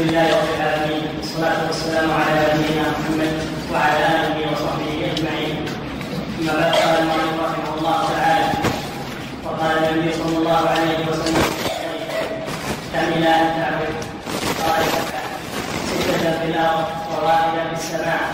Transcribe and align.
لله 0.00 0.28
رب 0.40 0.50
العالمين 0.60 1.02
والصلاة 1.16 1.66
والسلام 1.66 2.10
على 2.10 2.40
نبينا 2.52 2.84
محمد 2.88 3.32
وعلى 3.72 4.06
آله 4.20 4.52
وصحبه 4.52 5.12
أجمعين. 5.12 5.56
أما 6.40 6.52
بعد 6.60 6.72
قال 6.74 6.98
المؤلف 7.02 7.34
رحمه 7.44 7.70
الله 7.78 8.00
تعالى 8.16 8.48
وقال 9.44 9.72
النبي 9.78 10.12
صلى 10.12 10.36
الله 10.38 10.62
عليه 10.68 10.98
وسلم 11.08 11.44
إلى 13.16 13.28
أن 13.28 13.46
تعبد؟ 13.56 13.94
قال 14.64 14.82
ستة 15.86 16.30
في 16.40 16.46
الأرض 16.48 16.86
وواحدة 17.12 17.62
في 17.68 17.74
السماء. 17.74 18.24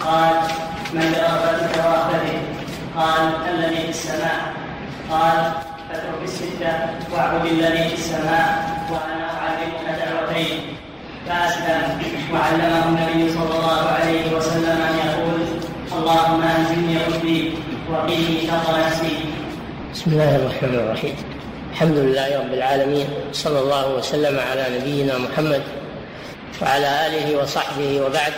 قال 0.00 0.34
من 0.92 1.04
برغبتك 1.12 1.74
ورغبته 1.84 2.38
قال 2.96 3.22
الذي 3.54 3.82
في 3.82 3.90
السماء. 3.90 4.40
قال 5.10 5.52
فاترك 5.88 6.22
الستة 6.24 6.72
واعبد 7.12 7.46
الذي 7.46 7.88
في 7.88 7.94
السماء 7.94 8.48
وأنا 8.90 9.26
أعلمك 9.40 9.84
دعوتين 10.00 10.71
فأسلم 11.28 12.02
وعلمه 12.32 12.88
النبي 12.88 13.32
صلى 13.32 13.54
الله 13.58 13.82
عليه 13.88 14.36
وسلم 14.36 14.78
أن 14.88 14.94
يقول 15.06 15.40
اللهم 15.98 16.42
أنزلني 16.42 16.96
ربي 17.14 17.54
وقيني 17.92 18.46
شر 18.46 18.86
نفسي. 18.86 19.16
بسم 19.94 20.10
الله 20.10 20.36
الرحمن 20.36 20.74
الرحيم. 20.74 21.16
الحمد 21.72 21.96
لله 21.96 22.38
رب 22.38 22.52
العالمين 22.52 23.08
صلى 23.32 23.58
الله 23.58 23.94
وسلم 23.94 24.40
على 24.50 24.66
نبينا 24.78 25.18
محمد 25.18 25.62
وعلى 26.62 27.06
آله 27.06 27.42
وصحبه 27.42 28.00
وبعد. 28.00 28.32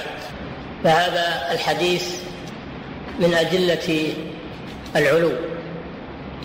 فهذا 0.85 1.53
الحديث 1.53 2.05
من 3.19 3.35
أدلة 3.35 4.13
العلو 4.97 5.33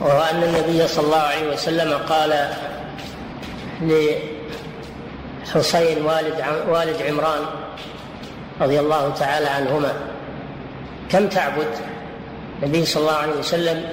وهو 0.02 0.22
أن 0.32 0.44
النبي 0.44 0.88
صلى 0.88 1.06
الله 1.06 1.18
عليه 1.18 1.54
وسلم 1.54 1.94
قال 1.94 2.48
لحسين 5.50 6.06
والد 6.06 6.44
والد 6.68 7.02
عمران 7.02 7.46
رضي 8.62 8.80
الله 8.80 9.14
تعالى 9.14 9.48
عنهما. 9.48 9.94
كم 11.10 11.28
تعبد؟ 11.28 11.68
النبي 12.64 12.86
صلى 12.86 13.02
الله 13.02 13.14
عليه 13.14 13.34
وسلم 13.34 13.90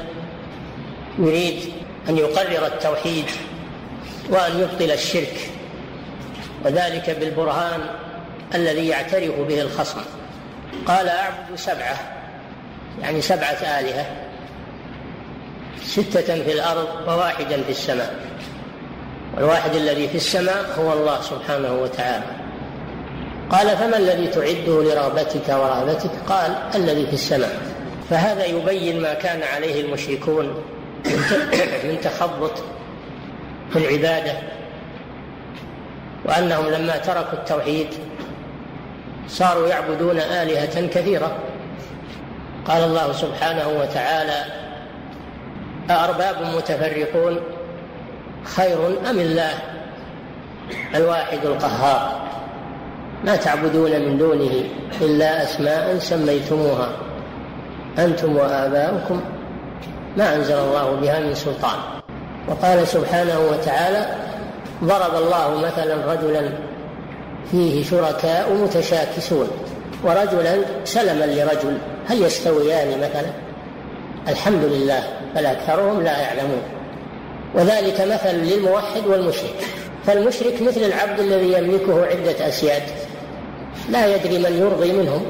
يريد 1.18 1.72
أن 2.08 2.18
يقرر 2.18 2.66
التوحيد 2.66 3.24
وأن 4.30 4.60
يبطل 4.60 4.90
الشرك 4.90 5.50
وذلك 6.64 7.16
بالبرهان 7.20 7.80
الذي 8.54 8.88
يعترف 8.88 9.40
به 9.40 9.60
الخصم. 9.60 10.00
قال 10.86 11.08
أعبد 11.08 11.56
سبعة 11.56 11.96
يعني 13.02 13.22
سبعة 13.22 13.80
آلهة 13.80 14.06
ستة 15.84 16.44
في 16.44 16.52
الأرض 16.52 16.88
وواحدا 17.06 17.62
في 17.62 17.70
السماء. 17.70 18.14
والواحد 19.36 19.74
الذي 19.74 20.08
في 20.08 20.14
السماء 20.14 20.64
هو 20.78 20.92
الله 20.92 21.20
سبحانه 21.20 21.72
وتعالى. 21.82 22.24
قال 23.50 23.68
فما 23.76 23.96
الذي 23.96 24.26
تعده 24.26 24.82
لرغبتك 24.82 25.48
ورهبتك؟ 25.48 26.10
قال 26.28 26.56
الذي 26.74 27.06
في 27.06 27.12
السماء. 27.12 27.60
فهذا 28.10 28.44
يبين 28.44 29.02
ما 29.02 29.14
كان 29.14 29.42
عليه 29.42 29.80
المشركون 29.80 30.46
من 31.84 31.98
تخبط 32.02 32.52
في 33.72 33.78
العبادة 33.78 34.32
وأنهم 36.24 36.66
لما 36.66 36.96
تركوا 36.96 37.38
التوحيد 37.38 37.86
صاروا 39.28 39.68
يعبدون 39.68 40.18
آلهة 40.18 40.86
كثيرة. 40.86 41.36
قال 42.66 42.82
الله 42.82 43.12
سبحانه 43.12 43.68
وتعالى 43.68 44.44
أأرباب 45.90 46.36
متفرقون 46.56 47.40
خير 48.46 48.86
أم 49.10 49.18
الله؟ 49.20 49.52
الواحد 50.94 51.38
القهار. 51.44 52.26
ما 53.24 53.36
تعبدون 53.36 53.90
من 53.90 54.18
دونه 54.18 54.64
إلا 55.00 55.42
أسماء 55.42 55.98
سميتموها. 55.98 56.88
أنتم 57.98 58.36
وآباؤكم 58.36 59.20
ما 60.16 60.34
أنزل 60.34 60.54
الله 60.54 60.96
بها 61.02 61.20
من 61.20 61.34
سلطان. 61.34 61.78
وقال 62.48 62.88
سبحانه 62.88 63.40
وتعالى 63.50 64.06
ضرب 64.84 65.14
الله 65.14 65.60
مثلا 65.60 66.12
رجلا 66.12 66.50
فيه 67.50 67.84
شركاء 67.84 68.52
متشاكسون 68.52 69.48
ورجلا 70.04 70.56
سلما 70.84 71.24
لرجل. 71.24 71.78
هل 72.08 72.22
يستويان 72.22 72.98
مثلا؟ 72.98 73.30
الحمد 74.28 74.64
لله 74.64 75.02
بل 75.36 75.46
أكثرهم 75.46 76.02
لا 76.02 76.18
يعلمون. 76.18 76.62
وذلك 77.54 78.00
مثل 78.00 78.34
للموحد 78.34 79.06
والمشرك. 79.06 79.66
فالمشرك 80.06 80.62
مثل 80.62 80.80
العبد 80.80 81.20
الذي 81.20 81.52
يملكه 81.52 82.06
عدة 82.06 82.48
أسياد. 82.48 82.82
لا 83.90 84.16
يدري 84.16 84.38
من 84.38 84.58
يرضي 84.58 84.92
منهم. 84.92 85.22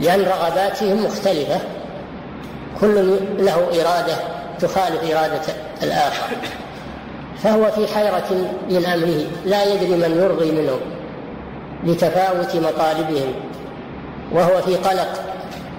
لأن 0.00 0.20
رغباتهم 0.20 1.04
مختلفة. 1.04 1.60
كل 2.80 3.16
له 3.38 3.56
إرادة 3.56 4.16
تخالف 4.60 5.12
إرادة 5.12 5.42
الآخر. 5.82 6.26
فهو 7.42 7.70
في 7.70 7.94
حيرة 7.94 8.50
من 8.70 8.86
أمره. 8.86 9.24
لا 9.44 9.74
يدري 9.74 9.96
من 9.96 10.20
يرضي 10.22 10.52
منهم. 10.52 10.80
لتفاوت 11.84 12.56
مطالبهم. 12.56 13.34
وهو 14.32 14.62
في 14.62 14.76
قلق 14.76 15.22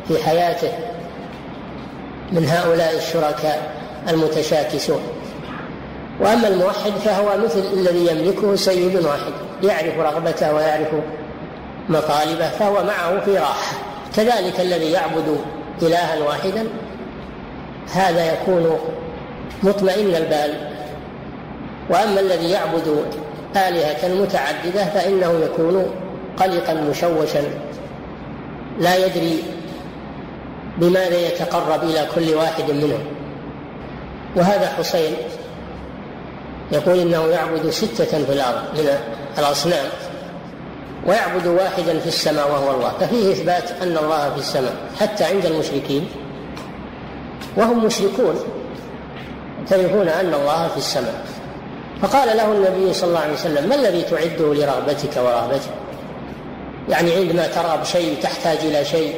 في 0.07 0.24
حياته 0.24 0.72
من 2.31 2.46
هؤلاء 2.46 2.97
الشركاء. 2.97 3.81
المتشاكسون. 4.09 5.01
وأما 6.19 6.47
الموحد 6.47 6.91
فهو 6.91 7.38
مثل 7.38 7.63
الذي 7.73 8.07
يملكه 8.07 8.56
سيد 8.56 9.06
واحد 9.06 9.34
يعرف 9.63 10.00
رغبته 10.00 10.53
ويعرف 10.53 10.88
مطالبه 11.89 12.50
فهو 12.50 12.84
معه 12.84 13.19
في 13.25 13.38
راحة. 13.38 13.78
كذلك 14.16 14.59
الذي 14.59 14.91
يعبد 14.91 15.38
إلها 15.81 16.19
واحدا 16.28 16.67
هذا 17.94 18.34
يكون 18.34 18.79
مطمئن 19.63 20.16
البال. 20.16 20.72
وأما 21.89 22.19
الذي 22.19 22.50
يعبد 22.50 23.06
آلهة 23.56 24.22
متعددة 24.22 24.85
فإنه 24.85 25.39
يكون 25.45 25.85
قلقا 26.38 26.73
مشوشا 26.73 27.44
لا 28.79 29.06
يدري 29.06 29.44
بماذا 30.78 31.28
يتقرب 31.28 31.83
إلى 31.83 32.07
كل 32.16 32.33
واحد 32.33 32.72
منهم. 32.72 33.20
وهذا 34.36 34.68
حسين 34.68 35.14
يقول 36.72 37.00
إنه 37.00 37.25
يعبد 37.25 37.69
ستة 37.69 38.25
في 38.25 38.34
الأرض 38.34 38.62
من 38.78 38.90
الأصنام 39.38 39.86
ويعبد 41.08 41.47
واحدا 41.47 42.00
في 42.00 42.08
السماء 42.08 42.52
وهو 42.52 42.72
الله. 42.72 42.90
ففيه 43.00 43.31
إثبات 43.31 43.72
أن 43.81 43.97
الله 43.97 44.30
في 44.34 44.40
السماء 44.40 44.74
حتى 45.00 45.24
عند 45.24 45.46
المشركين. 45.46 46.09
وهم 47.58 47.86
مشركون 47.86 48.36
يعترفون 49.59 50.08
أن 50.08 50.34
الله 50.34 50.68
في 50.68 50.78
السماء. 50.78 51.25
فقال 52.02 52.38
له 52.38 52.52
النبي 52.52 52.94
صلى 52.94 53.08
الله 53.08 53.19
عليه 53.19 53.34
وسلم 53.34 53.69
ما 53.69 53.75
الذي 53.75 54.02
تعده 54.02 54.53
لرغبتك 54.53 55.18
ورهبتك؟ 55.18 55.69
يعني 56.90 57.16
عندما 57.16 57.48
ترغب 57.48 57.84
شيء 57.84 58.18
تحتاج 58.24 58.58
إلى 58.58 58.86
شيء 58.86 59.16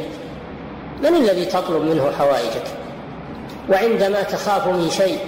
من 1.01 1.15
الذي 1.15 1.45
تطلب 1.45 1.81
منه 1.81 2.11
حوائجك؟ 2.19 2.82
وعندما 3.69 4.23
تخاف 4.23 4.67
من 4.67 4.89
شيء 4.89 5.19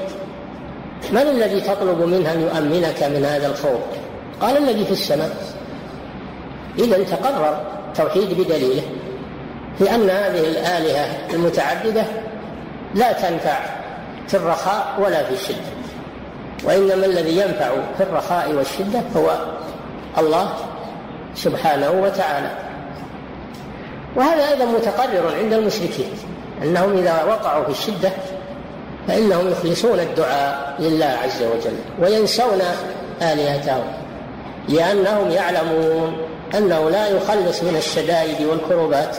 من 1.12 1.22
الذي 1.22 1.62
تطلب 1.62 2.02
منه 2.02 2.32
أن 2.32 2.42
يؤمنك 2.42 3.04
من 3.04 3.26
هذا 3.26 3.48
الخوف؟ 3.48 3.80
قال 4.42 4.58
الذي 4.58 4.86
في 4.86 4.92
السماء. 4.92 5.36
إذا 6.80 7.04
تقرر 7.04 7.62
توحيد 7.96 8.42
بدليله 8.42 8.84
في 9.78 9.96
أن 9.96 10.10
هذه 10.10 10.40
الآلهة 10.40 11.34
المتعددة 11.34 12.04
لا 12.96 13.12
تنفع 13.12 13.60
في 14.28 14.34
الرخاء 14.34 14.96
ولا 15.00 15.24
في 15.24 15.34
الشدة. 15.34 15.76
وإنما 16.64 17.06
الذي 17.06 17.38
ينفع 17.38 17.70
في 17.98 18.04
الرخاء 18.04 18.52
والشدة 18.54 19.02
هو 19.16 19.38
الله 20.18 20.54
سبحانه 21.36 21.92
وتعالى. 21.92 22.52
وهذا 24.16 24.50
أيضا 24.50 24.66
متقرر 24.66 25.36
عند 25.44 25.54
المشركين. 25.54 26.12
أنهم 26.64 26.98
إذا 26.98 27.24
وقعوا 27.24 27.64
في 27.64 27.70
الشدة 27.70 28.12
فإنهم 29.08 29.52
يخلصون 29.52 30.00
الدعاء 30.00 30.76
لله 30.80 31.18
عز 31.24 31.44
وجل 31.44 31.78
وينسون 32.00 32.62
آلهتهم 33.22 33.84
لأنهم 34.70 35.32
يعلمون 35.32 36.18
أنه 36.58 36.90
لا 36.90 37.08
يخلص 37.08 37.64
من 37.64 37.76
الشدائد 37.78 38.46
والكربات 38.46 39.18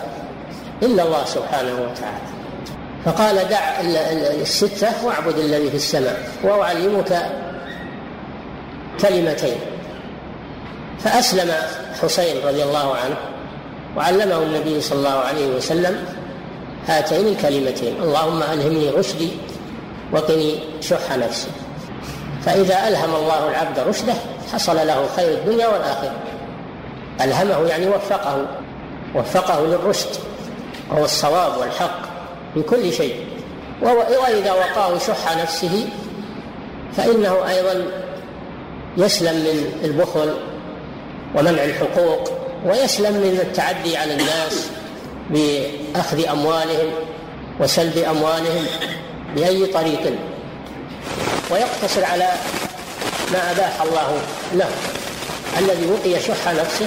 إلا 0.83 1.03
الله 1.03 1.25
سبحانه 1.25 1.73
وتعالى. 1.73 2.27
فقال 3.05 3.49
دع 3.49 3.81
الستة 4.41 5.07
واعبد 5.07 5.39
الذي 5.39 5.71
في 5.71 5.77
السماء 5.77 6.29
وأعلمك 6.45 7.27
كلمتين. 9.01 9.57
فأسلم 10.99 11.53
حسين 12.03 12.37
رضي 12.47 12.63
الله 12.63 12.95
عنه 12.95 13.17
وعلمه 13.97 14.43
النبي 14.43 14.81
صلى 14.81 14.99
الله 14.99 15.19
عليه 15.19 15.47
وسلم 15.47 16.05
هاتين 16.87 17.29
الكلمتين. 17.29 18.03
اللهم 18.03 18.43
ألهمني 18.43 18.91
رشدي 18.91 19.29
وقني 20.13 20.59
شح 20.81 21.17
نفسي. 21.17 21.49
فإذا 22.43 22.89
ألهم 22.89 23.15
الله 23.15 23.49
العبد 23.49 23.79
رشده 23.79 24.15
حصل 24.53 24.77
له 24.77 25.07
خير 25.17 25.29
الدنيا 25.29 25.67
والآخرة. 25.67 26.15
ألهمه 27.21 27.69
يعني 27.69 27.89
وفقه. 27.89 28.47
وفقه 29.15 29.67
للرشد. 29.67 30.17
وهو 30.91 31.05
الصواب 31.05 31.59
والحق 31.59 32.01
في 32.55 32.63
كل 32.63 32.93
شيء. 32.93 33.27
وإذا 33.83 34.53
وقاه 34.53 34.99
شح 34.99 35.37
نفسه 35.43 35.89
فإنه 36.97 37.49
أيضا 37.49 37.85
يسلم 38.97 39.35
من 39.35 39.81
البخل 39.85 40.35
ومنع 41.35 41.65
الحقوق 41.65 42.31
ويسلم 42.67 43.13
من 43.13 43.39
التعدي 43.43 43.97
على 43.97 44.13
الناس. 44.13 44.71
بأخذ 45.31 46.27
أموالهم 46.27 46.91
وسلب 47.61 47.99
أموالهم 47.99 48.67
بأي 49.37 49.67
طريق. 49.67 50.15
ويقتصر 51.51 52.05
على 52.05 52.29
ما 53.33 53.51
أباح 53.51 53.83
الله 53.83 54.19
له. 54.55 54.69
الذي 55.59 55.87
وقي 55.87 56.21
شح 56.21 56.53
نفسه 56.53 56.87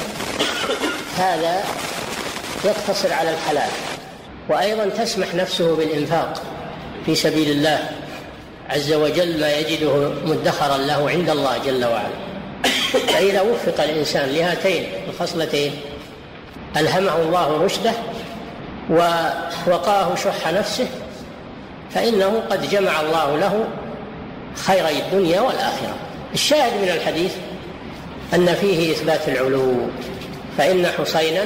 هذا 1.18 1.64
يقتصر 2.66 3.14
على 3.14 3.30
الحلال. 3.30 3.70
وأيضا 4.50 4.86
تسمح 4.86 5.36
نفسه 5.36 5.76
بالإنفاق 5.76 6.42
في 7.06 7.16
سبيل 7.16 7.52
الله. 7.52 7.90
عز 8.70 8.94
وجل 8.94 9.40
ما 9.42 9.58
يجده 9.58 10.12
مدخرا 10.26 10.78
له 10.78 11.10
عند 11.10 11.30
الله 11.30 11.58
جل 11.58 11.86
وعلا. 11.86 12.30
فإذا 13.08 13.42
وفق 13.42 13.84
الإنسان 13.84 14.30
لهاتين 14.30 14.88
الخصلتين 15.10 15.72
ألهمه 16.78 17.16
الله 17.16 17.64
رشده 17.64 17.92
ووقاه 18.90 20.16
شح 20.16 20.52
نفسه 20.52 20.88
فإنه 21.92 22.44
قد 22.50 22.70
جمع 22.70 23.02
الله 23.02 23.38
له 23.38 23.68
خيري 24.56 25.00
الدنيا 25.00 25.42
والآخرة. 25.42 25.96
الشاهد 26.34 26.82
من 26.82 26.90
الحديث 26.90 27.36
أن 28.34 28.54
فيه 28.54 28.92
إثبات 28.92 29.30
العلو 29.30 29.74
فإن 30.58 30.88
حسينا 30.88 31.46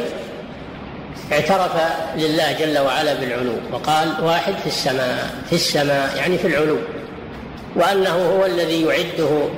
اعترف 1.31 1.71
لله 2.15 2.51
جل 2.51 2.79
وعلا 2.79 3.13
بالعلو 3.13 3.53
وقال 3.71 4.13
واحد 4.23 4.53
في 4.53 4.67
السماء 4.67 5.35
في 5.49 5.55
السماء 5.55 6.17
يعني 6.17 6.37
في 6.37 6.47
العلو 6.47 6.77
وأنه 7.75 8.37
هو 8.37 8.45
الذي 8.45 8.81
يعده 8.81 9.49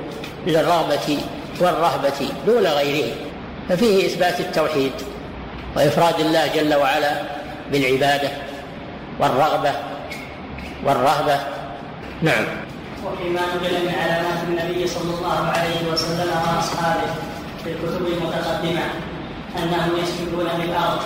للرغبة 0.46 1.18
والرهبة 1.60 2.28
دون 2.46 2.66
غيره. 2.66 3.12
ففيه 3.68 4.06
إثبات 4.06 4.40
التوحيد 4.40 4.92
وإفراد 5.76 6.20
الله 6.20 6.46
جل 6.46 6.74
وعلا 6.74 7.35
بالعبادة 7.72 8.30
والرغبة 9.20 9.72
والرهبة. 10.84 11.38
نعم. 12.22 12.44
وفيما 13.06 13.40
نقل 13.40 13.84
من 13.86 13.94
علامات 14.02 14.42
النبي 14.48 14.86
صلى 14.86 15.14
الله 15.18 15.52
عليه 15.56 15.92
وسلم 15.92 16.28
وأصحابه 16.28 17.10
في 17.64 17.70
الكتب 17.70 18.06
المتقدمة 18.06 18.82
أنهم 19.62 19.90
يسجدون 20.02 20.48
بالارض 20.60 21.00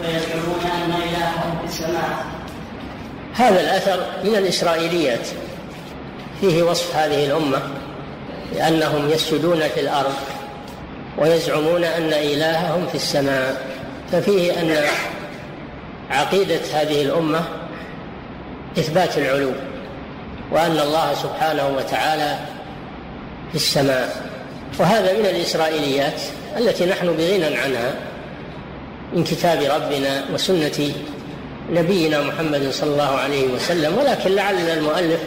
ويزعمون 0.00 0.60
أن 0.64 0.92
إلههم 1.02 1.58
في 1.58 1.64
السماء. 1.64 2.24
هذا 3.34 3.60
الأثر 3.60 4.06
من 4.24 4.36
الإسرائيليات. 4.36 5.26
فيه 6.40 6.62
وصف 6.62 6.96
هذه 6.96 7.26
الأمة 7.26 7.58
لانهم 8.54 9.10
يسجدون 9.10 9.68
في 9.68 9.80
الأرض 9.80 10.14
ويزعمون 11.18 11.84
أن 11.84 12.12
إلههم 12.12 12.86
في 12.86 12.94
السماء. 12.94 13.74
ففيه 14.12 14.60
أن 14.60 14.84
عقيدة 16.10 16.60
هذه 16.72 17.02
الأمة 17.02 17.40
إثبات 18.78 19.18
العلو 19.18 19.52
وأن 20.52 20.78
الله 20.78 21.14
سبحانه 21.14 21.68
وتعالى 21.76 22.38
في 23.50 23.54
السماء. 23.54 24.24
وهذا 24.78 25.12
من 25.12 25.26
الإسرائيليات 25.26 26.20
التي 26.58 26.86
نحن 26.86 27.06
بغنى 27.06 27.56
عنها 27.56 27.94
من 29.12 29.24
كتاب 29.24 29.62
ربنا 29.62 30.24
وسنة 30.34 30.92
نبينا 31.72 32.22
محمد 32.22 32.70
صلى 32.70 32.90
الله 32.90 33.18
عليه 33.18 33.52
وسلم. 33.54 33.98
ولكن 33.98 34.30
لعل 34.30 34.54
المؤلف 34.54 35.20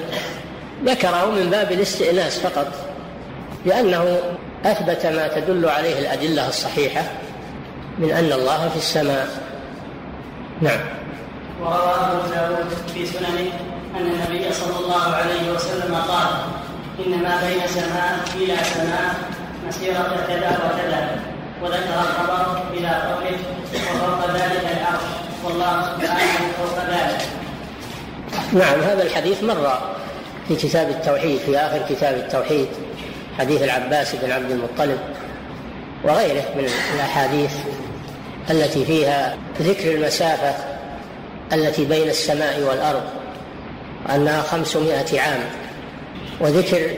ذكره 0.85 1.31
من 1.31 1.49
باب 1.49 1.71
الاستئناس 1.71 2.39
فقط 2.39 2.67
لأنه 3.65 4.19
أثبت 4.65 5.05
ما 5.05 5.27
تدل 5.27 5.69
عليه 5.69 5.99
الأدلة 5.99 6.47
الصحيحة 6.47 7.03
من 7.99 8.11
أن 8.11 8.31
الله 8.31 8.69
في 8.69 8.77
السماء. 8.77 9.46
نعم. 10.61 10.79
ورواه 11.61 12.11
أبو 12.11 12.33
داود 12.33 12.69
في 12.93 13.05
سننه 13.05 13.51
أن 13.97 14.07
النبي 14.07 14.53
صلى 14.53 14.79
الله 14.79 15.15
عليه 15.15 15.51
وسلم 15.51 15.95
قال 15.95 16.27
إن 17.05 17.11
ما 17.23 17.41
بين 17.47 17.67
سماء 17.67 18.19
إلى 18.35 18.55
سماء 18.73 19.15
مسيرة 19.67 20.25
كذا 20.27 20.59
وكذا 20.65 21.19
وذكر 21.63 22.01
الخبر 22.01 22.61
إلى 22.73 22.87
قوله 22.87 23.37
وفوق 23.73 24.31
ذلك 24.35 24.77
العرش 24.77 25.03
والله 25.43 25.83
سبحانه 25.97 26.51
فوق 26.57 26.77
ذلك. 26.89 27.27
نعم. 28.53 28.79
هذا 28.79 29.03
الحديث 29.03 29.43
مر 29.43 29.79
في 30.47 30.55
كتاب 30.55 30.89
التوحيد 30.89 31.39
في 31.39 31.57
آخر 31.57 31.85
كتاب 31.89 32.15
التوحيد 32.15 32.67
حديث 33.39 33.61
العباس 33.61 34.15
بن 34.15 34.31
عبد 34.31 34.51
المطلب 34.51 34.99
وغيره 36.03 36.43
من 36.55 36.69
الأحاديث. 36.95 37.51
التي 38.49 38.85
فيها 38.85 39.37
ذكر 39.61 39.91
المسافة 39.91 40.53
التي 41.53 41.85
بين 41.85 42.09
السماء 42.09 42.59
والأرض 42.59 43.03
أنها 44.15 44.41
خمسمائة 44.41 45.21
عام 45.21 45.39
وذكر 46.39 46.91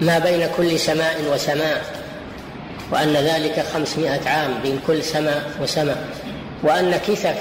ما 0.00 0.18
بين 0.18 0.48
كل 0.56 0.78
سماء 0.78 1.16
وسماء 1.32 1.84
وأن 2.90 3.12
ذلك 3.12 3.64
خمسمائة 3.74 4.28
عام 4.28 4.50
بين 4.62 4.80
كل 4.86 5.02
سماء 5.02 5.50
وسماء 5.62 6.06
وأن 6.62 6.96
كثف 6.96 7.36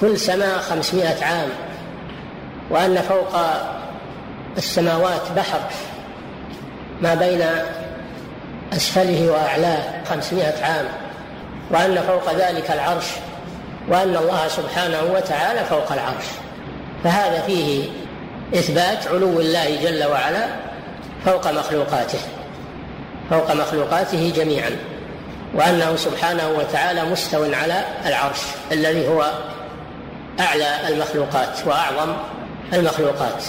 كل 0.00 0.18
سماء 0.18 0.58
خمسمائة 0.58 1.24
عام 1.24 1.48
وأن 2.70 2.96
فوق 3.08 3.36
السماوات 4.58 5.22
بحر 5.36 5.60
ما 7.02 7.14
بين 7.14 7.42
أسفله 8.72 9.30
وأعلاه 9.30 10.04
خمسمائة 10.04 10.64
عام. 10.64 11.03
وأن 11.70 12.02
فوق 12.08 12.34
ذلك 12.34 12.70
العرش 12.70 13.06
وأن 13.88 14.16
الله 14.16 14.48
سبحانه 14.48 15.02
وتعالى 15.14 15.64
فوق 15.64 15.92
العرش. 15.92 16.24
فهذا 17.04 17.40
فيه 17.40 17.84
إثبات 18.54 19.06
علو 19.06 19.40
الله 19.40 19.76
جل 19.82 20.04
وعلا 20.04 20.46
فوق 21.24 21.50
مخلوقاته 21.50 22.18
فوق 23.30 23.52
مخلوقاته 23.52 24.32
جميعا 24.36 24.70
وأنه 25.54 25.96
سبحانه 25.96 26.48
وتعالى 26.48 27.04
مستو 27.04 27.44
على 27.54 27.84
العرش 28.06 28.38
الذي 28.72 29.08
هو 29.08 29.32
أعلى 30.40 30.88
المخلوقات 30.88 31.58
وأعظم 31.66 32.12
المخلوقات. 32.72 33.44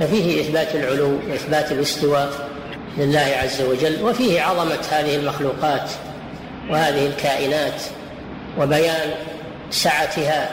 ففيه 0.00 0.40
إثبات 0.40 0.74
العلو 0.74 1.18
وإثبات 1.30 1.72
الاستواء 1.72 2.28
لله 2.98 3.36
عز 3.42 3.62
وجل 3.62 4.02
وفيه 4.02 4.42
عظمة 4.42 4.78
هذه 4.90 5.16
المخلوقات. 5.16 5.90
وهذه 6.70 7.06
الكائنات 7.06 7.82
وبيان 8.58 9.10
سعتها 9.70 10.48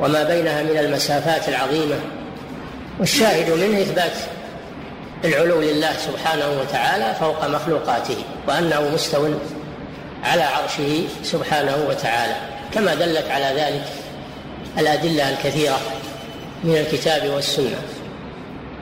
وما 0.00 0.24
بينها 0.24 0.62
من 0.62 0.78
المسافات 0.78 1.48
العظيمة 1.48 1.96
والشاهد 3.00 3.50
منه 3.50 3.80
إثبات 3.80 4.12
العلو 5.24 5.60
لله 5.60 5.92
سبحانه 5.92 6.60
وتعالى 6.60 7.14
فوق 7.20 7.48
مخلوقاته 7.48 8.16
وأنه 8.48 8.90
مستو 8.94 9.28
على 10.24 10.42
عرشه 10.42 11.02
سبحانه 11.22 11.86
وتعالى. 11.88 12.36
كما 12.74 12.94
دلت 12.94 13.30
على 13.30 13.44
ذلك 13.44 13.84
الأدلة 14.78 15.30
الكثيرة 15.30 15.78
من 16.64 16.76
الكتاب 16.76 17.30
والسنة. 17.30 17.76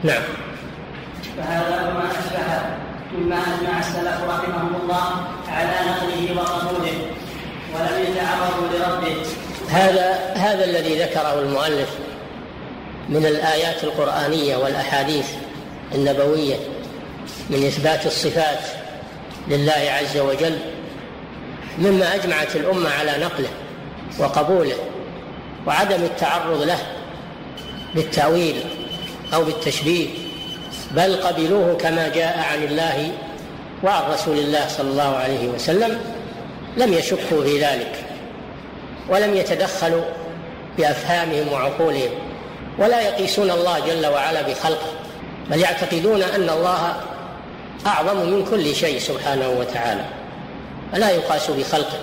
نعم. 0.05 0.23
فهذا 1.37 1.93
ما 1.95 2.05
أشبه 2.11 2.63
مما 3.19 3.37
اجمع 3.37 3.79
السلف 3.79 4.21
رحمهم 4.29 4.75
الله 4.83 5.27
على 5.49 5.75
نقله 5.91 6.41
وقبوله 6.41 6.93
ولم 7.75 8.05
يتعرضوا 8.07 8.69
لرده 8.69 9.17
هذا 9.69 10.35
هذا 10.35 10.65
الذي 10.65 11.03
ذكره 11.03 11.41
المؤلف 11.41 11.89
من 13.09 13.27
الآيات 13.27 13.85
القرآنية 13.85 14.57
والأحاديث 14.57 15.27
النبوية 15.95 16.57
من 17.51 17.67
إثبات 17.67 18.07
الصفات 18.07 18.61
لله 19.49 19.91
عز 20.01 20.19
وجل 20.19 20.59
مما 21.79 22.15
أجمعت 22.15 22.57
الأمة 22.57 22.91
على 22.91 23.13
نقله 23.25 23.49
وقبوله 24.19 24.77
وعدم 25.67 26.03
التعرض 26.03 26.63
له 26.63 26.79
بالتأويل 27.95 28.65
أو 29.35 29.45
بالتشبيه. 29.45 30.09
بل 30.97 31.17
قبلوه 31.17 31.77
كما 31.77 32.09
جاء 32.09 32.39
عن 32.53 32.63
الله 32.63 33.13
وعن 33.85 34.13
رسول 34.13 34.39
الله 34.39 34.69
صلى 34.69 34.91
الله 34.91 35.17
عليه 35.17 35.49
وسلم 35.49 36.01
لم 36.77 36.93
يشكوا 36.93 37.45
في 37.45 37.61
ذلك 37.61 38.05
ولم 39.09 39.37
يتدخلوا 39.37 40.05
بأفهامهم 40.79 41.53
وعقولهم 41.53 42.11
ولا 42.79 43.01
يقيسون 43.01 43.51
الله 43.51 43.79
جل 43.79 44.07
وعلا 44.07 44.43
بخلقه 44.43 44.93
بل 45.51 45.61
يعتقدون 45.61 46.23
أن 46.23 46.51
الله 46.51 46.97
أعظم 47.87 48.17
من 48.17 48.45
كل 48.51 48.75
شيء 48.75 48.99
سبحانه 48.99 49.49
وتعالى 49.49 50.05
فلا 50.93 51.11
يقاس 51.11 51.51
بخلقه. 51.51 51.99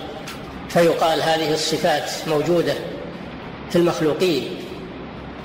فيقال 0.70 1.22
هذه 1.22 1.54
الصفات 1.54 2.12
موجودة 2.28 2.74
في 3.70 3.76
المخلوقين 3.76 4.50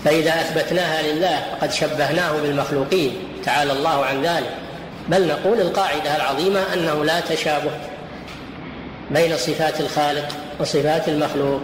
فإذا 0.04 0.30
أثبتناها 0.30 1.02
لله 1.02 1.42
فقد 1.52 1.72
شبهناه 1.72 2.32
بالمخلوقين. 2.32 3.12
تعالى 3.44 3.72
الله 3.72 4.04
عن 4.04 4.22
ذلك. 4.22 4.50
بل 5.08 5.28
نقول 5.28 5.60
القاعدة 5.60 6.16
العظيمة 6.16 6.60
أنه 6.74 7.04
لا 7.04 7.20
تشابه 7.20 7.70
بين 9.10 9.36
صفات 9.36 9.80
الخالق 9.80 10.28
وصفات 10.60 11.08
المخلوق 11.08 11.62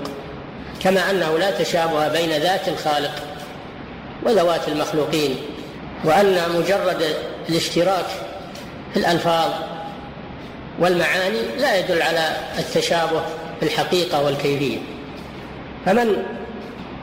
كما 0.82 1.10
أنه 1.10 1.38
لا 1.38 1.50
تشابه 1.50 2.08
بين 2.08 2.30
ذات 2.30 2.68
الخالق 2.68 3.12
وذوات 4.22 4.68
المخلوقين 4.68 5.36
وأن 6.04 6.38
مجرد 6.58 7.04
الاشتراك 7.48 8.06
في 8.94 8.98
الألفاظ 8.98 9.50
والمعاني 10.78 11.40
لا 11.58 11.76
يدل 11.78 12.02
على 12.02 12.36
التشابه 12.58 13.22
في 13.60 13.66
الحقيقة 13.66 14.22
والكيفية. 14.22 14.78
فمن 15.86 16.16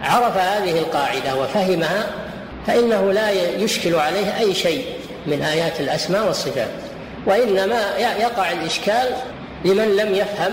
عرف 0.03 0.37
هذه 0.37 0.79
القاعدة 0.79 1.35
وفهمها 1.35 2.07
فإنه 2.67 3.11
لا 3.11 3.31
يشكل 3.31 3.95
عليه 3.95 4.39
أي 4.39 4.53
شيء 4.53 4.85
من 5.27 5.41
آيات 5.41 5.79
الأسماء 5.79 6.27
والصفات 6.27 6.71
وإنما 7.25 7.97
يقع 7.97 8.51
الإشكال 8.51 9.13
لمن 9.65 9.95
لم 9.95 10.15
يفهم 10.15 10.51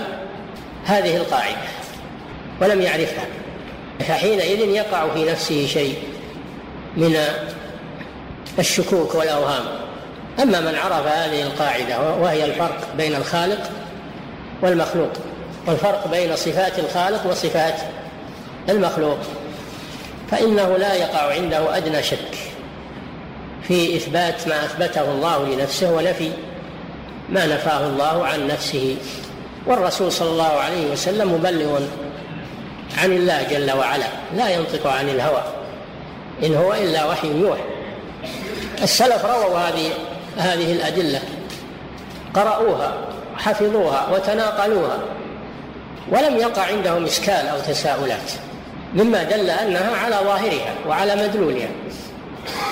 هذه 0.85 1.17
القاعدة 1.17 1.57
ولم 2.61 2.81
يعرفها. 2.81 3.25
فحينئذ 3.99 4.59
يقع 4.59 5.13
في 5.13 5.31
نفسه 5.31 5.67
شيء 5.67 5.97
من 6.97 7.17
الشكوك 8.59 9.15
والأوهام. 9.15 9.65
أما 10.43 10.59
من 10.59 10.75
عرف 10.75 11.07
هذه 11.07 11.41
القاعدة 11.43 11.99
وهي 11.99 12.45
الفرق 12.45 12.87
بين 12.97 13.15
الخالق 13.15 13.69
والمخلوق 14.61 15.11
والفرق 15.67 16.07
بين 16.07 16.35
صفات 16.35 16.79
الخالق 16.79 17.27
وصفات 17.27 17.75
المخلوق. 18.69 19.17
فإنه 20.31 20.77
لا 20.77 20.93
يقع 20.93 21.33
عنده 21.33 21.77
أدنى 21.77 22.03
شك 22.03 22.37
في 23.67 23.95
إثبات 23.97 24.47
ما 24.47 24.65
أثبته 24.65 25.11
الله 25.11 25.45
لنفسه 25.45 25.91
ونفي 25.91 26.31
ما 27.29 27.45
نفاه 27.45 27.87
الله 27.87 28.25
عن 28.25 28.47
نفسه. 28.47 28.97
والرسول 29.67 30.11
صلى 30.11 30.29
الله 30.29 30.43
عليه 30.43 30.91
وسلم 30.91 31.33
مبلغ 31.33 31.81
عن 32.97 33.11
الله 33.11 33.43
جل 33.43 33.71
وعلا 33.71 34.05
لا 34.35 34.49
ينطق 34.49 34.87
عن 34.87 35.09
الهوى 35.09 35.43
إن 36.43 36.55
هو 36.55 36.73
إلا 36.73 37.05
وحي 37.05 37.27
يوحى. 37.27 37.63
السلف 38.83 39.25
رووا 39.25 39.57
هذه 39.57 39.89
هذه 40.37 40.71
الأدلة 40.71 41.19
قرأوها 42.33 42.93
حفظوها 43.37 44.07
وتناقلوها 44.13 44.99
ولم 46.11 46.37
يقع 46.37 46.61
عندهم 46.61 47.05
إشكال 47.05 47.47
أو 47.47 47.59
تساؤلات. 47.59 48.31
مما 48.95 49.23
دل 49.23 49.49
أنها 49.49 49.95
على 49.95 50.15
ظاهرها 50.15 50.73
وعلى 50.87 51.15
مدلولها 51.15 51.69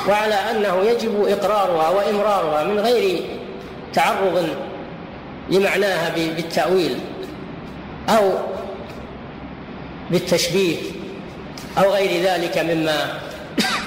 وعلى 0.10 0.36
أنه 0.36 0.84
يجب 0.84 1.26
إقرارها 1.28 1.90
وإمرارها 1.90 2.64
من 2.64 2.80
غير 2.80 3.22
تعرض 3.94 4.50
لمعناها 5.50 6.12
بالتأويل 6.16 7.00
أو 8.10 8.32
بالتشبيه 10.12 10.78
أو 11.78 11.92
غير 11.92 12.24
ذلك 12.24 12.58
مما 12.58 13.20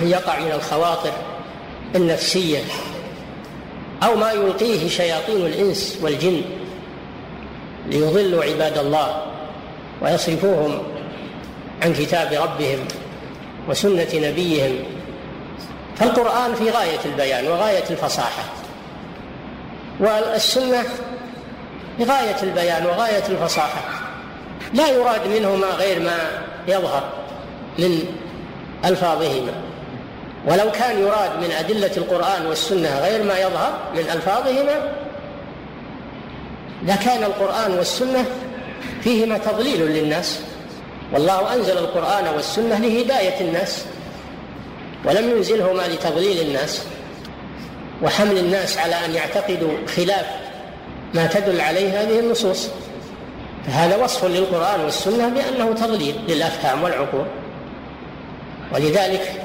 يقع 0.00 0.38
من 0.38 0.52
الخواطر 0.52 1.12
النفسية 1.94 2.58
أو 4.02 4.16
ما 4.16 4.32
يلقيه 4.32 4.88
شياطين 4.88 5.46
الإنس 5.46 5.98
والجن 6.02 6.42
ليضلوا 7.86 8.44
عباد 8.44 8.78
الله 8.78 9.22
ويصرفوهم 10.02 10.82
عن 11.82 11.92
كتاب 11.92 12.32
ربهم 12.32 12.78
وسنة 13.68 14.08
نبيهم 14.14 14.76
فالقرآن 15.96 16.54
في 16.54 16.70
غاية 16.70 16.98
البيان 17.04 17.46
وغاية 17.46 17.84
الفصاحة 17.90 18.44
والسنة 20.00 20.84
بغاية 21.98 22.36
البيان 22.42 22.86
وغاية 22.86 23.22
الفصاحة. 23.28 23.80
لا 24.74 24.88
يراد 24.88 25.26
منهما 25.26 25.66
غير 25.66 26.00
ما 26.00 26.42
يظهر 26.68 27.12
من 27.78 28.00
ألفاظهما. 28.84 29.52
ولو 30.46 30.70
كان 30.70 31.00
يراد 31.00 31.30
من 31.40 31.50
أدلة 31.58 31.96
القرآن 31.96 32.46
والسنة 32.46 33.00
غير 33.00 33.22
ما 33.22 33.38
يظهر 33.38 33.78
من 33.94 34.00
ألفاظهما 34.00 34.92
لكان 36.86 37.22
القرآن 37.24 37.72
والسنة 37.78 38.24
فيهما 39.02 39.38
تضليل 39.38 39.80
للناس. 39.80 40.40
والله 41.12 41.54
أنزل 41.54 41.78
القرآن 41.78 42.34
والسنة 42.34 42.78
لهداية 42.78 43.40
الناس 43.40 43.84
ولم 45.04 45.30
ينزلهما 45.30 45.82
لتضليل 45.82 46.40
الناس 46.40 46.82
وحمل 48.02 48.38
الناس 48.38 48.78
على 48.78 48.94
أن 48.94 49.14
يعتقدوا 49.14 49.72
خلاف 49.96 50.26
ما 51.14 51.26
تدل 51.26 51.60
عليه 51.60 52.02
هذه 52.02 52.20
النصوص. 52.20 52.68
فهذا 53.66 53.96
وصف 53.96 54.24
للقرآن 54.24 54.80
والسنة 54.80 55.28
بأنه 55.28 55.72
تضليل 55.72 56.14
للأفهام 56.28 56.82
والعقول. 56.82 57.26
ولذلك 58.74 59.42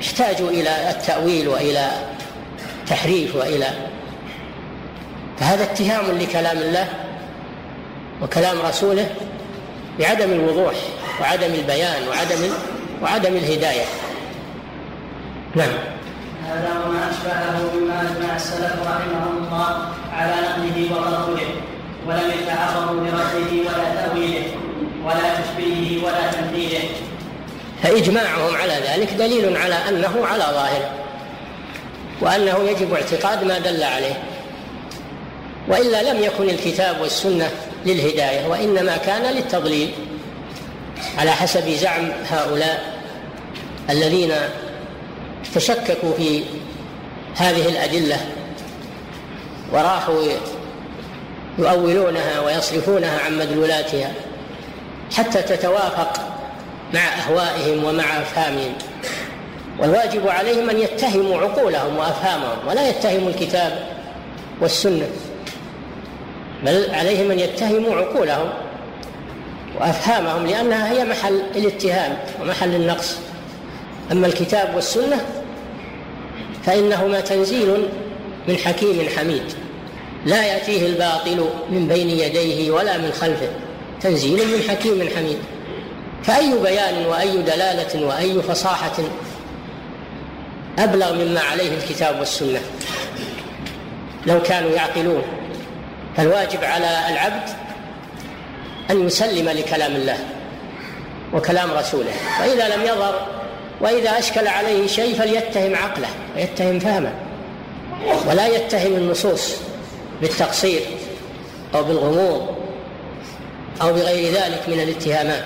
احتاجوا 0.00 0.50
إلى 0.50 0.90
التأويل 0.90 1.48
وإلى 1.48 1.90
تحريف 2.86 3.36
وإلى 3.36 3.66
فهذا 5.38 5.62
اتهام 5.62 6.18
لكلام 6.18 6.58
الله 6.58 6.88
وكلام 8.22 8.60
رسوله 8.60 9.06
بعدم 10.00 10.32
الوضوح 10.32 10.74
وعدم 11.20 11.54
البيان 11.54 12.08
وعدم 12.08 12.52
وعدم 13.02 13.36
الهداية. 13.36 13.84
نعم. 15.54 15.68
هذا 16.46 16.70
وما 16.86 17.10
أشبهه 17.10 17.74
مما 17.74 18.00
أجمع 18.02 18.36
السلف 18.36 18.72
رحمهم 18.86 19.44
الله 19.44 19.88
على 20.12 20.32
نقله 20.32 20.96
وتركه 20.96 21.46
ولم 22.06 22.32
يتعرضوا 22.42 23.00
لرده 23.00 23.52
ولا 23.52 23.94
تأويله 23.94 24.44
ولا 25.04 25.40
تشبيهه 25.40 26.04
ولا 26.04 26.32
تمثيله. 26.32 26.88
فإجماعهم 27.82 28.56
على 28.56 28.72
ذلك 28.72 29.12
دليل 29.12 29.56
على 29.56 29.74
أنه 29.88 30.26
على 30.26 30.44
ظاهره 30.44 30.90
وأنه 32.20 32.70
يجب 32.70 32.94
اعتقاد 32.94 33.44
ما 33.44 33.58
دل 33.58 33.82
عليه. 33.82 34.22
وإلا 35.68 36.12
لم 36.12 36.22
يكن 36.22 36.48
الكتاب 36.48 37.00
والسنة 37.00 37.50
للهداية 37.86 38.46
وإنما 38.46 38.96
كان 38.96 39.34
للتضليل. 39.34 39.90
على 41.18 41.30
حسب 41.30 41.68
زعم 41.68 42.10
هؤلاء 42.30 43.00
الذين 43.90 44.32
تشككوا 45.54 46.12
في 46.16 46.42
هذه 47.36 47.68
الأدلة 47.68 48.16
وراحوا 49.72 50.22
يؤولونها 51.58 52.40
ويصرفونها 52.40 53.20
عن 53.24 53.38
مدلولاتها 53.38 54.12
حتى 55.16 55.42
تتوافق 55.42 56.20
مع 56.94 57.00
أهوائهم 57.00 57.84
ومع 57.84 58.04
أفهامهم. 58.04 58.72
والواجب 59.78 60.28
عليهم 60.28 60.70
أن 60.70 60.78
يتهموا 60.78 61.38
عقولهم 61.38 61.96
وأفهامهم 61.96 62.68
ولا 62.68 62.88
يتهموا 62.88 63.30
الكتاب 63.30 63.86
والسنة. 64.60 65.06
بل 66.64 66.90
عليهم 66.90 67.30
أن 67.30 67.38
يتهموا 67.38 67.94
عقولهم 67.94 68.50
وأفهامهم 69.80 70.46
لأنها 70.46 70.92
هي 70.92 71.04
محل 71.04 71.40
الاتهام 71.56 72.18
ومحل 72.42 72.74
النقص. 72.74 73.16
أما 74.12 74.26
الكتاب 74.26 74.74
والسنة 74.74 75.26
فإنهما 76.64 77.20
تنزيل 77.20 77.88
من 78.48 78.56
حكيم 78.56 79.08
حميد 79.16 79.42
لا 80.26 80.46
يأتيه 80.46 80.86
الباطل 80.86 81.48
من 81.70 81.88
بين 81.88 82.10
يديه 82.10 82.70
ولا 82.70 82.98
من 82.98 83.12
خلفه 83.12 83.48
تنزيل 84.00 84.48
من 84.48 84.62
حكيم 84.68 85.08
حميد. 85.16 85.38
فأي 86.22 86.58
بيان 86.62 87.06
وأي 87.06 87.36
دلالة 87.36 88.06
وأي 88.06 88.42
فصاحة 88.42 88.96
أبلغ 90.78 91.14
مما 91.14 91.40
عليه 91.40 91.70
الكتاب 91.78 92.18
والسنة؟ 92.18 92.60
لو 94.26 94.42
كانوا 94.42 94.70
يعقلون. 94.70 95.22
فالواجب 96.16 96.64
على 96.64 96.98
العبد 97.08 97.48
أن 98.90 99.06
يسلم 99.06 99.48
لكلام 99.48 99.96
الله 99.96 100.18
وكلام 101.34 101.70
رسوله. 101.70 102.12
فإذا 102.38 102.76
لم 102.76 102.82
يظهر 102.82 103.26
وإذا 103.80 104.18
أشكل 104.18 104.46
عليه 104.46 104.86
شيء 104.86 105.14
فليتهم 105.14 105.74
عقله 105.74 106.08
ويتهم 106.36 106.78
فهمه 106.78 107.12
ولا 108.28 108.46
يتهم 108.46 108.92
النصوص 108.92 109.56
بالتقصير 110.20 110.80
أو 111.74 111.84
بالغموض 111.84 112.56
أو 113.82 113.92
بغير 113.92 114.32
ذلك 114.32 114.62
من 114.68 114.80
الاتهامات. 114.80 115.44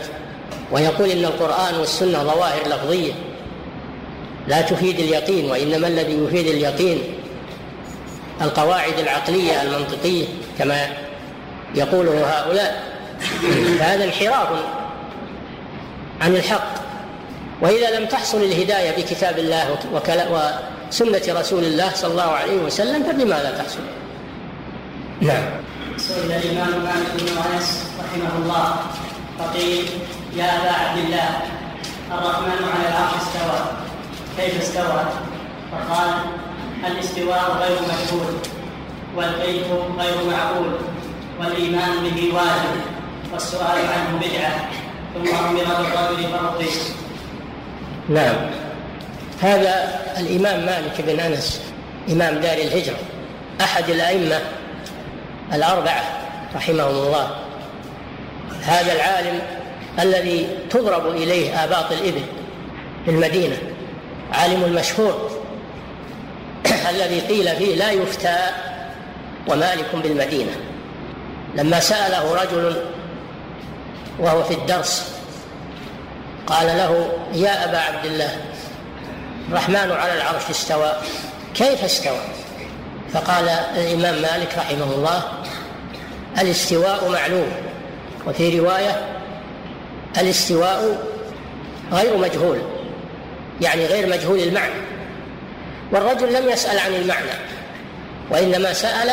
ويقول 0.73 1.11
إن 1.11 1.25
القرآن 1.25 1.75
والسنة 1.81 2.25
ظواهر 2.25 2.69
لفظية 2.69 3.13
لا 4.49 4.61
تفيد 4.61 5.01
اليقين 5.01 5.51
وإنما 5.51 5.89
الذي 5.89 6.13
يفيد 6.13 6.47
اليقين 6.47 6.99
القواعد 8.43 8.99
العقلية 8.99 9.63
المنطقية 9.63 10.25
كما 10.59 10.87
يقوله 11.75 12.27
هؤلاء 12.31 12.83
فهذا 13.79 14.05
انحراف 14.05 14.49
عن 16.21 16.37
الحق 16.37 16.75
وإذا 17.61 17.99
لم 17.99 18.07
تحصل 18.07 18.43
الهداية 18.43 19.03
بكتاب 19.03 19.39
الله 19.39 19.77
وسنة 20.89 21.41
رسول 21.41 21.65
الله 21.65 21.91
صلى 21.95 22.11
الله 22.11 22.31
عليه 22.31 22.57
وسلم 22.57 23.03
فبماذا 23.03 23.55
تحصل؟ 23.59 23.81
نعم 25.21 25.45
سئل 25.97 26.33
الإمام 26.33 26.85
مالك 26.85 27.23
بن 27.23 27.29
أنس 27.55 27.85
رحمه 27.99 28.45
الله 28.45 28.77
فقيل 29.39 29.87
يا 30.37 30.45
أبا 30.45 30.71
عبد 30.71 30.99
الله 30.99 31.29
الرحمن 32.13 32.69
على 32.75 32.89
العرش 32.89 33.15
استوى 33.23 33.61
كيف 34.39 34.63
استوى؟ 34.63 35.05
فقال 35.73 36.15
الاستواء 36.87 37.57
غير 37.61 37.79
مشهور 37.83 38.35
والكيف 39.17 39.67
غير 39.99 40.31
معقول 40.31 40.73
والإيمان 41.41 42.03
به 42.03 42.35
واجب 42.35 42.81
والسؤال 43.33 43.79
عنه 43.95 44.21
بدعة 44.21 44.71
ثم 45.15 45.37
أمر 45.37 45.65
بالرجل 45.65 46.29
فرقه 46.33 46.71
نعم. 48.09 48.51
هذا 49.43 50.01
الإمام 50.19 50.67
مالك 50.67 51.01
بن 51.01 51.21
أنس 51.21 51.61
إمام 52.11 52.35
دار 52.35 52.59
الهجرة 52.59 52.97
أحد 53.61 53.91
الأئمة 53.91 54.41
الأربعة 55.53 56.03
رحمهم 56.57 56.89
الله. 57.07 57.31
هذا 58.63 58.93
العالم 58.93 59.41
الذي 59.99 60.49
تضرب 60.71 61.07
إليه 61.07 61.65
آباط 61.65 61.93
الإبل 61.93 62.23
في 63.05 63.11
المدينة 63.11 63.57
عالم 64.33 64.65
المشهور 64.65 65.31
الذي 66.91 67.21
قيل 67.21 67.57
فيه 67.57 67.75
لا 67.75 67.91
يفتى 67.91 68.39
ومالك 69.49 69.95
بالمدينة. 69.95 70.53
لما 71.55 71.81
سأله 71.81 72.35
رجل 72.43 72.77
وهو 74.19 74.43
في 74.43 74.55
الدرس 74.55 75.15
قال 76.47 76.67
له 76.67 77.13
يا 77.35 77.65
أبا 77.65 77.79
عبد 77.79 78.05
الله 78.05 78.37
الرحمن 79.49 79.93
على 79.93 80.15
العرش 80.15 80.51
استوى 80.51 80.93
كيف 81.55 81.85
استوى؟ 81.85 82.21
فقال 83.13 83.49
الإمام 83.49 84.15
مالك 84.15 84.55
رحمه 84.59 84.95
الله 84.95 85.23
الاستواء 86.39 87.09
معلوم 87.11 87.53
وفي 88.27 88.59
رواية 88.59 89.07
الاستواء 90.19 90.99
غير 91.93 92.17
مجهول 92.17 92.63
يعني 93.61 93.87
غير 93.87 94.07
مجهول 94.07 94.39
المعنى 94.39 94.75
والرجل 95.93 96.33
لم 96.33 96.49
يسأل 96.49 96.79
عن 96.79 96.95
المعنى. 96.95 97.31
وإنما 98.31 98.73
سأل 98.73 99.11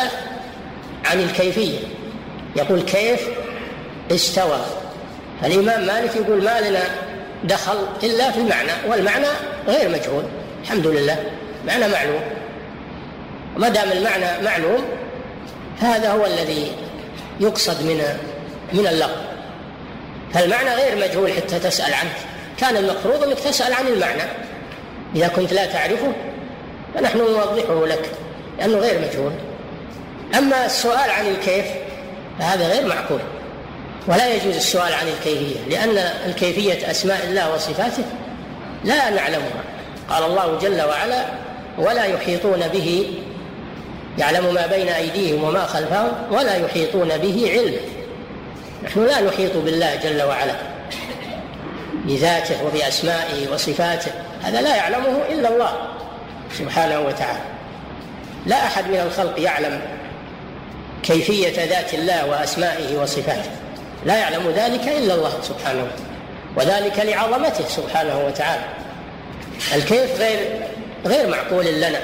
عن 1.04 1.20
الكيفية. 1.20 1.78
يقول 2.56 2.82
كيف؟ 2.82 3.28
استوى. 4.10 4.60
الإمام 5.44 5.86
مالك 5.86 6.16
يقول 6.16 6.44
ما 6.44 6.60
لنا 6.60 6.82
دخل 7.44 7.86
إلا 8.02 8.30
في 8.30 8.38
المعنى 8.38 8.72
والمعنى 8.88 9.26
غير 9.68 9.88
مجهول. 9.88 10.24
الحمد 10.62 10.86
لله. 10.86 11.24
معنى 11.66 11.88
معلوم. 11.88 12.20
وما 13.56 13.68
دام 13.68 13.92
المعنى 13.92 14.44
معلوم 14.44 14.84
هذا 15.80 16.10
هو 16.10 16.26
الذي 16.26 16.72
يقصد 17.40 17.82
من 17.82 18.02
من 18.72 18.86
اللفظ. 18.86 19.20
فالمعنى 20.34 20.74
غير 20.74 20.96
مجهول 21.08 21.32
حتى 21.32 21.58
تسأل 21.58 21.94
عنه. 21.94 22.14
كان 22.58 22.76
المفروض 22.76 23.22
أنك 23.22 23.38
تسأل 23.38 23.72
عن 23.72 23.86
المعنى. 23.86 24.22
إذا 25.16 25.28
كنت 25.28 25.52
لا 25.52 25.66
تعرفه 25.66 26.12
فنحن 26.94 27.18
نوضحه 27.18 27.86
لك. 27.86 28.10
لأنه 28.62 28.78
غير 28.78 29.00
مجهول. 29.00 29.32
أما 30.38 30.66
السؤال 30.66 31.10
عن 31.10 31.26
الكيف 31.26 31.66
فهذا 32.38 32.68
غير 32.68 32.86
معقول. 32.86 33.20
ولا 34.06 34.34
يجوز 34.34 34.56
السؤال 34.56 34.94
عن 34.94 35.08
الكيفية 35.08 35.60
لأن 35.68 35.98
الكيفية 36.26 36.90
أسماء 36.90 37.24
الله 37.24 37.54
وصفاته 37.54 38.04
لا 38.84 39.10
نعلمها. 39.10 39.62
قال 40.10 40.24
الله 40.24 40.58
جل 40.58 40.82
وعلا 40.82 41.24
ولا 41.78 42.04
يحيطون 42.04 42.68
به 42.68 43.18
يعلم 44.18 44.54
ما 44.54 44.66
بين 44.66 44.88
أيديهم 44.88 45.44
وما 45.44 45.66
خلفهم 45.66 46.12
ولا 46.30 46.56
يحيطون 46.56 47.08
به 47.08 47.50
علما 47.52 47.78
نحن 48.84 49.06
لا 49.06 49.20
نحيط 49.20 49.56
بالله 49.56 49.94
جل 49.94 50.22
وعلا 50.22 50.54
بذاته 52.04 52.64
وبأسمائه 52.64 53.52
وصفاته 53.52 54.12
هذا 54.42 54.60
لا 54.60 54.76
يعلمه 54.76 55.18
إلا 55.28 55.48
الله 55.48 55.72
سبحانه 56.58 57.00
وتعالى. 57.00 57.51
لا 58.46 58.66
أحد 58.66 58.84
من 58.84 59.00
الخلق 59.06 59.40
يعلم 59.40 59.80
كيفية 61.02 61.64
ذات 61.64 61.94
الله 61.94 62.26
وأسمائه 62.26 63.02
وصفاته. 63.02 63.50
لا 64.06 64.18
يعلم 64.18 64.50
ذلك 64.56 64.88
إلا 64.88 65.14
الله 65.14 65.32
سبحانه 65.42 65.86
وذلك 66.56 66.98
لعظمته 66.98 67.68
سبحانه 67.68 68.26
وتعالى. 68.26 68.64
الكيف 69.74 70.20
غير 70.20 70.38
غير 71.06 71.28
معقول 71.28 71.66
لنا 71.66 71.98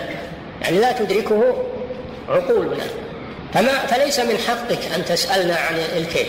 يعني 0.63 0.79
لا 0.79 0.93
تدركه 0.93 1.65
عقولنا. 2.29 2.85
فما 3.55 3.73
فليس 3.73 4.21
من 4.21 4.39
حقك 4.49 4.93
أن 4.97 5.05
تسألنا 5.05 5.57
عن 5.57 5.75
الكيف 5.97 6.29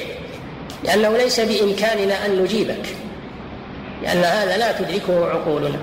لأنه 0.84 1.18
ليس 1.18 1.40
بإمكاننا 1.40 2.26
أن 2.26 2.44
نجيبك 2.44 2.86
لأن 4.04 4.24
هذا 4.24 4.58
لا 4.58 4.72
تدركه 4.72 5.30
عقولنا. 5.30 5.80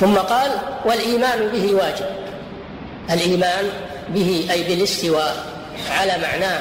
ثم 0.00 0.14
قال 0.14 0.50
والإيمان 0.84 1.48
به 1.48 1.74
واجب. 1.74 2.06
الإيمان 3.10 3.70
به 4.08 4.46
أي 4.50 4.62
بالاستواء 4.62 5.44
على 5.90 6.12
معناه 6.22 6.60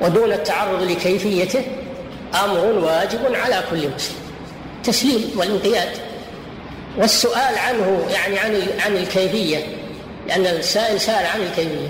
ودون 0.00 0.32
التعرض 0.32 0.82
لكيفيته 0.82 1.64
أمر 2.44 2.58
واجب 2.58 3.34
على 3.34 3.62
كل 3.70 3.88
مسلم. 3.88 4.16
تسليم 4.84 5.30
والانقياد. 5.36 5.88
والسؤال 6.98 7.58
عنه 7.58 8.06
يعني 8.12 8.38
عن 8.38 8.66
عن 8.80 8.96
الكيفية 8.96 9.66
لأن 10.28 10.46
السائل 10.46 11.00
سأل 11.00 11.26
عن 11.26 11.40
الكيفية. 11.40 11.88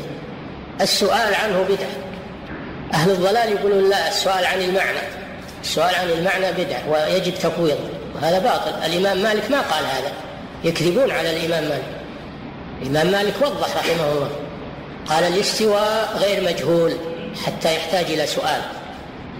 السؤال 0.81 1.35
عنه 1.35 1.63
بدعة. 1.63 2.03
أهل 2.95 3.11
الضلال 3.11 3.53
يقولون 3.53 3.91
لا 3.91 4.09
السؤال 4.09 4.45
عن 4.47 4.61
المعنى. 4.61 4.99
السؤال 5.63 5.95
عن 5.95 6.11
المعنى 6.11 6.53
بدعة 6.53 6.91
ويجب 6.91 7.35
تفويضه. 7.35 7.89
وهذا 8.15 8.39
باطل. 8.39 8.87
الإمام 8.87 9.23
مالك 9.23 9.51
ما 9.51 9.61
قال 9.61 9.85
هذا. 9.85 10.13
يكذبون 10.65 11.11
على 11.11 11.37
الإمام 11.37 11.65
مالك. 11.65 12.02
الإمام 12.83 13.07
مالك 13.07 13.35
وضح 13.43 13.77
رحمه 13.77 14.13
الله. 14.13 14.31
قال 15.07 15.25
الاستواء 15.25 16.17
غير 16.19 16.45
مجهول 16.45 16.97
حتى 17.47 17.75
يحتاج 17.77 18.05
إلى 18.05 18.27
سؤال. 18.27 18.63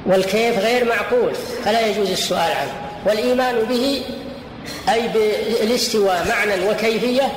والكيف 0.07 0.59
غير 0.59 0.85
معقول 0.85 1.35
فلا 1.65 1.87
يجوز 1.87 2.11
السؤال 2.11 2.53
عنه. 2.53 2.73
والإيمان 3.07 3.65
به 3.65 4.05
أي 4.89 5.09
بالاستواء 5.09 6.27
معنى 6.29 6.69
وكيفية 6.69 7.33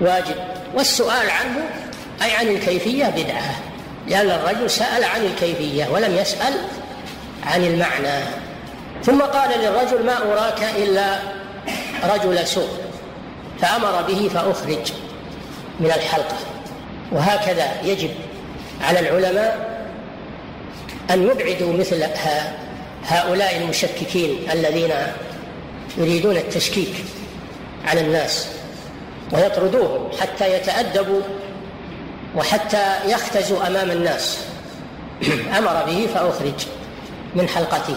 واجب. 0.00 0.34
والسؤال 0.74 1.30
عنه 1.30 1.60
أي 2.22 2.30
عن 2.36 2.48
الكيفية 2.48 3.06
بدعة. 3.06 3.60
لأن 4.08 4.30
الرجل 4.30 4.70
سأل 4.70 5.04
عن 5.04 5.24
الكيفية 5.24 5.88
ولم 5.92 6.16
يسأل 6.16 6.54
عن 7.46 7.64
المعنى. 7.64 8.24
ثم 9.04 9.20
قال 9.20 9.60
للرجل 9.60 10.06
ما 10.06 10.32
أراك 10.32 10.62
إلا 10.76 11.18
رجل 12.14 12.46
سوء. 12.46 12.68
فأمر 13.60 14.02
به 14.02 14.30
فأخرج. 14.34 14.92
من 15.82 15.92
الحلقة 15.96 16.36
وهكذا 17.12 17.68
يجب 17.84 18.10
على 18.80 19.00
العلماء 19.00 19.72
أن 21.10 21.22
يبعدوا 21.22 21.72
مثل 21.72 22.04
هؤلاء 23.06 23.56
المشككين 23.56 24.50
الذين 24.52 24.92
يريدون 25.98 26.36
التشكيك 26.36 26.94
على 27.84 28.00
الناس 28.00 28.46
ويطردوهم 29.32 30.08
حتى 30.20 30.56
يتأدبوا 30.56 31.20
وحتى 32.36 32.96
يختزوا 33.06 33.66
أمام 33.66 33.90
الناس. 33.90 34.38
أمر 35.58 35.84
به 35.86 36.08
فأخرج 36.14 36.66
من 37.34 37.48
حلقته. 37.48 37.96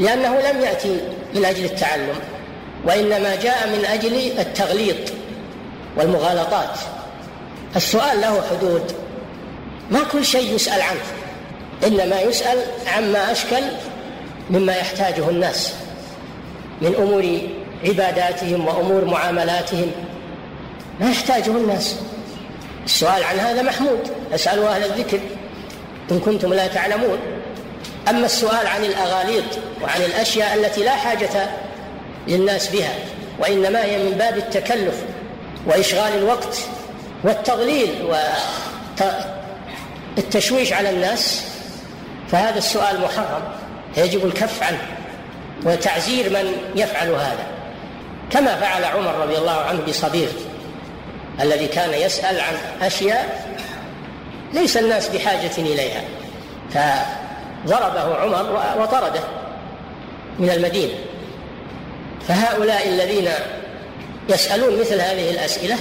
لأنه 0.00 0.40
لم 0.40 0.60
يأتي 0.60 1.00
من 1.34 1.44
أجل 1.44 1.64
التعلم 1.64 2.14
وإنما 2.84 3.36
جاء 3.36 3.68
من 3.68 3.84
أجل 3.84 4.40
التغليط. 4.40 5.19
والمغالطات. 5.96 6.78
السؤال 7.76 8.20
له 8.20 8.42
حدود. 8.50 8.92
ما 9.90 10.00
كل 10.12 10.24
شيء 10.24 10.54
يسأل 10.54 10.82
عنه. 10.82 11.00
إنما 11.86 12.20
يسأل 12.20 12.58
عما 12.86 13.32
أشكل 13.32 13.62
مما 14.50 14.76
يحتاجه 14.76 15.30
الناس 15.30 15.74
من 16.80 16.94
أمور 16.94 17.38
عباداتهم 17.84 18.66
وأمور 18.66 19.04
معاملاتهم. 19.04 19.92
ما 21.00 21.10
يحتاجه 21.10 21.50
الناس. 21.50 21.96
السؤال 22.84 23.24
عن 23.24 23.38
هذا 23.38 23.62
محمود. 23.62 24.10
أسألوا 24.34 24.68
أهل 24.68 24.84
الذكر 24.84 25.20
إن 26.10 26.20
كنتم 26.20 26.54
لا 26.54 26.66
تعلمون. 26.66 27.18
أما 28.08 28.26
السؤال 28.26 28.66
عن 28.66 28.84
الأغاليط 28.84 29.44
وعن 29.82 30.00
الأشياء 30.02 30.54
التي 30.54 30.84
لا 30.84 30.90
حاجة 30.90 31.50
للناس 32.28 32.68
بها 32.68 32.94
وإنما 33.38 33.84
هي 33.84 33.98
من 33.98 34.10
باب 34.10 34.38
التكلف 34.38 34.94
وإشغال 35.66 36.18
الوقت 36.18 36.58
والتضليل 37.24 38.14
والتشويش 40.16 40.72
على 40.72 40.90
الناس 40.90 41.44
فهذا 42.30 42.58
السؤال 42.58 43.00
محرم 43.00 43.42
يجب 43.96 44.26
الكف 44.26 44.62
عنه 44.62 44.80
وتعزير 45.64 46.30
من 46.30 46.52
يفعل 46.76 47.08
هذا. 47.08 47.46
كما 48.30 48.56
فعل 48.56 48.84
عمر 48.84 49.14
رضي 49.14 49.38
الله 49.38 49.60
عنه 49.60 49.80
بصبيغ 49.88 50.28
الذي 51.40 51.66
كان 51.66 51.94
يسأل 51.94 52.40
عن 52.40 52.54
أشياء 52.82 53.50
ليس 54.52 54.76
الناس 54.76 55.08
بحاجة 55.08 55.50
إليها 55.58 56.02
فضربه 56.70 58.16
عمر 58.16 58.60
وطرده 58.82 59.20
من 60.38 60.50
المدينة. 60.50 60.94
فهؤلاء 62.28 62.88
الذين 62.88 63.28
يسألون 64.30 64.80
مثل 64.80 65.00
هذه 65.00 65.30
الأسئلة 65.30 65.76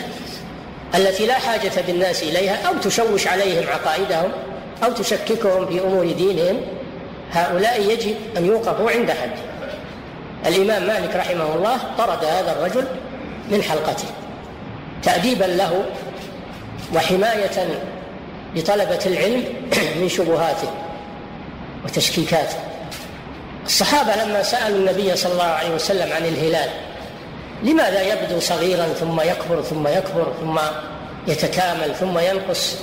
التي 0.96 1.26
لا 1.26 1.34
حاجة 1.34 1.72
بالناس 1.88 2.24
إليها 2.24 2.68
أو 2.68 2.74
تشوش 2.74 3.28
عليهم 3.28 3.68
عقائدهم 3.68 4.32
أو 4.84 4.92
تشككهم 4.92 5.68
في 5.68 5.82
أمور 5.82 6.12
دينهم 6.12 6.62
هؤلاء 7.32 7.82
يجب 7.82 8.16
أن 8.38 8.46
يوقفوا 8.46 8.92
عند 8.92 9.12
حد. 9.12 9.32
الإمام 10.46 10.88
مالك 10.88 11.16
رحمه 11.16 11.56
الله 11.56 11.78
طرد 11.98 12.26
هذا 12.26 12.52
الرجل 12.52 12.88
من 13.52 13.64
حلقته 13.64 14.08
تأديبا 15.04 15.46
له 15.46 15.86
وحماية 16.96 17.82
لطلبة 18.56 19.00
العلم 19.06 19.44
من 20.02 20.10
شبهاته 20.10 20.70
وتشكيكاته. 21.86 22.56
الصحابة 23.66 24.24
لما 24.24 24.44
سألوا 24.44 24.78
النبي 24.78 25.16
صلى 25.16 25.32
الله 25.32 25.44
عليه 25.44 25.76
وسلم 25.76 26.14
عن 26.14 26.26
الهلال 26.26 26.70
لماذا 27.64 28.02
يبدو 28.02 28.40
صغيرا 28.40 28.86
ثم 28.86 29.22
يكبر 29.22 29.62
ثم 29.62 29.88
يكبر 29.88 30.34
ثم 30.42 30.60
يتكامل 31.28 31.96
ثم 31.96 32.20
ينقص؟ 32.20 32.78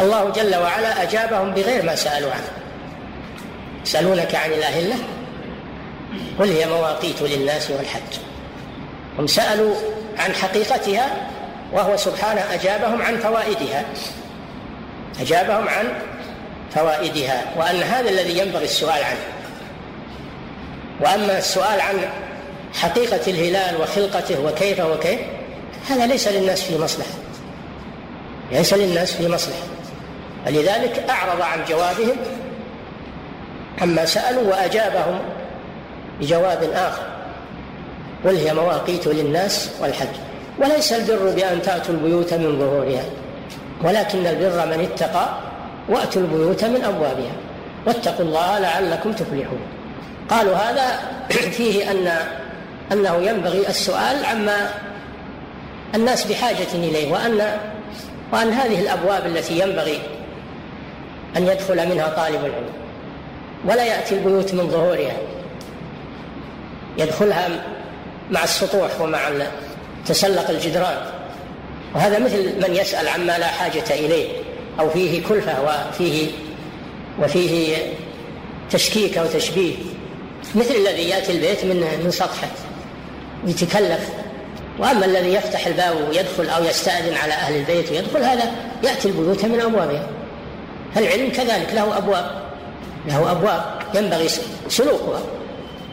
الله 0.00 0.30
جل 0.30 0.56
وعلا 0.56 1.02
أجابهم 1.02 1.50
بغير 1.50 1.82
ما 1.82 1.94
سألوا 1.94 2.32
عنه. 2.32 2.50
يسألونك 3.86 4.34
عن 4.34 4.52
الأهلة؟ 4.52 4.94
قل 6.38 6.48
هي 6.48 6.66
مواقيت 6.66 7.22
للناس 7.22 7.70
والحج. 7.70 8.18
هم 9.18 9.26
سألوا 9.26 9.74
عن 10.18 10.34
حقيقتها 10.34 11.06
وهو 11.72 11.96
سبحانه 11.96 12.54
أجابهم 12.54 13.02
عن 13.02 13.16
فوائدها. 13.16 13.84
أجابهم 15.20 15.68
عن 15.68 15.88
فوائدها. 16.74 17.44
وأن 17.56 17.82
هذا 17.82 18.10
الذي 18.10 18.38
ينبغي 18.38 18.64
السؤال 18.64 19.04
عنه. 19.04 19.24
وأما 21.00 21.38
السؤال 21.38 21.80
عن 21.80 21.98
حقيقة 22.74 23.30
الهلال 23.30 23.80
وخلقته 23.80 24.40
وكيف 24.40 24.80
وكيف؟ 24.80 25.20
هذا 25.88 26.06
ليس 26.06 26.28
للناس 26.28 26.62
في 26.62 26.78
مصلحة. 26.78 27.10
ليس 28.52 28.74
للناس 28.74 29.12
في 29.12 29.28
مصلحة. 29.28 29.62
فلذلك 30.46 31.04
أعرض 31.10 31.40
عن 31.42 31.64
جوابهم 31.68 32.16
عما 33.82 34.04
سألوا 34.04 34.42
وأجابهم 34.42 35.18
بجواب 36.20 36.70
آخر. 36.74 37.02
قل 38.24 38.36
هي 38.36 38.54
مواقيت 38.54 39.06
للناس 39.06 39.70
والحج. 39.80 40.16
وليس 40.58 40.92
البر 40.92 41.30
بأن 41.30 41.62
تأتوا 41.62 41.94
البيوت 41.94 42.34
من 42.34 42.58
ظهورها 42.58 43.04
ولكن 43.84 44.26
البر 44.26 44.66
من 44.66 44.88
اتقى 44.92 45.28
وأتوا 45.88 46.22
البيوت 46.22 46.64
من 46.64 46.84
أبوابها. 46.84 47.32
واتقوا 47.86 48.24
الله 48.24 48.58
لعلكم 48.58 49.12
تفلحون. 49.12 49.60
قالوا 50.30 50.54
هذا 50.54 51.00
فيه 51.56 51.90
أن 51.90 52.08
أنه 52.92 53.16
ينبغي 53.16 53.68
السؤال 53.68 54.24
عما 54.24 54.70
الناس 55.94 56.24
بحاجة 56.24 56.74
إليه 56.74 57.12
وأن 57.12 57.58
وأن 58.32 58.52
هذه 58.52 58.80
الأبواب 58.80 59.26
التي 59.26 59.58
ينبغي 59.58 60.00
أن 61.36 61.46
يدخل 61.46 61.88
منها 61.88 62.08
طالب 62.08 62.44
العلم. 62.44 62.72
ولا 63.64 63.84
يأتي 63.84 64.14
البيوت 64.14 64.54
من 64.54 64.70
ظهورها. 64.70 65.16
يدخلها 66.98 67.48
مع 68.30 68.44
السطوح 68.44 69.00
ومع 69.00 69.30
تسلق 70.06 70.50
الجدران. 70.50 70.96
وهذا 71.94 72.18
مثل 72.18 72.68
من 72.68 72.76
يسأل 72.76 73.08
عما 73.08 73.38
لا 73.38 73.46
حاجة 73.46 73.84
إليه 73.90 74.28
أو 74.80 74.90
فيه 74.90 75.22
كلفة 75.28 75.62
وفيه 75.62 76.30
وفيه 77.22 77.76
تشكيك 78.70 79.18
أو 79.18 79.26
تشبيه. 79.26 79.74
مثل 80.54 80.74
الذي 80.74 81.08
يأتي 81.08 81.32
البيت 81.32 81.64
من 81.64 82.00
من 82.04 82.10
سطحه 82.10 82.48
يتكلف 83.46 84.08
وأما 84.78 85.06
الذي 85.06 85.34
يفتح 85.34 85.66
الباب 85.66 85.94
ويدخل 86.08 86.48
أو 86.48 86.64
يستأذن 86.64 87.14
على 87.16 87.32
أهل 87.32 87.56
البيت 87.56 87.90
ويدخل 87.90 88.22
هذا 88.22 88.50
يأتي 88.84 89.08
البيوت 89.08 89.44
من 89.44 89.60
ابوابها 89.60 90.06
العلم 90.96 91.30
كذلك 91.30 91.74
له 91.74 91.98
أبواب 91.98 92.30
له 93.08 93.30
أبواب 93.32 93.62
ينبغي 93.94 94.28
سلوكها 94.68 95.20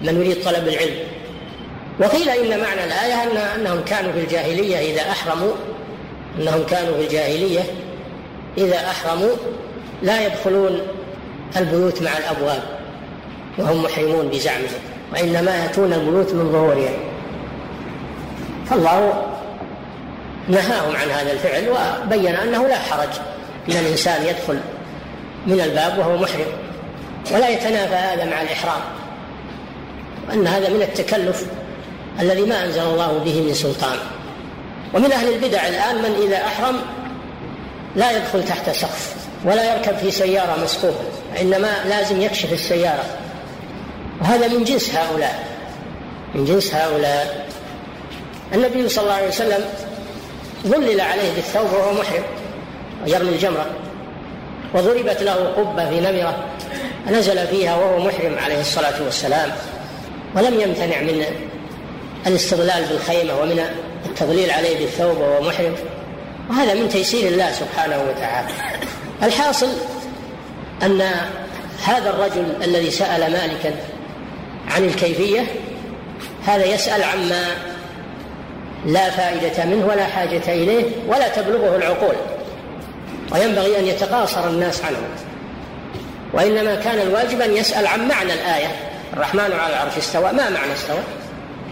من 0.02 0.16
يريد 0.16 0.44
طلب 0.44 0.68
العلم. 0.68 0.96
وقيل 2.00 2.30
إن 2.30 2.60
معنى 2.60 2.84
الآية 2.84 3.24
ان 3.24 3.38
أنهم 3.38 3.82
كانوا 3.82 4.12
في 4.12 4.20
الجاهلية 4.20 4.78
إذا 4.94 5.02
أحرموا 5.02 5.52
أنهم 6.40 6.64
كانوا 6.64 6.98
في 6.98 7.04
الجاهلية 7.04 7.62
إذا 8.58 8.76
أحرموا 8.76 9.36
لا 10.02 10.26
يدخلون 10.26 10.82
البيوت 11.58 12.02
مع 12.02 12.18
الأبواب 12.18 12.64
وهم 13.58 13.84
محرمون 13.84 14.28
بزعمهم 14.28 14.80
وإنما 15.14 15.56
يأتون 15.56 15.94
البيوت 15.94 16.34
من 16.34 16.52
ظهورها 16.52 17.09
فالله 18.69 19.23
نهاهم 20.47 20.95
عن 20.95 21.10
هذا 21.10 21.32
الفعل 21.32 21.69
وبين 21.69 22.36
أنه 22.36 22.67
لا 22.67 22.79
حرج 22.79 23.10
إن 23.69 23.73
الإنسان 23.73 24.25
يدخل 24.25 24.60
من 25.47 25.62
الباب 25.62 25.97
وهو 25.97 26.17
محرم 26.17 26.51
ولا 27.32 27.49
يتنافى 27.49 27.95
هذا 27.95 28.25
مع 28.25 28.41
الإحرام 28.41 28.82
وأن 30.29 30.47
هذا 30.47 30.69
من 30.69 30.82
التكلف 30.82 31.45
الذي 32.19 32.41
ما 32.41 32.65
أنزل 32.65 32.82
الله 32.82 33.21
به 33.25 33.41
من 33.41 33.53
سلطان. 33.53 33.97
ومن 34.93 35.12
أهل 35.12 35.34
البدع 35.34 35.67
الآن 35.67 35.95
من 35.95 36.27
إذا 36.27 36.38
أحرم 36.38 36.75
لا 37.95 38.12
يدخل 38.12 38.45
تحت 38.45 38.69
سقف 38.69 39.15
ولا 39.45 39.75
يركب 39.75 39.97
في 39.97 40.12
سيارة 40.12 40.63
مسقوفه 40.63 41.03
وإنما 41.36 41.75
لازم 41.89 42.21
يكشف 42.21 42.53
السيارة. 42.53 43.05
وهذا 44.21 44.47
من 44.47 44.63
جنس 44.63 44.95
هؤلاء 44.95 45.47
من 46.36 46.45
جنس 46.45 46.75
هؤلاء. 46.75 47.49
النبي 48.54 48.90
صلى 48.90 49.04
الله 49.04 49.14
عليه 49.14 49.28
وسلم 49.28 49.66
ظلل 50.68 51.02
عليه 51.02 51.34
بالثوب 51.36 51.74
وهو 51.74 51.94
محرم 51.94 52.24
ويرمي 53.06 53.30
الجمرة 53.30 53.66
وضربت 54.74 55.24
له 55.24 55.34
قبة 55.34 55.90
في 55.90 56.00
نمرة 56.00 56.46
نزل 57.12 57.48
فيها 57.48 57.76
وهو 57.76 58.00
محرم 58.00 58.38
عليه 58.46 58.62
الصلاة 58.62 59.04
والسلام 59.04 59.52
ولم 60.36 60.62
يمتنع 60.62 61.02
من 61.02 61.26
الاستغلال 62.28 62.86
بالخيمة 62.86 63.40
ومن 63.42 63.66
التضليل 64.06 64.52
عليه 64.52 64.80
بالثوب 64.80 65.18
وهو 65.18 65.42
محرم. 65.42 65.76
وهذا 66.50 66.74
من 66.74 66.90
تيسير 66.90 67.28
الله 67.28 67.52
سبحانه 67.52 68.04
وتعالى. 68.10 68.48
الحاصل 69.24 69.70
أن 70.84 71.02
هذا 71.84 72.10
الرجل 72.10 72.46
الذي 72.64 72.92
سأل 72.92 73.32
مالكا 73.32 73.76
عن 74.68 74.86
الكيفية 74.86 75.46
هذا 76.46 76.66
يسأل 76.66 77.04
عما 77.04 77.46
لا 78.86 79.10
فائدة 79.10 79.65
منه 79.65 79.86
ولا 79.86 80.06
حاجة 80.06 80.44
إليه 80.48 80.86
ولا 81.08 81.28
تبلغه 81.28 81.76
العقول. 81.76 82.15
وينبغي 83.32 83.80
أن 83.80 83.88
يتقاصر 83.88 84.48
الناس 84.48 84.84
عنه. 84.86 84.98
وإنما 86.34 86.76
كان 86.76 87.00
الواجب 87.00 87.42
أن 87.42 87.58
يسأل 87.58 87.88
عن 87.88 88.08
معنى 88.08 88.34
الآية. 88.34 88.68
الرحمن 89.13 89.42
على 89.42 89.74
العرش 89.74 89.98
استوى. 89.98 90.32
ما 90.32 90.50
معنى 90.50 90.74
استوى؟ 90.74 91.00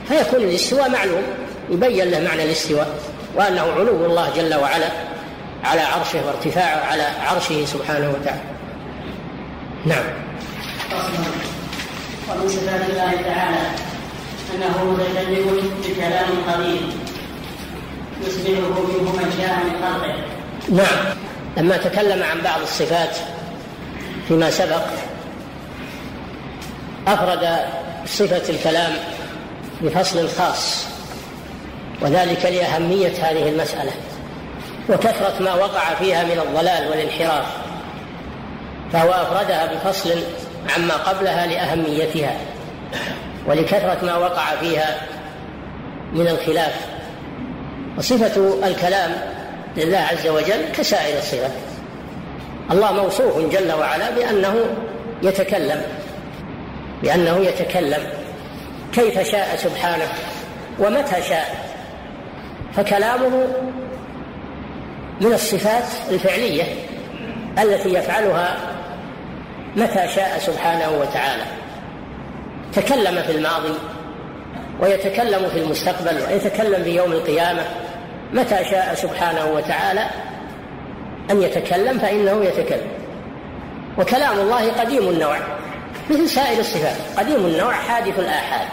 فيكون 0.08 0.39
الاستواء 0.39 0.89
معلوم. 0.89 1.24
يبين 1.70 2.12
له 2.12 2.20
معنى 2.20 2.43
الاستواء. 2.43 2.88
وأنه 3.36 3.62
علو 3.62 4.06
الله 4.06 4.30
جل 4.36 4.56
وعلا 4.56 4.88
على 5.63 5.82
عرشه 5.82 6.26
وارتفاعه 6.26 6.86
على 6.91 7.04
عرشه 7.04 7.65
سبحانه 7.65 8.13
وتعالى. 8.20 8.41
نعم. 9.86 10.04
صفات 12.28 12.89
الله 12.89 13.12
تعالى 13.26 13.87
أنه 14.55 14.83
متكلم 14.83 15.71
بكلام 15.88 16.29
قديم 16.47 16.89
يصبره 18.27 18.88
منه 18.88 19.12
من 19.12 19.33
شاء 19.38 19.60
من 19.63 19.71
خلقه. 19.83 20.15
نعم. 20.69 21.15
لما 21.57 21.77
تكلم 21.77 22.23
عن 22.23 22.41
بعض 22.41 22.62
الصفات 22.62 23.15
فيما 24.27 24.51
سبق 24.51 24.83
أفرد 27.07 27.57
صفة 28.05 28.49
الكلام 28.49 28.93
بفصل 29.81 30.29
خاص 30.29 30.86
وذلك 32.01 32.45
لأهمية 32.45 33.13
هذه 33.21 33.49
المسألة 33.49 33.91
وكثرة 34.89 35.43
ما 35.43 35.53
وقع 35.53 35.93
فيها 35.99 36.23
من 36.23 36.39
الضلال 36.39 36.89
والانحراف 36.89 37.45
فهو 38.93 39.12
أفردها 39.12 39.65
بفصل 39.65 40.19
عما 40.77 40.93
قبلها 40.93 41.47
لأهميتها. 41.47 42.38
ولكثرة 43.47 44.05
ما 44.05 44.15
وقع 44.15 44.45
فيها 44.60 45.01
من 46.13 46.27
الخلاف. 46.27 46.88
وصفة 47.97 48.67
الكلام 48.67 49.12
لله 49.77 49.97
عز 49.97 50.27
وجل 50.27 50.71
كسائر 50.73 51.17
الصفات. 51.17 51.51
الله 52.71 52.91
موصوف 52.91 53.38
جل 53.51 53.73
وعلا 53.73 54.12
بأنه 54.12 54.65
يتكلم 55.23 55.81
بأنه 57.03 57.38
يتكلم. 57.38 58.03
كيف 58.93 59.31
شاء 59.31 59.55
سبحانه 59.55 60.07
ومتى 60.79 61.21
شاء. 61.29 61.67
فكلامه 62.75 63.47
من 65.21 65.33
الصفات 65.33 65.83
الفعلية 66.10 66.63
التي 67.60 67.93
يفعلها 67.93 68.57
متى 69.75 70.07
شاء 70.15 70.39
سبحانه 70.39 70.91
وتعالى. 71.01 71.43
تكلم 72.78 73.22
في 73.22 73.32
الماضي 73.32 73.74
ويتكلم 74.82 75.50
في 75.50 75.60
المستقبل 75.60 76.22
ويتكلم 76.28 76.84
في 76.84 76.96
يوم 76.96 77.12
القيامة 77.12 77.63
متى 78.34 78.63
شاء 78.72 78.94
سبحانه 78.96 79.46
وتعالى 79.46 80.06
أن 81.32 81.42
يتكلم 81.42 82.00
فإنه 82.00 82.46
يتكلم. 82.46 82.92
وكلام 83.98 84.40
الله 84.40 84.72
قديم 84.72 85.10
النوع 85.10 85.38
مثل 86.10 86.30
سائر 86.30 86.60
الصفات 86.60 86.96
قديم 87.18 87.46
النوع 87.46 87.74
حادث 87.74 88.20
الآحاد. 88.20 88.68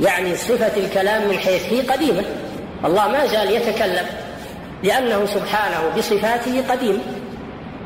يعني 0.00 0.36
صفة 0.36 0.76
الكلام 0.76 1.28
من 1.28 1.38
حيث 1.38 1.72
هي 1.72 1.80
قديمة. 1.80 2.24
الله 2.84 3.08
ما 3.08 3.26
زال 3.26 3.50
يتكلم 3.50 4.06
لأنه 4.82 5.26
سبحانه 5.26 5.96
بصفاته 5.96 6.64
قديم 6.70 7.02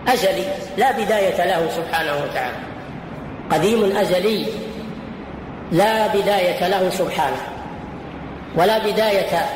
أزلي 0.08 0.44
لا 0.76 0.92
بداية 0.92 1.44
له 1.44 1.68
سبحانه 1.76 2.12
وتعالى. 2.24 2.56
قديم 3.50 3.96
أزلي. 3.96 4.46
لا 5.72 6.06
بداية 6.06 6.68
له 6.68 6.90
سبحانه 6.90 7.36
ولا 8.56 8.78
بداية 8.78 9.46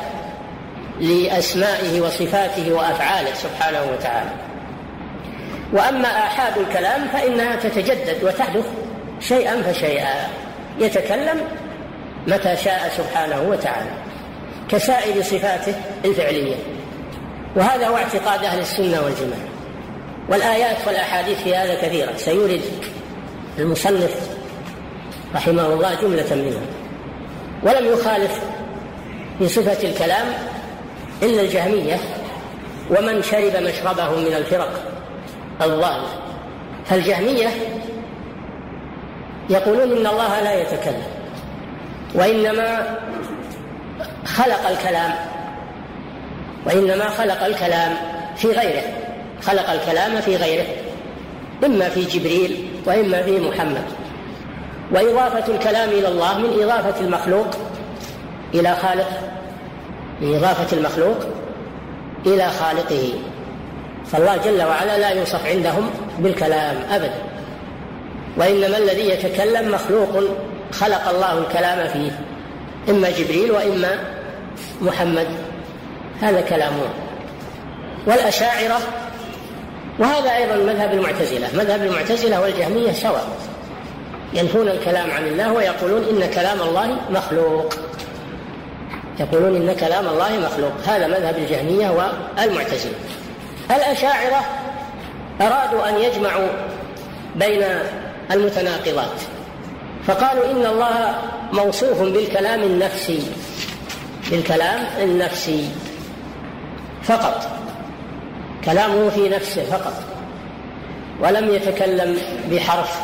لأسمائه 0.99 2.01
وصفاته 2.01 2.73
وأفعاله 2.73 3.33
سبحانه 3.33 3.81
وتعالى. 3.93 4.29
وأما 5.73 6.07
آحاد 6.07 6.57
الكلام 6.57 7.07
فإنها 7.13 7.55
تتجدد 7.55 8.23
وتحدث 8.23 8.65
شيئا 9.19 9.61
فشيئا 9.61 10.27
يتكلم 10.79 11.41
متى 12.27 12.55
شاء 12.57 12.91
سبحانه 12.97 13.41
وتعالى 13.41 13.91
كسائر 14.69 15.21
صفاته 15.21 15.73
الفعلية. 16.05 16.55
وهذا 17.55 17.87
هو 17.87 17.97
اعتقاد 17.97 18.43
أهل 18.43 18.59
السنة 18.59 19.01
والجماعة. 19.01 19.51
والآيات 20.29 20.77
والأحاديث 20.87 21.43
في 21.43 21.55
هذا 21.55 21.75
كثيره 21.81 22.13
سيورد 22.17 22.61
المصنف 23.59 24.40
رحمه 25.35 25.67
الله 25.73 25.93
جملة 26.01 26.35
منها. 26.35 26.61
ولم 27.63 27.93
يخالف 27.93 28.41
في 29.39 29.47
صفة 29.47 29.89
الكلام 29.89 30.25
الا 31.23 31.41
الجهمية 31.41 31.97
ومن 32.89 33.23
شرب 33.23 33.63
مشربهم 33.63 34.19
من 34.19 34.33
الفرق 34.33 34.71
الضاله 35.61 36.07
فالجهمية 36.85 37.47
يقولون 39.49 39.97
إن 39.97 40.07
الله 40.07 40.41
لا 40.41 40.61
يتكلم 40.61 41.03
وإنما 42.15 42.97
خلق 44.25 44.67
الكلام 44.67 45.11
وإنما 46.65 47.09
خلق 47.09 47.45
الكلام 47.45 47.97
في 48.35 48.47
غيره 48.47 48.83
خلق 49.41 49.69
الكلام 49.69 50.21
في 50.21 50.35
غيره 50.35 50.65
إما 51.65 51.89
في 51.89 52.01
جبريل 52.01 52.67
وإما 52.85 53.23
في 53.23 53.39
محمد. 53.39 53.83
وإضافة 54.93 55.53
الكلام 55.55 55.89
إلى 55.89 56.07
الله 56.07 56.37
من 56.37 56.63
إضافة 56.63 56.99
المخلوق 57.01 57.47
إلى 58.53 58.75
خالق. 58.75 59.07
من 60.21 60.35
إضافة 60.35 60.77
المخلوق 60.77 61.17
إلى 62.25 62.49
خالقه. 62.49 63.13
فالله 64.11 64.37
جل 64.37 64.63
وعلا 64.63 64.97
لا 64.97 65.09
يوصف 65.09 65.45
عندهم 65.45 65.89
بالكلام 66.19 66.75
أبدا. 66.91 67.23
وإنما 68.37 68.77
الذي 68.77 69.09
يتكلم 69.09 69.71
مخلوق 69.71 70.23
خلق 70.71 71.09
الله 71.09 71.37
الكلام 71.37 71.87
فيه. 71.87 72.11
إما 72.89 73.09
جبريل 73.09 73.51
وإما 73.51 73.89
محمد. 74.81 75.27
هذا 76.21 76.41
كلامه. 76.41 76.89
والأشاعرة. 78.07 78.79
وهذا 79.99 80.35
أيضا 80.35 80.55
مذهب 80.55 80.93
المعتزلة. 80.93 81.47
مذهب 81.53 81.83
المعتزلة 81.83 82.41
والجهمية 82.41 82.91
سواء. 82.91 83.50
ينفون 84.33 84.67
الكلام 84.67 85.11
عن 85.11 85.27
الله 85.27 85.53
ويقولون 85.53 86.03
إن 86.03 86.29
كلام 86.29 86.61
الله 86.61 86.97
مخلوق. 87.09 87.73
يقولون 89.19 89.55
إن 89.55 89.75
كلام 89.75 90.07
الله 90.07 90.29
مخلوق. 90.37 90.71
هذا 90.85 91.07
مذهب 91.07 91.37
الجهمية 91.37 91.89
والمعتزلة. 91.89 92.93
الأشاعرة 93.71 94.45
أرادوا 95.41 95.89
أن 95.89 95.99
يجمعوا 95.99 96.47
بين 97.35 97.63
المتناقضات. 98.31 99.21
فقالوا 100.07 100.51
إن 100.51 100.65
الله 100.65 101.15
موصوف 101.53 102.01
بالكلام 102.01 102.63
النفسي. 102.63 103.21
بالكلام 104.31 104.85
النفسي. 105.01 105.69
فقط. 107.03 107.47
كلامه 108.65 109.09
في 109.09 109.29
نفسه 109.29 109.63
فقط. 109.63 109.93
ولم 111.21 111.49
يتكلم 111.49 112.17
بحرف. 112.51 113.01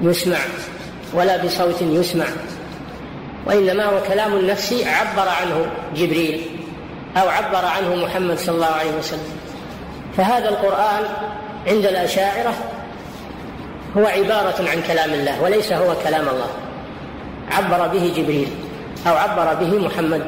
يسمع 0.00 0.38
ولا 1.14 1.44
بصوت 1.44 1.82
يسمع 1.82 2.24
وإنما 3.46 3.84
هو 3.84 4.02
كلام 4.08 4.46
نفسي 4.46 4.84
عبر 4.84 5.28
عنه 5.28 5.66
جبريل 5.94 6.46
أو 7.16 7.28
عبر 7.28 7.66
عنه 7.66 7.94
محمد 7.94 8.38
صلى 8.38 8.54
الله 8.54 8.66
عليه 8.66 8.90
وسلم. 8.98 9.38
فهذا 10.16 10.48
القرآن 10.48 11.04
عند 11.66 11.86
الأشاعرة 11.86 12.54
هو 13.96 14.06
عبارة 14.06 14.70
عن 14.70 14.82
كلام 14.88 15.14
الله 15.14 15.42
وليس 15.42 15.72
هو 15.72 15.94
كلام 16.04 16.28
الله. 16.28 16.50
عبر 17.50 17.86
به 17.86 18.12
جبريل 18.16 18.48
أو 19.06 19.14
عبر 19.14 19.54
به 19.54 19.78
محمد 19.78 20.22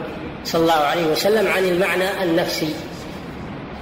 صلى 0.45 0.63
الله 0.63 0.73
عليه 0.73 1.07
وسلم 1.07 1.53
عن 1.53 1.65
المعنى 1.65 2.23
النفسي. 2.23 2.75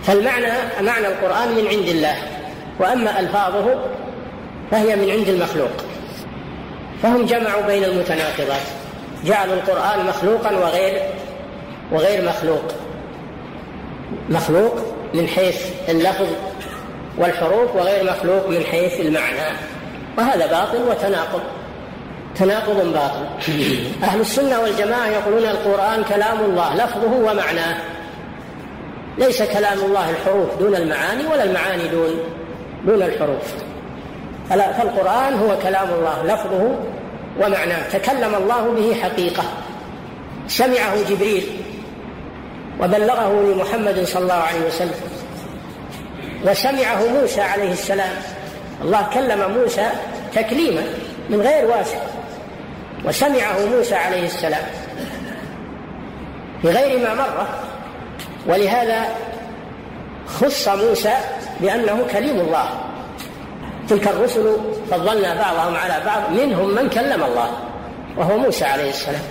فالمعنى 0.03 0.53
معنى 0.81 1.07
القرآن 1.07 1.49
من 1.49 1.67
عند 1.69 1.89
الله 1.89 2.17
وأما 2.81 3.21
ألفاظه 3.21 3.75
فهي 4.71 4.97
من 4.97 5.11
عند 5.11 5.29
المخلوق. 5.29 5.71
فهم 7.03 7.27
جمعوا 7.27 7.63
بين 7.63 7.85
المتناقضات. 7.85 8.67
جعلوا 9.25 9.55
القرآن 9.55 10.07
مخلوقا 10.07 10.57
وغير 10.57 11.03
وغير 11.93 12.29
مخلوق. 12.29 12.65
مخلوق 14.29 14.75
من 15.15 15.29
حيث 15.29 15.67
اللفظ 15.89 16.27
والحروف 17.19 17.77
وغير 17.77 18.05
مخلوق 18.05 18.49
من 18.49 18.65
حيث 18.65 19.01
المعنى. 19.01 19.57
وهذا 20.19 20.47
باطل 20.47 20.83
وتناقض. 20.83 21.41
تناقض 22.35 22.93
باطل. 22.93 23.27
أهل 24.03 24.21
السنة 24.21 24.61
والجماعة 24.61 25.09
يقولون 25.09 25.45
القرآن 25.45 26.05
كلام 26.05 26.41
الله 26.41 26.75
لفظه 26.75 27.13
ومعناه. 27.13 27.77
ليس 29.19 29.43
كلام 29.43 29.79
الله 29.79 30.11
الحروف 30.11 30.59
دون 30.59 30.75
المعاني 30.75 31.27
ولا 31.27 31.45
المعاني 31.45 31.89
دون 31.89 32.11
دون 32.87 33.03
الحروف. 33.03 33.66
فالقرآن 34.51 35.35
هو 35.35 35.59
كلام 35.63 35.89
الله 35.89 36.23
لفظه 36.25 36.77
ومعناه. 37.41 37.89
تكلم 37.93 38.35
الله 38.35 38.73
به 38.73 38.95
حقيقة. 39.03 39.45
سمعه 40.49 41.03
جبريل 41.09 41.47
وبلغه 42.81 43.33
لمحمد 43.33 44.05
صلى 44.05 44.23
الله 44.23 44.35
عليه 44.35 44.67
وسلم. 44.67 45.01
وسمعه 46.47 47.07
موسى 47.21 47.41
عليه 47.41 47.73
السلام. 47.73 48.17
الله 48.83 49.07
كلم 49.15 49.59
موسى 49.61 49.91
تكليما 50.35 50.83
من 51.31 51.41
غير 51.41 51.65
واسطة 51.65 52.07
وسمعه 53.05 53.67
موسى 53.77 53.95
عليه 53.95 54.27
السلام. 54.27 54.65
في 56.63 56.69
غير 56.69 56.99
ما 56.99 57.15
مر. 57.15 57.47
ولهذا 58.47 59.05
خص 60.27 60.69
موسى 60.69 61.15
بأنه 61.61 62.07
كليم 62.13 62.41
الله. 62.41 62.69
تلك 63.89 64.09
الرسل 64.09 64.57
فضلنا 64.91 65.35
بعضهم 65.35 65.77
على 65.77 66.05
بعض 66.07 66.31
منهم 66.31 66.75
من 66.75 66.89
كلم 66.89 67.25
الله 67.25 67.51
وهو 68.17 68.39
موسى 68.39 68.65
عليه 68.65 68.91
السلام. 68.91 69.23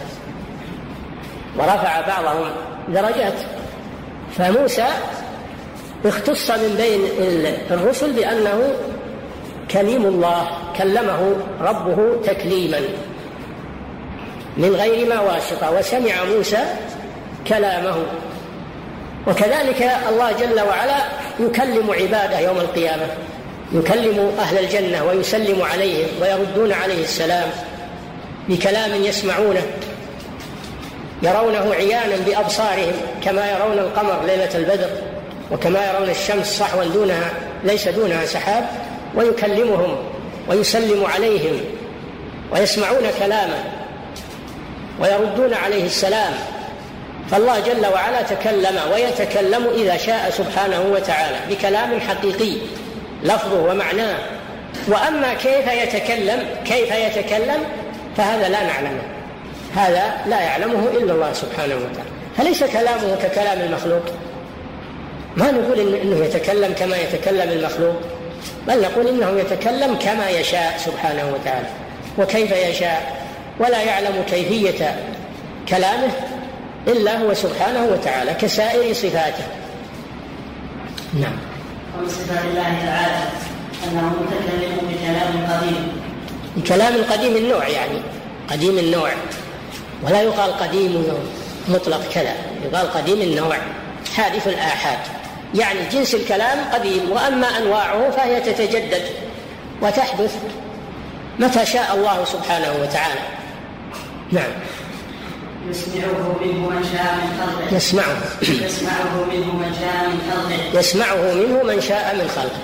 ورفع 1.57 2.01
بعضهم 2.01 2.49
درجات. 2.89 3.33
فموسى 4.37 4.87
اختص 6.05 6.51
من 6.51 6.75
بين 6.77 7.01
الرسل 7.71 8.13
بأنه 8.13 8.73
كليم 9.71 10.05
الله 10.05 10.47
كلمه 10.77 11.35
ربه 11.61 12.21
تكليما 12.25 12.79
من 14.57 14.75
غير 14.75 15.09
ما 15.09 15.19
واسطة 15.19 15.71
وسمع 15.71 16.23
موسى 16.35 16.63
كلامه. 17.47 17.95
وكذلك 19.27 19.91
الله 20.09 20.31
جل 20.31 20.61
وعلا 20.61 20.97
يكلم 21.39 21.91
عباده 21.91 22.39
يوم 22.39 22.57
القيامة. 22.57 23.07
يكلم 23.73 24.31
أهل 24.39 24.57
الجنة 24.57 25.03
ويسلم 25.03 25.61
عليهم 25.61 26.07
ويردون 26.21 26.73
عليه 26.73 27.03
السلام 27.03 27.49
بكلام 28.49 29.03
يسمعونه 29.03 29.61
يرونه 31.23 31.73
عيانا 31.73 32.15
بأبصارهم 32.25 32.93
كما 33.23 33.51
يرون 33.51 33.79
القمر 33.79 34.25
ليلة 34.25 34.55
البدر 34.55 34.89
وكما 35.51 35.91
يرون 35.91 36.09
الشمس 36.09 36.47
صحوا 36.59 36.83
دونها 36.83 37.31
ليس 37.63 37.87
دونها 37.87 38.25
سحاب 38.25 38.69
ويكلمهم 39.15 39.97
ويسلم 40.47 41.05
عليهم 41.05 41.59
ويسمعون 42.51 43.03
كلامه 43.19 43.63
ويردون 44.99 45.53
عليه 45.53 45.85
السلام. 45.85 46.33
فالله 47.31 47.59
جل 47.59 47.85
وعلا 47.93 48.21
تكلم 48.21 48.79
ويتكلم 48.93 49.67
إذا 49.75 49.97
شاء 49.97 50.33
سبحانه 50.37 50.81
وتعالى 50.91 51.37
بكلام 51.49 51.99
حقيقي. 51.99 52.57
لفظه 53.23 53.71
ومعناه. 53.71 54.17
وأما 54.87 55.33
كيف 55.33 55.67
يتكلم 55.67 56.47
كيف 56.65 56.91
يتكلم 56.91 57.63
فهذا 58.17 58.49
لا 58.49 58.63
نعلمه. 58.63 59.01
هذا 59.75 60.13
لا 60.25 60.41
يعلمه 60.41 60.87
إلا 60.93 61.13
الله 61.13 61.33
سبحانه 61.33 61.75
وتعالى. 61.75 62.09
فليس 62.37 62.63
كلامه 62.63 63.15
ككلام 63.23 63.61
المخلوق؟ 63.61 64.03
ما 65.37 65.51
نقول 65.51 65.79
إنه 65.79 66.25
يتكلم 66.25 66.73
كما 66.73 66.97
يتكلم 66.97 67.51
المخلوق 67.51 67.95
بل 68.67 68.81
نقول 68.81 69.07
إنه 69.07 69.39
يتكلم 69.39 69.95
كما 69.95 70.29
يشاء 70.29 70.77
سبحانه 70.77 71.33
وتعالى. 71.33 71.67
وكيف 72.17 72.51
يشاء؟ 72.51 73.25
ولا 73.59 73.81
يعلم 73.81 74.23
كيفية 74.31 74.95
كلامه 75.69 76.11
إلا 76.87 77.17
هو 77.17 77.33
سبحانه 77.33 77.85
وتعالى 77.85 78.33
كسائر 78.33 78.93
صفاته. 78.93 79.43
نعم. 81.13 81.54
ومن 81.97 82.09
صفات 82.09 82.45
الله 82.45 82.63
تعالى 82.85 83.23
أنه 83.87 84.13
متكلم 84.21 84.77
بكلام 84.89 85.47
قديم. 85.51 86.01
بكلام 86.57 86.93
قديم 87.11 87.35
النوع 87.35 87.67
يعني 87.67 87.99
قديم 88.49 88.77
النوع. 88.77 89.09
ولا 90.03 90.21
يقال 90.21 90.57
قديم 90.57 91.03
مطلق 91.67 92.01
كذا 92.13 92.33
يقال 92.65 92.93
قديم 92.93 93.21
النوع 93.21 93.57
حادث 94.15 94.47
الآحاد. 94.47 94.99
يعني 95.55 95.79
جنس 95.91 96.15
الكلام 96.15 96.57
قديم 96.73 97.11
وأما 97.11 97.47
أنواعه 97.57 98.09
فهي 98.11 98.41
تتجدد 98.41 99.03
وتحدث 99.81 100.35
متى 101.39 101.65
شاء 101.65 101.95
الله 101.95 102.25
سبحانه 102.25 102.73
وتعالى. 102.81 103.21
نعم. 104.31 104.51
يسمعه 105.69 106.35
منه 106.41 106.69
من 106.69 106.83
شاء 106.93 107.15
من 107.15 107.39
خلقه. 107.39 107.75
يسمعه. 107.75 108.17
يسمعه 108.41 109.25
منه 109.31 109.55
من 109.55 109.73
شاء 109.79 110.09
من 110.09 110.19
خلقه. 110.31 110.79
يسمعه 110.79 111.33
منه 111.33 111.63
من 111.63 111.81
شاء 111.81 112.15
من 112.15 112.27
خلقه. 112.27 112.59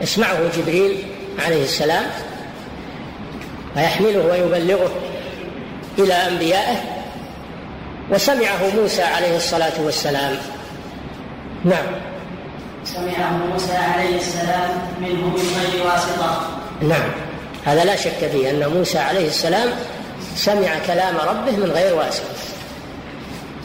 يسمعه 0.00 0.38
جبريل 0.56 1.04
عليه 1.46 1.64
السلام 1.64 2.06
ويحمله 3.76 4.26
ويبلغه 4.26 4.90
إلى 5.98 6.14
أنبيائه 6.14 6.76
وسمعه 8.10 8.74
موسى 8.76 9.02
عليه 9.02 9.36
الصلاة 9.36 9.80
والسلام. 9.84 10.36
نعم. 11.64 11.86
سمعه 12.84 13.30
موسى 13.52 13.76
عليه 13.76 14.16
السلام 14.16 14.70
منه 15.00 15.26
من 15.26 15.56
غير 15.60 15.86
واسطة. 15.86 16.48
نعم. 16.82 17.10
هذا 17.64 17.84
لا 17.84 17.96
شك 17.96 18.28
فيه 18.32 18.50
أن 18.50 18.68
موسى 18.68 18.98
عليه 18.98 19.26
السلام 19.26 19.68
سمع 20.36 20.78
كلام 20.86 21.16
ربه 21.16 21.56
من 21.56 21.70
غير 21.74 21.94
واسطة. 21.94 22.24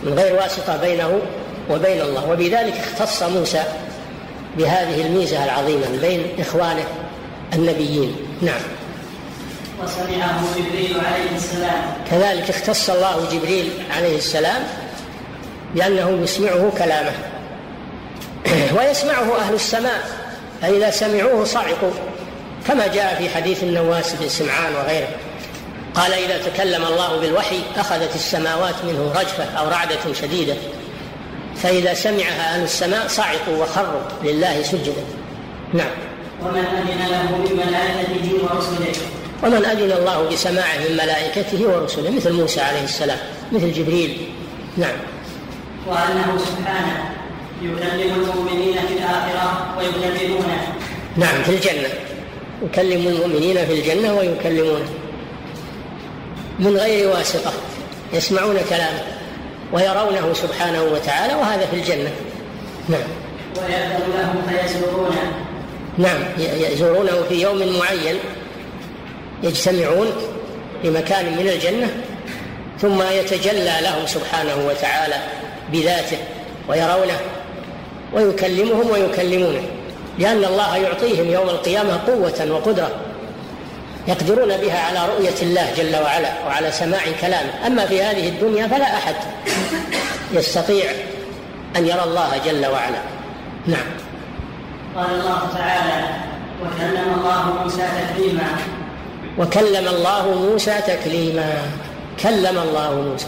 من 0.03 0.13
غير 0.13 0.35
واسطة 0.35 0.77
بينه 0.77 1.19
وبين 1.69 2.01
الله. 2.01 2.29
وبذلك 2.29 2.73
اختص 2.73 3.23
موسى 3.23 3.63
بهذه 4.57 5.01
الميزة 5.01 5.43
العظيمة 5.43 5.85
بين 6.01 6.27
إخوانه 6.39 6.85
النبيين. 7.53 8.15
نعم. 8.41 8.61
وسمعه 9.83 10.41
جبريل 10.57 10.97
عليه 10.97 11.35
السلام. 11.35 11.93
كذلك 12.11 12.49
اختص 12.49 12.89
الله 12.89 13.29
جبريل 13.31 13.69
عليه 13.97 14.17
السلام 14.17 14.63
بأنه 15.75 16.19
يسمعه 16.23 16.71
كلامه. 16.77 17.13
ويسمعه 18.77 19.39
أهل 19.39 19.53
السماء. 19.53 20.25
فإذا 20.61 20.89
سمعوه 20.89 21.45
صعقوا. 21.45 21.91
كما 22.67 22.87
جاء 22.87 23.15
في 23.15 23.29
حديث 23.29 23.63
النواس 23.63 24.13
بن 24.13 24.29
سمعان 24.29 24.75
وغيره. 24.75 25.07
قال 25.95 26.13
إذا 26.13 26.37
تكلم 26.37 26.85
الله 26.85 27.19
بالوحي 27.19 27.59
أخذت 27.77 28.15
السماوات 28.15 28.75
منه 28.83 29.11
رجفة 29.15 29.43
أو 29.43 29.67
رعدة 29.67 30.13
شديدة 30.21 30.55
فإذا 31.55 31.93
سمعها 31.93 32.55
أهل 32.55 32.63
السماء 32.63 33.07
صعقوا 33.07 33.63
وخروا 33.63 34.01
لله 34.23 34.63
سجدا. 34.63 35.03
نعم. 35.73 35.91
ومن 36.41 36.65
أذن 36.65 37.11
له 37.11 37.37
من 37.37 37.63
ملائكته 37.67 38.33
ورسله. 38.43 38.93
ومن 39.43 39.65
أذن 39.65 39.91
الله 39.91 40.29
بسماعه 40.29 40.77
من 40.77 40.93
ملائكته 40.93 41.67
ورسله 41.67 42.09
مثل 42.09 42.33
موسى 42.33 42.61
عليه 42.61 42.83
السلام 42.83 43.17
مثل 43.51 43.73
جبريل. 43.73 44.29
نعم. 44.77 44.95
وأنه 45.87 46.37
سبحانه 46.37 47.15
يكلم 47.61 48.13
المؤمنين 48.13 48.73
في 48.87 48.93
الآخرة 48.93 49.75
ويكلمونه. 49.77 50.73
نعم 51.17 51.43
في 51.43 51.49
الجنة. 51.49 51.89
يكلم 52.65 53.07
المؤمنين 53.07 53.65
في 53.65 53.73
الجنة 53.73 54.13
ويكلمونه. 54.13 54.89
من 56.59 56.77
غير 56.77 57.09
واسطة 57.09 57.51
يسمعون 58.13 58.57
كلامه 58.69 59.03
ويرونه 59.73 60.33
سبحانه 60.33 60.83
وتعالى 60.83 61.33
وهذا 61.33 61.65
في 61.65 61.75
الجنة. 61.75 62.11
نعم. 62.89 63.01
ويأذن 63.57 64.03
لهم 64.17 64.41
فيزورونه. 64.49 65.33
نعم 65.97 66.23
يزورونه 66.71 67.23
في 67.29 67.41
يوم 67.41 67.57
معين 67.57 68.15
يجتمعون 69.43 70.07
في 70.81 70.89
مكان 70.89 71.25
من 71.25 71.47
الجنة 71.47 71.87
ثم 72.81 73.01
يتجلى 73.01 73.73
لهم 73.81 74.07
سبحانه 74.07 74.67
وتعالى 74.67 75.15
بذاته 75.71 76.17
ويرونه 76.69 77.19
ويكلمهم 78.13 78.89
ويكلمونه 78.91 79.61
لأن 80.19 80.43
الله 80.43 80.77
يعطيهم 80.77 81.31
يوم 81.31 81.49
القيامة 81.49 81.99
قوة 82.07 82.51
وقدرة. 82.51 82.91
يقدرون 84.07 84.57
بها 84.57 84.79
على 84.79 84.99
رؤية 85.09 85.41
الله 85.41 85.73
جل 85.77 85.95
وعلا 85.95 86.29
وعلى 86.47 86.71
سماع 86.71 86.99
كلامه. 87.21 87.67
أما 87.67 87.85
في 87.85 88.03
هذه 88.03 88.29
الدنيا 88.29 88.67
فلا 88.67 88.85
أحد 88.97 89.15
يستطيع 90.31 90.91
أن 91.75 91.87
يرى 91.87 92.03
الله 92.03 92.41
جل 92.45 92.65
وعلا. 92.65 93.01
نعم. 93.67 93.87
قال 94.95 95.05
الله 95.19 95.49
تعالى 95.53 96.07
وكلم 96.61 97.13
الله 97.17 97.63
موسى 97.63 97.77
تكليما. 97.77 98.47
وكلم 99.37 99.87
الله 99.87 100.35
موسى 100.35 100.81
تكليما. 100.87 101.53
كلم 102.23 102.57
الله 102.57 103.01
موسى. 103.01 103.27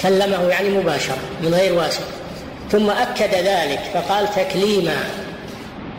كلمه 0.00 0.48
يعني 0.48 0.68
مباشرة 0.68 1.16
من 1.42 1.54
غير 1.54 1.74
واسطة. 1.74 2.04
ثم 2.70 2.90
أكد 2.90 3.34
ذلك 3.34 3.80
فقال 3.94 4.34
تكليما. 4.34 4.96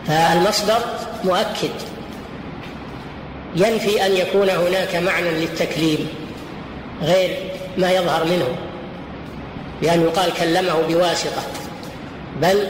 فالمصدر 0.06 0.78
مؤكد. 1.24 1.87
ينفي 3.56 4.06
أن 4.06 4.12
يكون 4.12 4.50
هناك 4.50 4.96
معنى 4.96 5.30
للتكليم 5.30 6.08
غير 7.02 7.38
ما 7.78 7.92
يظهر 7.92 8.24
منه 8.24 8.48
بأن 9.82 10.02
يقال 10.02 10.32
كلمه 10.34 10.82
بواسطة 10.88 11.42
بل 12.42 12.68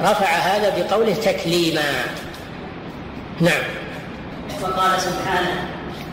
رفع 0.00 0.26
هذا 0.26 0.74
بقوله 0.78 1.14
تكليما. 1.14 1.82
نعم. 3.40 3.62
وقال 4.62 5.00
سبحانه 5.00 5.68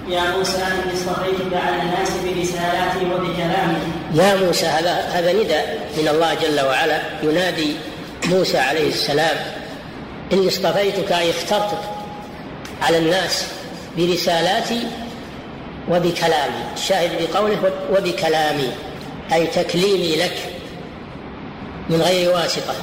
يا 0.09 0.37
موسى 0.37 0.57
إني 0.57 0.93
اصطفيتك 0.93 1.53
على 1.53 1.81
الناس 1.81 2.09
برسالاتي 2.09 3.05
وبكلامي. 3.05 3.77
يا 4.13 4.35
موسى 4.35 4.65
هذا 4.65 4.91
هذا 4.91 5.33
نداء 5.33 5.89
من 5.97 6.07
الله 6.07 6.33
جل 6.33 6.61
وعلا. 6.61 7.01
ينادي 7.23 7.75
موسى 8.25 8.57
عليه 8.57 8.89
السلام 8.89 9.37
إني 10.33 10.47
اصطفيتك 10.47 11.11
أي 11.11 11.29
اخترتك 11.29 11.81
على 12.81 12.97
الناس 12.97 13.47
برسالاتي 13.97 14.87
وبكلامي. 15.89 16.61
الشاهد 16.73 17.11
بقوله 17.21 17.71
وبكلامي 17.91 18.69
أي 19.33 19.47
تكليمي 19.47 20.15
لك 20.15 20.37
من 21.89 22.01
غير 22.01 22.31
واسطة. 22.33 22.73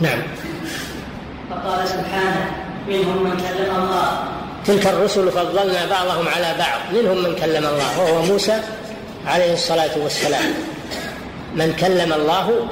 نعم. 0.00 0.22
فقال 1.50 1.88
سبحانه 1.88 2.50
منهم 2.88 3.24
من 3.24 3.36
كلم 3.36 3.76
الله 3.76 4.24
تلك 4.66 4.86
الرسل 4.86 5.30
فضلنا 5.30 5.86
بعضهم 5.86 6.28
على 6.28 6.54
بعض. 6.58 6.80
منهم 6.94 7.22
من 7.22 7.34
كلم 7.34 7.66
الله 7.66 8.00
وهو 8.00 8.22
موسى 8.22 8.60
عليه 9.26 9.52
الصلاة 9.52 9.98
والسلام. 9.98 10.54
من 11.54 11.72
كلم 11.80 12.12
الله 12.12 12.68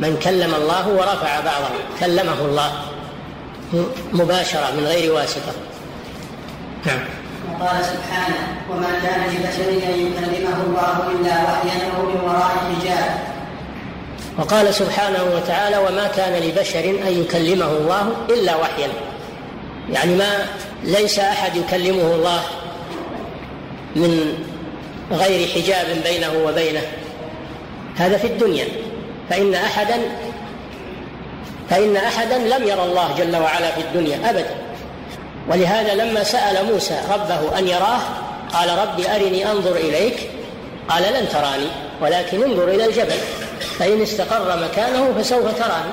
من 0.00 0.16
كلم 0.24 0.54
الله 0.54 0.88
ورفع 0.88 1.40
بعضه 1.40 1.74
كلمه 2.00 2.40
الله. 2.40 2.72
مباشرة 4.12 4.70
من 4.76 4.86
غير 4.86 5.12
واسطة. 5.12 5.52
نعم. 6.86 7.00
وقال 7.52 7.84
سبحانه 7.84 8.56
وما 8.70 8.88
كان 9.02 9.20
لبشر 9.20 9.70
أن 9.70 10.00
يكلمه 10.06 10.62
الله 10.66 11.10
إلا 11.10 11.42
وحيا 11.42 11.90
أو 11.96 12.02
من 12.02 12.20
وراء 12.20 12.54
حجاب. 12.70 13.18
وقال 14.38 14.74
سبحانه 14.74 15.24
وتعالى 15.36 15.78
وما 15.78 16.06
كان 16.16 16.42
لبشر 16.42 16.84
أن 17.08 17.20
يكلمه 17.22 17.66
الله 17.66 18.12
إلا 18.30 18.56
وحيا. 18.56 18.88
يعني 19.92 20.14
ما 20.14 20.46
ليس 20.84 21.18
أحد 21.18 21.56
يكلمه 21.56 22.14
الله 22.14 22.40
من 23.96 24.42
غير 25.12 25.48
حجاب 25.48 25.86
بينه 26.04 26.32
وبينه. 26.46 26.82
هذا 27.96 28.16
في 28.16 28.26
الدنيا. 28.26 28.66
فإن 29.30 29.54
أحدا 29.54 29.96
فإن 31.70 31.96
أحدا 31.96 32.38
لم 32.38 32.62
يرى 32.68 32.82
الله 32.82 33.14
جل 33.18 33.36
وعلا 33.36 33.70
في 33.70 33.80
الدنيا 33.80 34.30
أبدا. 34.30 34.54
ولهذا 35.48 35.94
لما 35.94 36.24
سأل 36.24 36.72
موسى 36.72 37.00
ربه 37.12 37.58
أن 37.58 37.68
يراه 37.68 38.00
قال 38.52 38.78
رب 38.78 39.00
أرني 39.00 39.50
أنظر 39.50 39.76
إليك. 39.76 40.30
قال 40.88 41.02
لن 41.02 41.28
تراني 41.28 41.68
ولكن 42.00 42.42
انظر 42.42 42.68
إلى 42.68 42.84
الجبل. 42.86 43.18
فإن 43.78 44.02
استقر 44.02 44.62
مكانه 44.62 45.14
فسوف 45.18 45.58
تراني. 45.58 45.92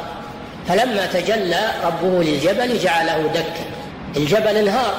فلما 0.68 1.06
تجلى 1.06 1.72
ربه 1.86 2.24
للجبل 2.24 2.80
جعله 2.80 3.32
دكا. 3.34 3.66
الجبل 4.18 4.58
انهار 4.58 4.94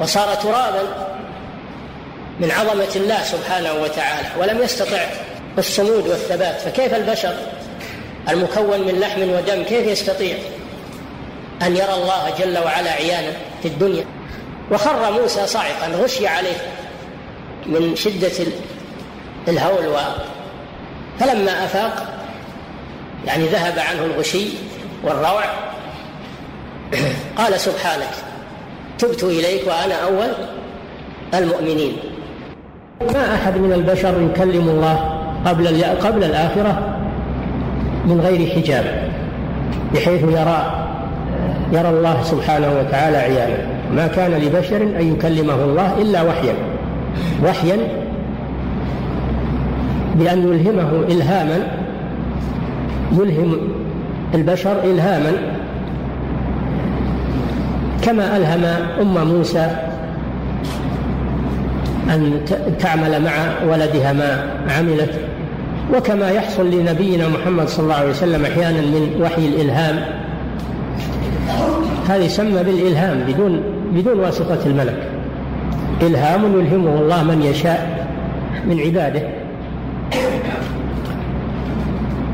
وصار 0.00 0.34
ترابا 0.34 0.82
من 2.40 2.50
عظمة 2.50 2.96
الله 2.96 3.22
سبحانه 3.22 3.72
وتعالى 3.72 4.28
ولم 4.38 4.62
يستطع 4.62 5.06
الصمود 5.58 6.08
والثبات. 6.08 6.60
فكيف 6.60 6.94
البشر 6.94 7.34
المكون 8.28 8.80
من 8.80 9.00
لحم 9.00 9.22
ودم 9.22 9.62
كيف 9.62 9.86
يستطيع 9.86 10.36
أن 11.62 11.76
يرى 11.76 11.94
الله 11.94 12.34
جل 12.38 12.58
وعلا 12.58 12.90
عيانا 12.90 13.32
في 13.62 13.68
الدنيا؟ 13.68 14.04
وخر 14.70 15.12
موسى 15.12 15.46
صاعقا 15.46 15.86
غشي 15.86 16.26
عليه 16.26 16.56
من 17.66 17.96
شدة 17.96 18.46
الهول 19.48 19.86
و 19.86 19.96
فلما 21.20 21.64
أفاق 21.64 22.08
يعني 23.26 23.46
ذهب 23.46 23.78
عنه 23.78 24.04
الغشي 24.04 24.48
والروع 25.04 25.44
قال 27.38 27.60
سبحانك 27.60 28.10
تبت 28.98 29.24
إليك 29.24 29.66
وأنا 29.66 29.94
أول 29.94 30.32
المؤمنين. 31.34 31.96
ما 33.00 33.34
أحد 33.34 33.56
من 33.56 33.72
البشر 33.72 34.30
يكلم 34.30 34.68
الله 34.68 35.20
قبل 35.46 35.84
قبل 35.84 36.24
الآخرة؟ 36.24 36.91
من 38.06 38.20
غير 38.20 38.50
حجاب 38.50 38.84
بحيث 39.94 40.22
يرى 40.22 40.88
يرى 41.72 41.88
الله 41.88 42.22
سبحانه 42.22 42.68
وتعالى 42.78 43.16
عيانا 43.16 43.56
ما 43.96 44.06
كان 44.06 44.30
لبشر 44.30 44.82
أن 44.82 45.12
يكلمه 45.12 45.54
الله 45.54 45.94
إلا 46.02 46.22
وحيا. 46.22 46.54
وحيا 47.44 47.76
بأن 50.14 50.38
يلهمه 50.38 50.90
إلهاما 51.08 51.58
يلهم 53.12 53.56
البشر 54.34 54.84
إلهاما. 54.84 55.32
كما 58.02 58.36
ألهم 58.36 58.64
أم 59.00 59.28
موسى 59.28 59.70
أن 62.08 62.40
تعمل 62.80 63.22
مع 63.22 63.32
ولدها 63.72 64.12
ما 64.12 64.44
عملت. 64.78 65.31
وكما 65.96 66.30
يحصل 66.30 66.70
لنبينا 66.70 67.28
محمد 67.28 67.68
صلى 67.68 67.84
الله 67.84 67.94
عليه 67.94 68.10
وسلم 68.10 68.44
أحيانا 68.44 68.80
من 68.80 69.20
وحي 69.22 69.46
الإلهام. 69.46 70.04
هذا 72.08 72.24
يسمى 72.24 72.62
بالإلهام 72.62 73.24
بدون 73.28 73.62
بدون 73.92 74.20
واسطة 74.20 74.58
الملك. 74.66 75.08
إلهام 76.02 76.60
يلهمه 76.60 77.00
الله 77.00 77.22
من 77.24 77.42
يشاء 77.42 78.06
من 78.66 78.80
عباده. 78.80 79.22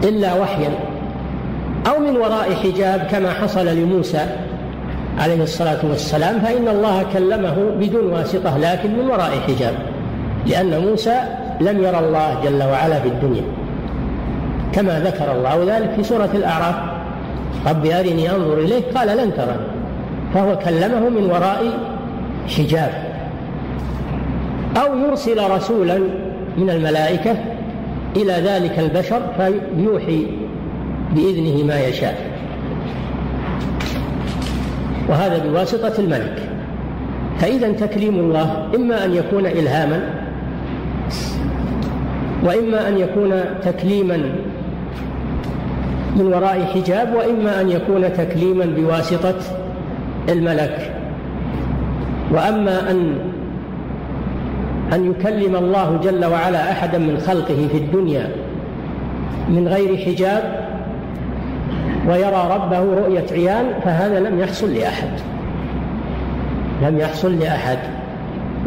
إلا 0.04 0.34
وحيا 0.34 0.70
أو 1.86 2.00
من 2.00 2.16
وراء 2.16 2.54
حجاب 2.54 3.06
كما 3.10 3.30
حصل 3.30 3.66
لموسى 3.66 4.26
عليه 5.18 5.42
الصلاة 5.42 5.78
والسلام 5.82 6.40
فإن 6.40 6.68
الله 6.68 7.06
كلمه 7.12 7.56
بدون 7.80 8.06
واسطة 8.12 8.58
لكن 8.58 8.90
من 8.98 9.10
وراء 9.10 9.30
حجاب. 9.48 9.74
لأن 10.46 10.80
موسى 10.80 11.20
لم 11.60 11.82
يرى 11.82 11.98
الله 11.98 12.40
جل 12.44 12.62
وعلا 12.62 13.00
في 13.00 13.08
الدنيا. 13.08 13.42
كما 14.72 15.00
ذكر 15.00 15.32
الله 15.32 15.76
ذلك 15.76 15.90
في 15.96 16.02
سورة 16.02 16.30
الأعراف. 16.34 16.74
رب 17.66 17.86
أرني 17.86 18.30
أنظر 18.30 18.58
إليك. 18.58 18.84
قال 18.94 19.16
لن 19.16 19.34
ترى 19.34 19.56
فهو 20.34 20.58
كلمه 20.58 21.08
من 21.08 21.30
وراء 21.30 21.64
حجاب. 22.48 22.90
أو 24.76 24.98
يرسل 24.98 25.50
رسولا 25.50 25.98
من 26.56 26.70
الملائكة 26.70 27.36
إلى 28.16 28.32
ذلك 28.32 28.78
البشر 28.78 29.20
فيوحي 29.36 30.26
بإذنه 31.14 31.66
ما 31.66 31.80
يشاء. 31.80 32.16
وهذا 35.08 35.38
بواسطة 35.38 35.92
الملك. 35.98 36.42
فإذا 37.38 37.72
تكليم 37.72 38.14
الله 38.14 38.68
إما 38.74 39.04
أن 39.04 39.14
يكون 39.14 39.46
إلهاما 39.46 40.00
وإما 42.44 42.88
أن 42.88 42.98
يكون 42.98 43.40
تكليما 43.62 44.16
من 46.16 46.26
وراء 46.26 46.64
حجاب 46.74 47.14
وإما 47.14 47.60
أن 47.60 47.70
يكون 47.70 48.12
تكليما 48.12 48.64
بواسطة 48.64 49.34
الملك. 50.28 50.92
وأما 52.32 52.90
أن 52.90 53.18
أن 54.92 55.10
يكلم 55.10 55.56
الله 55.56 56.00
جل 56.02 56.24
وعلا 56.24 56.72
أحدا 56.72 56.98
من 56.98 57.18
خلقه 57.26 57.68
في 57.72 57.78
الدنيا 57.78 58.30
من 59.48 59.68
غير 59.68 59.96
حجاب 59.96 60.68
ويرى 62.08 62.48
ربه 62.54 62.78
رؤية 62.78 63.24
عيان 63.32 63.64
فهذا 63.84 64.20
لم 64.20 64.40
يحصل 64.40 64.74
لأحد. 64.74 65.08
لم 66.82 66.98
يحصل 66.98 67.38
لأحد. 67.38 67.78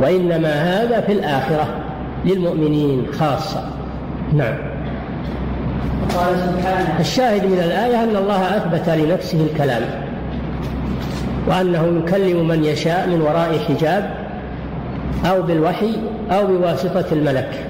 وإنما 0.01 0.53
هذا 0.53 1.01
في 1.01 1.11
الآخرة. 1.11 1.80
للمؤمنين 2.25 3.05
خاصة. 3.19 3.63
نعم. 4.33 4.53
قال 6.17 6.35
سبحانه. 6.39 6.99
الشاهد 6.99 7.45
من 7.45 7.59
الآية 7.59 8.03
أن 8.03 8.15
الله 8.15 8.57
أثبت 8.57 8.89
لنفسه 8.89 9.47
الكلام 9.51 9.81
وأنه 11.47 12.01
يكلم 12.03 12.47
من 12.47 12.63
يشاء 12.63 13.09
من 13.09 13.21
وراء 13.21 13.59
حجاب 13.67 14.13
أو 15.25 15.41
بالوحي 15.41 15.95
أو 16.31 16.47
بواسطة 16.47 17.05
الملك. 17.11 17.65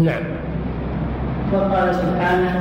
نعم. 0.00 0.22
وقال 1.52 1.94
سبحانه 1.94 2.60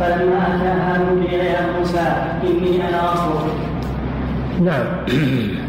فلما 0.00 0.38
أتاها 0.38 0.98
نودي 0.98 1.34
يا 1.34 1.78
موسى 1.78 2.12
إني 2.42 2.88
أنا 2.88 3.10
ربك 3.10 3.54
نعم. 4.60 4.86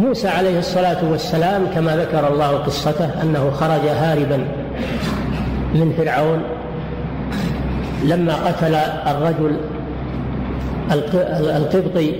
موسى 0.00 0.28
عليه 0.28 0.58
الصلاة 0.58 1.10
والسلام 1.10 1.66
كما 1.74 1.96
ذكر 1.96 2.32
الله 2.32 2.48
قصته 2.48 3.22
أنه 3.22 3.50
خرج 3.50 3.86
هاربا 3.88 4.36
من 5.74 5.94
فرعون 5.98 6.42
لما 8.04 8.34
قتل 8.34 8.74
الرجل 9.06 9.56
القبطي 11.56 12.12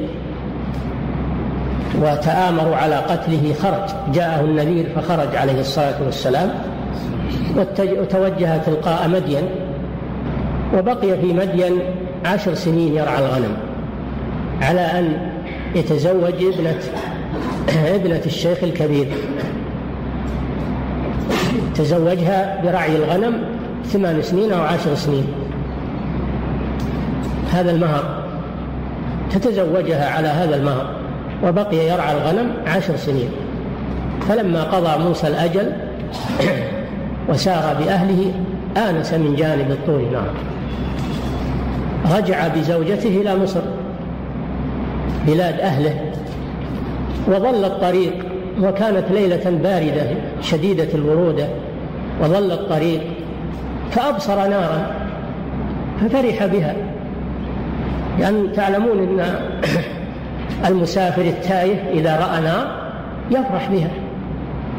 وتآمروا 2.02 2.76
على 2.76 2.96
قتله 2.96 3.54
خرج. 3.62 4.12
جاءه 4.14 4.40
النذير 4.40 4.86
فخرج 4.96 5.36
عليه 5.36 5.60
الصلاة 5.60 6.02
والسلام 6.04 6.50
وتوجه 7.76 8.56
تلقاء 8.56 9.08
مدين 9.08 9.42
وبقي 10.74 11.18
في 11.20 11.32
مدين 11.32 11.78
عشر 12.24 12.54
سنين 12.54 12.94
يرعى 12.94 13.18
الغنم 13.18 13.56
على 14.62 14.80
أن 14.80 15.30
يتزوج 15.74 16.34
ابنة 16.34 16.78
ابنة 17.68 18.20
الشيخ 18.26 18.58
الكبير. 18.62 19.06
تزوجها 21.74 22.62
برعي 22.64 22.96
الغنم 22.96 23.42
ثمان 23.84 24.22
سنين 24.22 24.52
أو 24.52 24.62
عشر 24.62 24.94
سنين. 24.94 25.26
هذا 27.52 27.70
المهر. 27.70 28.24
فتزوجها 29.30 30.10
على 30.10 30.28
هذا 30.28 30.56
المهر 30.56 30.94
وبقي 31.44 31.76
يرعى 31.76 32.12
الغنم 32.12 32.50
عشر 32.66 32.96
سنين. 32.96 33.28
فلما 34.28 34.64
قضى 34.64 35.04
موسى 35.04 35.26
الأجل 35.26 35.72
وسار 37.28 37.76
بأهله 37.84 38.32
آنس 38.76 39.12
من 39.12 39.36
جانب 39.36 39.70
الطور 39.70 40.02
نار. 40.12 40.30
رجع 42.16 42.48
بزوجته 42.48 43.20
إلى 43.20 43.36
مصر. 43.36 43.60
بلاد 45.26 45.60
أهله. 45.60 46.09
وظل 47.28 47.64
الطريق 47.64 48.14
وكانت 48.62 49.04
ليلة 49.10 49.50
باردة 49.62 50.06
شديدة 50.40 50.88
البرودة 50.94 51.48
وظل 52.22 52.52
الطريق 52.52 53.00
فأبصر 53.90 54.48
نارا 54.48 54.94
ففرح 56.00 56.46
بها. 56.46 56.74
لأن 58.18 58.52
تعلمون 58.56 58.98
أن 58.98 59.34
المسافر 60.68 61.22
التائه 61.22 61.76
إذا 61.92 62.16
رأى 62.16 62.40
نار 62.40 62.90
يفرح 63.30 63.68
بها 63.70 63.90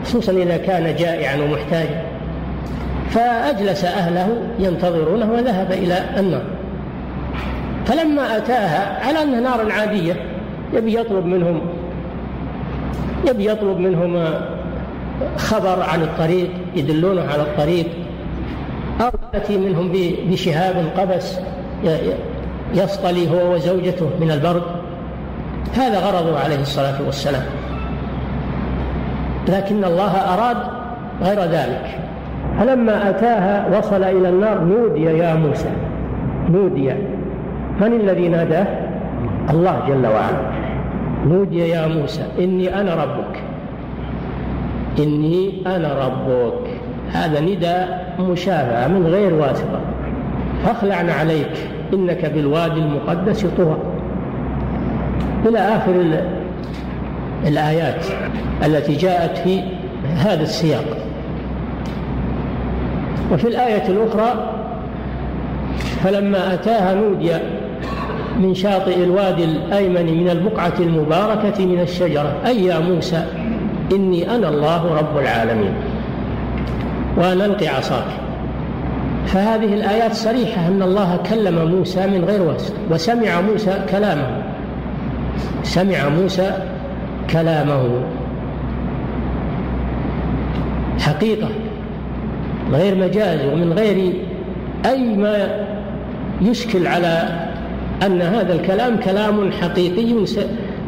خصوصا 0.05 0.31
إذا 0.31 0.57
كان 0.57 0.95
جائعا 0.95 1.35
ومحتاجا 1.37 2.01
فأجلس 3.09 3.85
أهله 3.85 4.37
ينتظرونه 4.59 5.31
وذهب 5.31 5.71
إلى 5.71 5.99
النار. 6.17 6.43
فلما 7.85 8.37
أتاها 8.37 9.07
على 9.07 9.23
أنها 9.23 9.39
نار 9.39 9.71
عادية 9.71 10.15
يبي 10.73 10.99
يطلب 10.99 11.25
منهم 11.25 11.61
يبي 13.29 13.45
يطلب 13.45 13.77
منهم 13.79 14.23
خبر 15.37 15.81
عن 15.93 16.01
الطريق 16.01 16.49
يدلونه 16.75 17.21
على 17.21 17.41
الطريق. 17.41 17.85
أو 19.01 19.09
يأتي 19.33 19.57
منهم 19.57 19.91
بشهاب 20.29 20.75
قبس 20.97 21.39
يصطلي 22.73 23.31
هو 23.31 23.53
وزوجته 23.53 24.09
من 24.21 24.31
البرد. 24.31 24.63
هذا 25.75 25.99
غرضه 25.99 26.39
عليه 26.39 26.61
الصلاة 26.61 27.01
والسلام. 27.05 27.43
لكن 29.49 29.83
الله 29.83 30.11
أراد 30.11 30.57
غير 31.23 31.39
ذلك. 31.39 31.99
فلما 32.59 33.09
أتاها 33.09 33.77
وصل 33.77 34.03
إلى 34.03 34.29
النار 34.29 34.63
نودي 34.63 35.03
يا 35.03 35.33
موسى 35.33 35.69
نودي. 36.49 36.93
من 37.81 37.93
الذي 37.93 38.27
ناداه؟ 38.27 38.67
الله 39.49 39.79
جل 39.87 40.07
وعلا. 40.07 40.60
نودي 41.27 41.69
يا 41.69 41.87
موسى 41.87 42.23
إني 42.39 42.81
أنا 42.81 42.95
ربك. 42.95 43.39
إني 44.99 45.51
أنا 45.65 46.05
ربك. 46.05 46.69
هذا 47.11 47.39
نداء 47.39 48.15
مشافعة 48.19 48.87
من 48.87 49.07
غير 49.07 49.33
واسطة. 49.33 49.79
فاخلعن 50.63 51.09
عليك 51.09 51.51
إنك 51.93 52.25
بالوادي 52.25 52.79
المقدس 52.79 53.45
طوى. 53.57 53.77
إلى 55.45 55.59
آخر 55.59 56.21
الآيات 57.47 58.05
التي 58.65 58.95
جاءت 58.95 59.37
في 59.37 59.61
هذا 60.17 60.43
السياق. 60.43 60.97
وفي 63.31 63.47
الآية 63.47 63.87
الأخرى 63.87 64.51
فلما 66.03 66.53
أتاها 66.53 66.93
نودي 66.93 67.31
من 68.41 68.55
شاطئ 68.55 69.03
الوادي 69.03 69.43
الأيمن 69.43 70.23
من 70.23 70.29
البقعة 70.29 70.73
المباركة 70.79 71.65
من 71.65 71.79
الشجرة. 71.79 72.35
أي 72.45 72.65
يا 72.65 72.79
موسى 72.79 73.25
إني 73.91 74.35
أنا 74.35 74.49
الله 74.49 74.95
رب 74.95 75.17
العالمين. 75.17 75.73
وأن 77.17 77.41
ألقي 77.41 77.67
عصاك. 77.67 78.05
فهذه 79.25 79.73
الآيات 79.73 80.13
صريحة 80.13 80.67
أن 80.67 80.81
الله 80.81 81.19
كلم 81.29 81.71
موسى 81.71 82.07
من 82.07 82.25
غير 82.25 82.41
واسطة 82.41 82.75
وسمع 82.91 83.41
موسى 83.41 83.85
كلامه. 83.91 84.43
سمع 85.63 86.09
موسى 86.09 86.51
كلامه. 87.29 88.01
حقيقة 90.99 91.49
غير 92.71 92.95
مجاز 92.95 93.45
ومن 93.45 93.73
غير 93.73 94.13
أي 94.85 95.15
ما 95.15 95.65
يشكل 96.41 96.87
على 96.87 97.29
أن 98.05 98.21
هذا 98.21 98.53
الكلام 98.53 98.97
كلام 98.97 99.51
حقيقي 99.51 100.25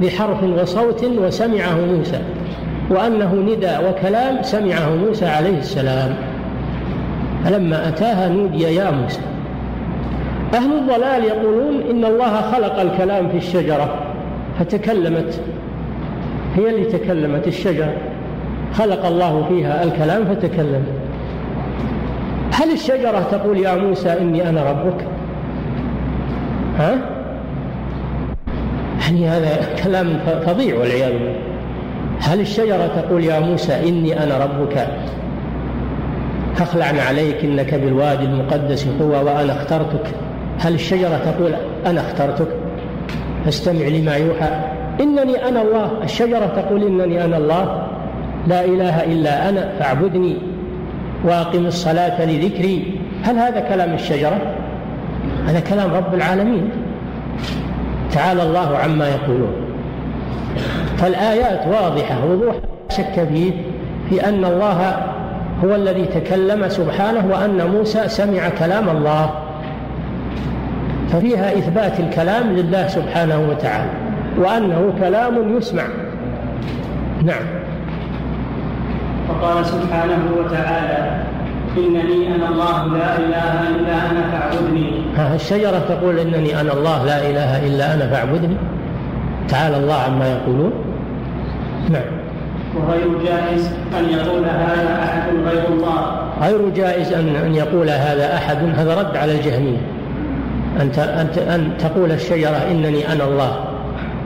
بحرف 0.02 0.44
وصوت 0.44 1.04
وسمعه 1.04 1.76
موسى 1.76 2.22
وأنه 2.90 3.34
ندى 3.36 3.78
وكلام 3.88 4.44
سمعه 4.44 4.96
موسى 4.96 5.26
عليه 5.26 5.58
السلام. 5.58 6.16
فلما 7.46 7.88
أتاها 7.88 8.30
نودي 8.30 8.64
يا 8.64 8.92
موسى 8.92 9.20
أهل 10.54 10.74
الضلال 10.74 11.24
يقولون 11.24 11.82
إن 11.90 12.06
الله 12.06 12.42
خلق 12.42 12.80
الكلام 12.80 13.30
في 13.30 13.38
الشجرة 13.38 13.96
فتكلمت 14.60 15.42
هي 16.56 16.70
اللي 16.70 16.86
تكلمت 16.86 17.48
الشجرة 17.48 17.94
خلق 18.74 19.06
الله 19.06 19.46
فيها 19.50 19.84
الكلام 19.84 20.26
فتكلمت 20.26 20.88
هل 22.54 22.72
الشجرة 22.72 23.28
تقول 23.32 23.58
يا 23.58 23.76
موسى 23.76 24.10
إني 24.10 24.50
أنا 24.50 24.72
ربك؟ 24.72 25.06
ها؟ 26.80 27.00
يعني 29.02 29.28
هذا 29.28 29.58
كلام 29.84 30.20
فظيع 30.46 30.80
والعياذ 30.80 31.12
بالله. 31.14 31.36
هل 32.20 32.40
الشجرة 32.40 32.88
تقول 32.88 33.24
يا 33.24 33.40
موسى 33.40 33.90
إني 33.90 34.24
أنا 34.24 34.38
ربك؟ 34.38 34.88
فاخلعن 36.56 37.00
عليك 37.00 37.44
إنك 37.44 37.74
بالوادي 37.74 38.26
المقدس 38.26 38.88
طوى 39.00 39.18
وأنا 39.18 39.54
اخترتك. 39.54 40.08
هل 40.60 40.74
الشجرة 40.74 41.18
تقول 41.18 41.52
أنا 41.86 42.02
اخترتك؟ 42.02 42.48
فاستمع 43.46 43.88
لما 43.88 44.16
يوحى. 44.16 44.50
إنني 45.02 45.48
أنا 45.48 45.62
الله. 45.62 45.92
الشجرة 46.04 46.46
تقول 46.46 46.84
إنني 46.84 47.26
أنا 47.26 47.38
الله. 47.38 47.88
لا 48.48 48.66
إله 48.66 49.04
إلا 49.04 49.50
أنا 49.50 49.70
فاعبدني 49.80 50.38
وأقم 51.26 51.66
الصلاة 51.66 52.26
لذكري. 52.26 53.00
هل 53.24 53.38
هذا 53.38 53.60
كلام 53.60 53.94
الشجرة؟ 53.94 54.63
هذا 55.48 55.60
كلام 55.60 55.94
رب 55.94 56.14
العالمين. 56.14 56.70
تعالى 58.12 58.44
الله 58.44 58.78
عما 58.78 59.10
يقولون. 59.10 59.54
فالآيات 60.98 61.68
واضحة 61.68 62.26
وضوح 62.26 62.56
شك 62.90 63.28
فيه 63.30 63.52
في 64.10 64.30
أن 64.30 64.46
الله 64.46 64.98
هو 65.64 65.76
الذي 65.76 66.06
تكلم 66.06 66.70
سبحانه 66.70 67.26
وأن 67.32 67.68
موسى 67.68 68.08
سمع 68.08 68.50
كلام 68.60 68.90
الله. 68.90 69.30
ففيها 71.12 71.58
إثبات 71.58 72.00
الكلام 72.00 72.48
لله 72.50 72.88
سبحانه 72.88 73.50
وتعالى 73.50 73.90
وأنه 74.38 74.94
كلام 75.00 75.58
يسمع. 75.58 75.84
نعم. 77.24 77.46
وقال 79.30 79.66
سبحانه 79.66 80.24
وتعالى 80.40 81.24
إنني 81.78 82.36
أنا 82.36 82.50
الله 82.50 82.88
لا 82.88 83.18
إله 83.18 83.70
إلا 83.70 84.12
أنا 84.12 84.22
فاعبدني. 84.32 84.92
ها 85.16 85.36
الشجرة 85.36 85.80
تقول 85.90 86.20
إنني 86.20 86.62
أنا 86.62 86.74
الله 86.74 87.06
لا 87.06 87.30
إله 87.30 87.68
إلا 87.68 87.94
أنا 87.94 88.08
فاعبدني. 88.08 88.58
تعالى 89.50 89.78
الله 89.78 89.94
عما 89.94 90.32
يقولون. 90.32 90.74
نعم. 91.90 92.02
وغير 92.76 93.08
جائز 93.26 93.72
أن 94.00 94.10
يقول 94.10 94.44
هذا 94.46 95.04
أحد 95.04 95.30
غير 95.46 95.68
الله. 95.70 96.20
غير 96.42 96.70
جائز 96.70 97.14
أن 97.14 97.36
أن 97.36 97.56
يقول 97.56 97.90
هذا 97.90 98.36
أحد. 98.36 98.58
هذا 98.76 98.96
رد 98.96 99.18
على 99.18 99.32
الجهمية. 99.32 99.82
أن 100.82 100.92
أن 100.98 101.28
أن 101.50 101.78
تقول 101.80 102.12
الشجرة 102.12 102.58
إنني 102.72 103.14
أنا 103.14 103.24
الله 103.24 103.56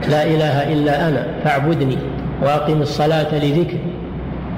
لا 0.08 0.24
إله 0.24 0.72
إلا 0.72 1.08
أنا 1.08 1.26
فاعبدني. 1.44 1.98
وأقم 2.42 2.82
الصلاة 2.82 3.34
لذكري. 3.34 3.80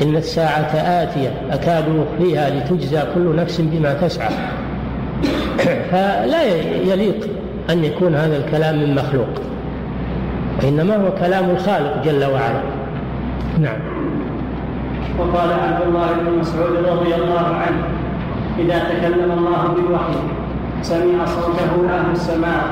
إن 0.02 0.16
الساعة 0.16 0.74
آتية 0.74 1.32
أكاد 1.50 1.84
أخفيها 1.84 2.50
لتجزى 2.50 3.02
كل 3.14 3.36
نفس 3.36 3.60
بما 3.60 3.94
تسعى. 3.94 4.32
فلا 5.90 6.42
يليق 6.92 7.28
أن 7.70 7.84
يكون 7.84 8.14
هذا 8.14 8.36
الكلام 8.36 8.78
من 8.78 8.94
مخلوق 8.94 9.28
وإنما 10.62 10.96
هو 10.96 11.10
كلام 11.20 11.50
الخالق 11.50 12.04
جل 12.04 12.24
وعلا. 12.24 12.62
نعم. 13.58 13.78
وقال 15.18 15.52
عبد 15.52 15.82
الله 15.88 16.06
بن 16.20 16.38
مسعود 16.38 16.76
رضي 16.76 17.14
الله 17.14 17.46
عنه 17.46 17.82
إذا 18.58 18.78
تكلم 18.78 19.30
الله 19.38 19.74
بالوحي 19.76 20.18
سمع 20.82 21.26
صوته 21.26 21.90
أهل 21.90 22.10
السماء. 22.12 22.62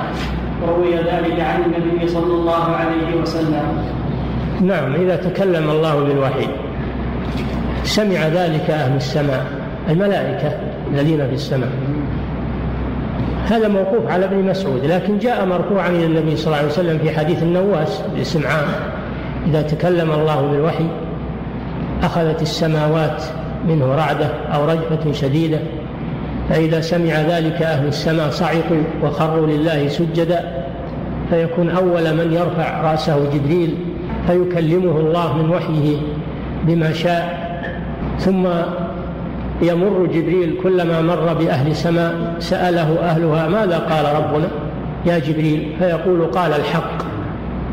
وروي 0.62 0.94
ذلك 0.94 1.40
عن 1.40 1.62
النبي 1.62 2.08
صلى 2.08 2.34
الله 2.34 2.64
عليه 2.64 3.20
وسلم. 3.22 3.66
نعم 4.60 4.94
إذا 4.94 5.16
تكلم 5.16 5.70
الله 5.70 6.00
بالوحي. 6.00 6.48
سمع 7.88 8.28
ذلك 8.28 8.70
أهل 8.70 8.96
السماء 8.96 9.46
الملائكة 9.88 10.52
الذين 10.92 11.28
في 11.28 11.34
السماء. 11.34 11.68
هذا 13.46 13.68
موقوف 13.68 14.10
على 14.10 14.24
ابن 14.24 14.44
مسعود 14.44 14.84
لكن 14.84 15.18
جاء 15.18 15.46
مرفوعا 15.46 15.88
إلى 15.88 16.06
النبي 16.06 16.36
صلى 16.36 16.46
الله 16.46 16.56
عليه 16.56 16.68
وسلم 16.68 16.98
في 16.98 17.10
حديث 17.10 17.42
النواس 17.42 18.02
بسمعان 18.20 18.66
إذا 19.46 19.62
تكلم 19.62 20.10
الله 20.10 20.42
بالوحي 20.42 20.86
أخذت 22.02 22.42
السماوات 22.42 23.22
منه 23.68 23.94
رعدة 23.94 24.26
أو 24.26 24.64
رجفة 24.64 25.12
شديدة. 25.12 25.58
فإذا 26.50 26.80
سمع 26.80 27.20
ذلك 27.20 27.62
أهل 27.62 27.86
السماء 27.86 28.30
صعقوا 28.30 28.82
وخروا 29.02 29.46
لله 29.46 29.88
سجدا. 29.88 30.64
فيكون 31.30 31.70
أول 31.70 32.14
من 32.14 32.32
يرفع 32.32 32.92
رأسه 32.92 33.30
جبريل 33.34 33.74
فيكلمه 34.26 35.00
الله 35.00 35.36
من 35.36 35.50
وحيه 35.50 35.96
بما 36.64 36.92
شاء. 36.92 37.37
ثم 38.18 38.46
يمر 39.62 40.06
جبريل 40.06 40.54
كلما 40.62 41.00
مر 41.00 41.34
بأهل 41.34 41.76
سماء 41.76 42.36
سأله 42.38 43.00
أهلها 43.00 43.48
ماذا 43.48 43.78
قال 43.78 44.04
ربنا؟ 44.16 44.48
يا 45.06 45.18
جبريل 45.18 45.72
فيقول 45.78 46.24
قال 46.24 46.52
الحق 46.52 47.02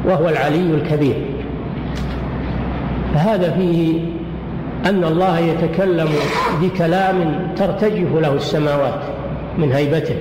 وهو 0.06 0.30
العلي 0.30 0.74
الكبير. 0.74 1.16
فهذا 3.14 3.52
فيه 3.52 4.00
أن 4.86 5.04
الله 5.04 5.40
يتكلم 5.40 6.10
بكلام 6.62 7.16
ترتجف 7.56 8.16
له 8.22 8.34
السماوات 8.34 9.02
من 9.58 9.72
هيبته 9.72 10.16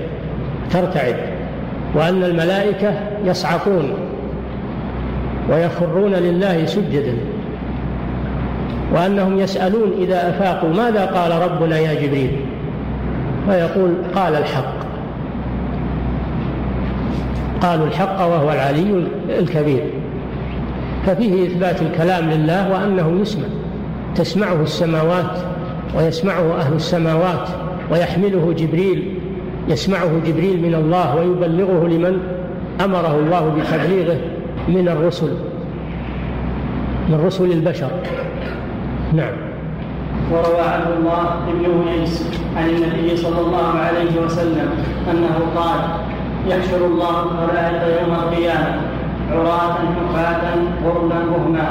ترتعد 0.70 1.16
وأن 1.94 2.24
الملائكة 2.24 3.00
يصعقون 3.24 3.94
ويخرون 5.50 6.12
لله 6.12 6.66
سجدا. 6.66 7.14
وأنهم 8.94 9.38
يسألون 9.38 9.92
إذا 10.00 10.28
أفاقوا 10.28 10.68
ماذا 10.68 11.06
قال 11.06 11.50
ربنا 11.50 11.78
يا 11.78 11.94
جبريل؟ 11.94 12.30
فيقول 13.48 13.94
قال 14.14 14.34
الحق. 14.34 14.74
قالوا 17.62 17.86
الحق 17.86 18.20
وهو 18.20 18.52
العلي 18.52 19.06
الكبير. 19.38 19.84
ففيه 21.06 21.46
إثبات 21.46 21.82
الكلام 21.82 22.30
لله 22.30 22.72
وأنه 22.72 23.20
يسمع. 23.20 23.48
تسمعه 24.14 24.62
السماوات 24.62 25.38
ويسمعه 25.96 26.60
أهل 26.60 26.74
السماوات 26.74 27.48
ويحمله 27.92 28.54
جبريل. 28.58 29.18
يسمعه 29.68 30.10
جبريل 30.26 30.62
من 30.62 30.74
الله 30.74 31.16
ويبلغه 31.16 31.88
لمن 31.88 32.18
أمره 32.84 33.18
الله 33.18 33.48
بتبليغه 33.48 34.16
من 34.68 34.88
الرسل 34.88 35.30
من 37.08 37.22
رسل 37.26 37.52
البشر. 37.52 37.90
نعم. 39.14 39.32
وروى 40.32 40.60
عبد 40.60 40.90
الله 40.98 41.24
بن 41.46 41.88
انيس 41.88 42.24
عن 42.56 42.70
النبي 42.70 43.16
صلى 43.16 43.40
الله 43.40 43.72
عليه 43.78 44.20
وسلم 44.26 44.68
أنه 45.10 45.36
قال 45.56 45.80
يحشر 46.48 46.86
الله 46.86 47.22
الخلائق 47.22 48.00
يوم 48.00 48.14
القيامة 48.14 48.80
عراة 49.32 49.72
حفاة 49.72 50.42
غرلا 50.84 51.18
بهما 51.18 51.68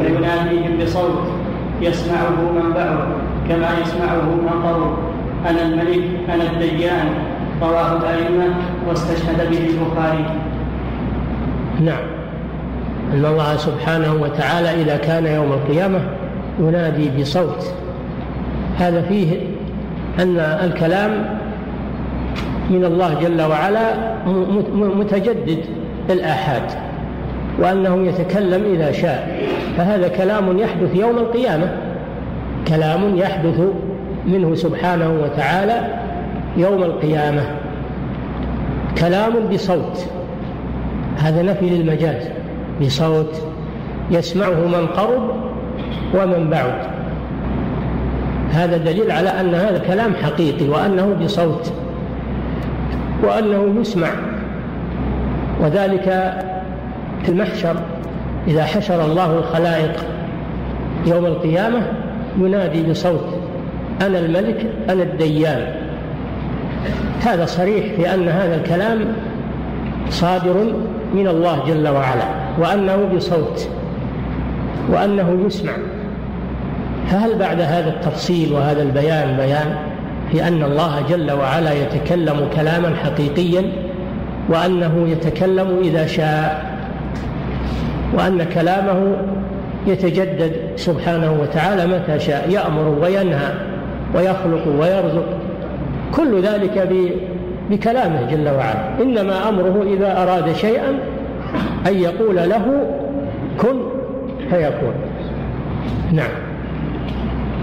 فيناديهم 0.00 0.78
بصوت 0.82 1.28
يسمعه 1.80 2.30
من 2.30 2.72
بعد 2.74 2.98
كما 3.48 3.68
يسمعه 3.82 4.22
من 4.24 4.62
قرب 4.64 4.96
أنا 5.50 5.62
الملك 5.62 6.04
أنا 6.34 6.44
الديان 6.44 7.08
رواه 7.62 7.96
الأئمة 7.96 8.54
واستشهد 8.88 9.50
به 9.50 9.58
البخاري. 9.70 10.24
نعم. 11.80 12.04
إن 13.14 13.24
الله 13.24 13.56
سبحانه 13.56 14.14
وتعالى 14.22 14.82
إذا 14.82 14.96
كان 14.96 15.26
يوم 15.26 15.52
القيامة 15.52 16.00
ينادي 16.60 17.10
بصوت. 17.20 17.74
هذا 18.78 19.02
فيه 19.02 19.36
أن 20.18 20.36
الكلام 20.38 21.38
من 22.70 22.84
الله 22.84 23.14
جل 23.20 23.42
وعلا 23.42 23.94
متجدد 24.74 25.58
الآحاد 26.10 26.62
وأنه 27.58 28.06
يتكلم 28.06 28.62
إذا 28.74 28.92
شاء. 28.92 29.42
فهذا 29.76 30.08
كلام 30.08 30.58
يحدث 30.58 30.94
يوم 30.94 31.18
القيامة. 31.18 31.72
كلام 32.68 33.16
يحدث 33.16 33.60
منه 34.26 34.54
سبحانه 34.54 35.10
وتعالى 35.22 35.80
يوم 36.56 36.82
القيامة. 36.82 37.42
كلام 38.98 39.32
بصوت. 39.52 40.06
هذا 41.18 41.42
نفي 41.42 41.70
للمجاز. 41.70 42.22
بصوت 42.82 43.42
يسمعه 44.10 44.66
من 44.66 44.86
قرب 44.86 45.51
ومن 46.14 46.50
بعد 46.50 46.74
هذا 48.52 48.76
دليل 48.76 49.10
على 49.10 49.28
أن 49.28 49.54
هذا 49.54 49.78
كلام 49.86 50.14
حقيقي 50.14 50.68
وأنه 50.68 51.16
بصوت 51.24 51.72
وأنه 53.22 53.80
يسمع 53.80 54.08
وذلك 55.60 56.04
في 57.22 57.28
المحشر. 57.28 57.76
إذا 58.48 58.64
حشر 58.64 59.04
الله 59.04 59.38
الخلائق 59.38 60.04
يوم 61.06 61.26
القيامة 61.26 61.82
ينادي 62.38 62.82
بصوت 62.82 63.24
أنا 64.00 64.18
الملك 64.18 64.66
أنا 64.90 65.02
الديان. 65.02 65.74
هذا 67.26 67.46
صريح 67.46 67.94
في 67.96 68.14
أن 68.14 68.28
هذا 68.28 68.56
الكلام 68.56 68.98
صادر 70.08 70.72
من 71.14 71.28
الله 71.28 71.62
جل 71.68 71.88
وعلا 71.88 72.24
وأنه 72.58 73.08
بصوت. 73.16 73.68
وأنه 74.88 75.38
يسمع. 75.46 75.72
فهل 77.10 77.38
بعد 77.38 77.60
هذا 77.60 77.88
التفصيل 77.88 78.52
وهذا 78.52 78.82
البيان 78.82 79.36
بيان 79.36 79.76
في 80.32 80.48
أن 80.48 80.62
الله 80.62 81.02
جل 81.10 81.32
وعلا 81.32 81.72
يتكلم 81.72 82.48
كلاما 82.56 82.94
حقيقيا 83.04 83.62
وأنه 84.48 85.08
يتكلم 85.08 85.78
إذا 85.82 86.06
شاء 86.06 86.72
وأن 88.14 88.44
كلامه 88.54 89.16
يتجدد 89.86 90.52
سبحانه 90.76 91.32
وتعالى 91.42 91.86
متى 91.86 92.20
شاء 92.20 92.50
يأمر 92.50 92.98
وينهى 93.02 93.52
ويخلق 94.14 94.68
ويرزق. 94.80 95.26
كل 96.14 96.42
ذلك 96.42 96.88
بكلامه 97.70 98.30
جل 98.30 98.48
وعلا. 98.48 99.02
إنما 99.02 99.48
أمره 99.48 99.84
إذا 99.96 100.22
أراد 100.22 100.52
شيئا 100.52 100.98
أن 101.86 101.94
يقول 101.94 102.36
له 102.36 102.86
كن 103.58 103.91
فيكون 104.52 104.94
نعم. 106.12 106.30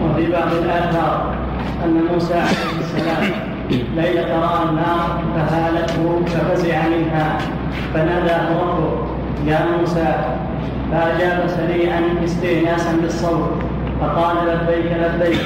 وفي 0.04 0.32
بعض 0.32 0.48
الآثار 0.64 1.34
أن 1.86 2.02
موسى 2.14 2.34
عليه 2.34 2.80
السلام 2.80 3.32
ليلة 3.96 4.40
رأى 4.40 4.70
النار 4.70 5.22
فهالته 5.36 6.22
ففزع 6.26 6.78
منها. 6.88 7.38
فناداه 7.94 8.50
ربه 8.62 8.92
يا 9.46 9.60
موسى 9.80 10.16
فأجاب 10.92 11.48
سريعا 11.48 12.02
استئناسا 12.26 12.92
بالصوت؟ 13.02 13.50
فقال 14.02 14.36
لبيك 14.48 14.92
لبيك 14.92 15.42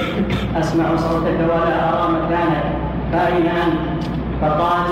أسمع 0.59 0.95
صوتك 0.95 1.37
ولا 1.39 1.89
أرى 1.89 2.13
مكانك 2.13 2.63
فأين 3.13 3.47
أنت؟ 3.47 4.03
فقال 4.41 4.85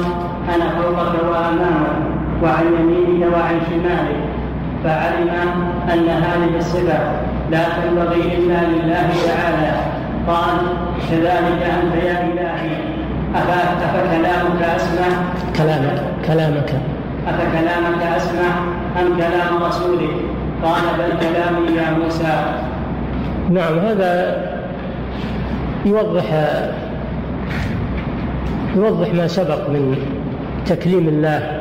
أنا 0.55 0.69
فوقك 0.69 1.23
وأمامك 1.29 1.95
وعن 2.43 2.65
يمينك 2.79 3.33
وعن 3.33 3.59
شمالك. 3.69 4.30
فعلم 4.83 5.29
أن 5.93 6.09
هذه 6.09 6.57
الصفة 6.57 6.99
لا 7.51 7.63
تنبغي 7.63 8.21
إلا 8.37 8.59
لله 8.67 9.09
تعالى. 9.27 9.73
قال 10.27 10.57
كذلك 11.09 11.61
أنت 11.61 12.03
يا 12.03 12.23
إلهي. 12.23 12.75
أفكلامك 13.35 14.61
أسمع؟ 14.75 15.07
كلامك 15.57 16.03
كلامك. 16.27 16.73
أفكلامك 17.27 18.01
أسمع 18.17 18.51
أم 19.01 19.17
كلام 19.17 19.63
رسولك 19.63 20.09
قال 20.63 20.81
بل 20.97 21.19
كلامي 21.19 21.77
يا 21.77 21.97
موسى. 22.03 22.43
نعم 23.49 23.79
هذا 23.79 24.41
يوضح 25.85 26.25
يوضح 28.75 29.13
ما 29.13 29.27
سبق 29.27 29.69
من 29.69 29.97
تكليم 30.65 31.07
الله. 31.07 31.60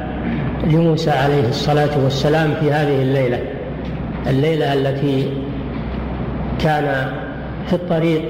لموسى 0.64 1.10
عليه 1.10 1.48
الصلاة 1.48 2.04
والسلام 2.04 2.54
في 2.60 2.72
هذه 2.72 3.02
الليلة. 3.02 3.38
الليلة 4.26 4.72
التي 4.72 5.32
كان 6.58 7.12
في 7.66 7.72
الطريق 7.72 8.22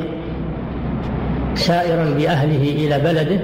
سائرا 1.55 2.05
بأهله 2.05 2.63
إلى 2.63 2.99
بلده 2.99 3.41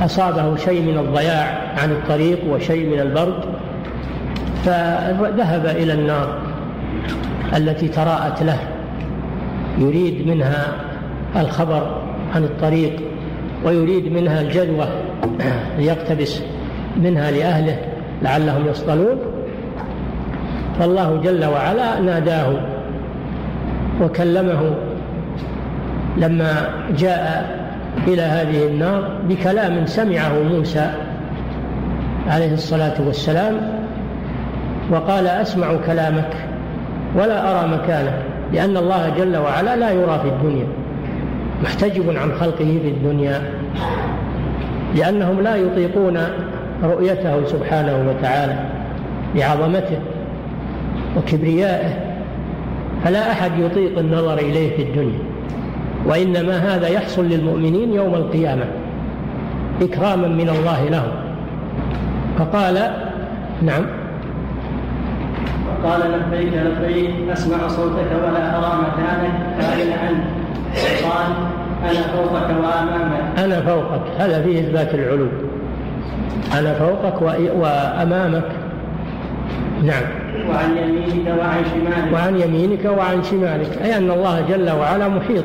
وأصابه 0.00 0.56
شيء 0.56 0.82
من 0.82 0.98
الضياع 0.98 1.74
عن 1.82 1.90
الطريق 1.90 2.38
وشيء 2.50 2.86
من 2.86 3.00
البرد 3.00 3.44
فذهب 4.64 5.66
إلى 5.66 5.92
النار 5.92 6.38
التي 7.56 7.88
تراءت 7.88 8.42
له. 8.42 8.58
يريد 9.78 10.26
منها 10.26 10.72
الخبر 11.36 12.00
عن 12.34 12.44
الطريق 12.44 12.92
ويريد 13.64 14.12
منها 14.12 14.40
الجدوى. 14.40 14.86
ليقتبس 15.78 16.42
منها 16.96 17.30
لأهله 17.30 17.76
لعلهم 18.22 18.66
يصطلون. 18.66 19.18
فالله 20.78 21.20
جل 21.24 21.44
وعلا 21.44 22.00
ناداه 22.00 22.52
وكلمه 24.02 24.74
لما 26.16 26.68
جاء 26.98 27.58
إلى 28.06 28.22
هذه 28.22 28.66
النار 28.66 29.10
بكلام 29.28 29.86
سمعه 29.86 30.42
موسى 30.42 30.90
عليه 32.28 32.54
الصلاة 32.54 32.94
والسلام 33.06 33.54
وقال 34.90 35.26
أسمع 35.26 35.76
كلامك 35.86 36.36
ولا 37.16 37.50
أرى 37.50 37.68
مكانه 37.68 38.22
لأن 38.52 38.76
الله 38.76 39.08
جل 39.18 39.36
وعلا 39.36 39.76
لا 39.76 39.90
يرى 39.90 40.20
في 40.22 40.28
الدنيا 40.28 40.66
محتجب 41.62 42.16
عن 42.16 42.32
خلقه 42.32 42.78
في 42.82 42.88
الدنيا. 42.88 43.42
لأنهم 44.94 45.40
لا 45.40 45.56
يطيقون 45.56 46.18
رؤيته 46.84 47.46
سبحانه 47.46 48.08
وتعالى 48.08 48.56
لعظمته 49.34 49.98
وكبريائه. 51.16 52.08
فلا 53.04 53.32
أحد 53.32 53.50
يطيق 53.58 53.98
النظر 53.98 54.38
إليه 54.38 54.76
في 54.76 54.82
الدنيا 54.82 55.18
وإنما 56.06 56.56
هذا 56.56 56.88
يحصل 56.88 57.24
للمؤمنين 57.24 57.92
يوم 57.92 58.14
القيامة 58.14 58.64
إكراما 59.82 60.28
من 60.28 60.48
الله 60.48 60.84
لهم. 60.84 61.12
فقال 62.38 62.74
نعم. 63.62 63.82
قال 65.84 66.00
لبيك 66.00 66.52
لبيك 66.54 67.10
أسمع 67.32 67.68
صوتك 67.68 68.10
ولا 68.24 68.58
أرى 68.58 68.78
مكانك 68.82 69.32
فأين 69.60 69.92
أنت؟ 69.92 70.24
قال 71.04 71.57
أنا 71.82 72.02
فوقك 72.02 72.50
وأمامك. 72.62 73.38
أنا 73.38 73.60
فوقك. 73.60 74.00
هذا 74.18 74.42
فيه 74.42 74.60
إثبات 74.60 74.94
العلو. 74.94 75.28
أنا 76.58 76.74
فوقك 76.74 77.22
وأمامك 77.60 78.48
نعم. 79.82 80.02
وعن 80.50 80.76
يمينك 80.76 81.38
وعن 81.38 81.64
شمالك. 81.64 82.12
وعن 82.14 82.40
يمينك 82.40 82.84
وعن 82.98 83.22
شمالك. 83.22 83.82
أي 83.82 83.96
أن 83.96 84.10
الله 84.10 84.40
جل 84.48 84.70
وعلا 84.70 85.08
محيط. 85.08 85.44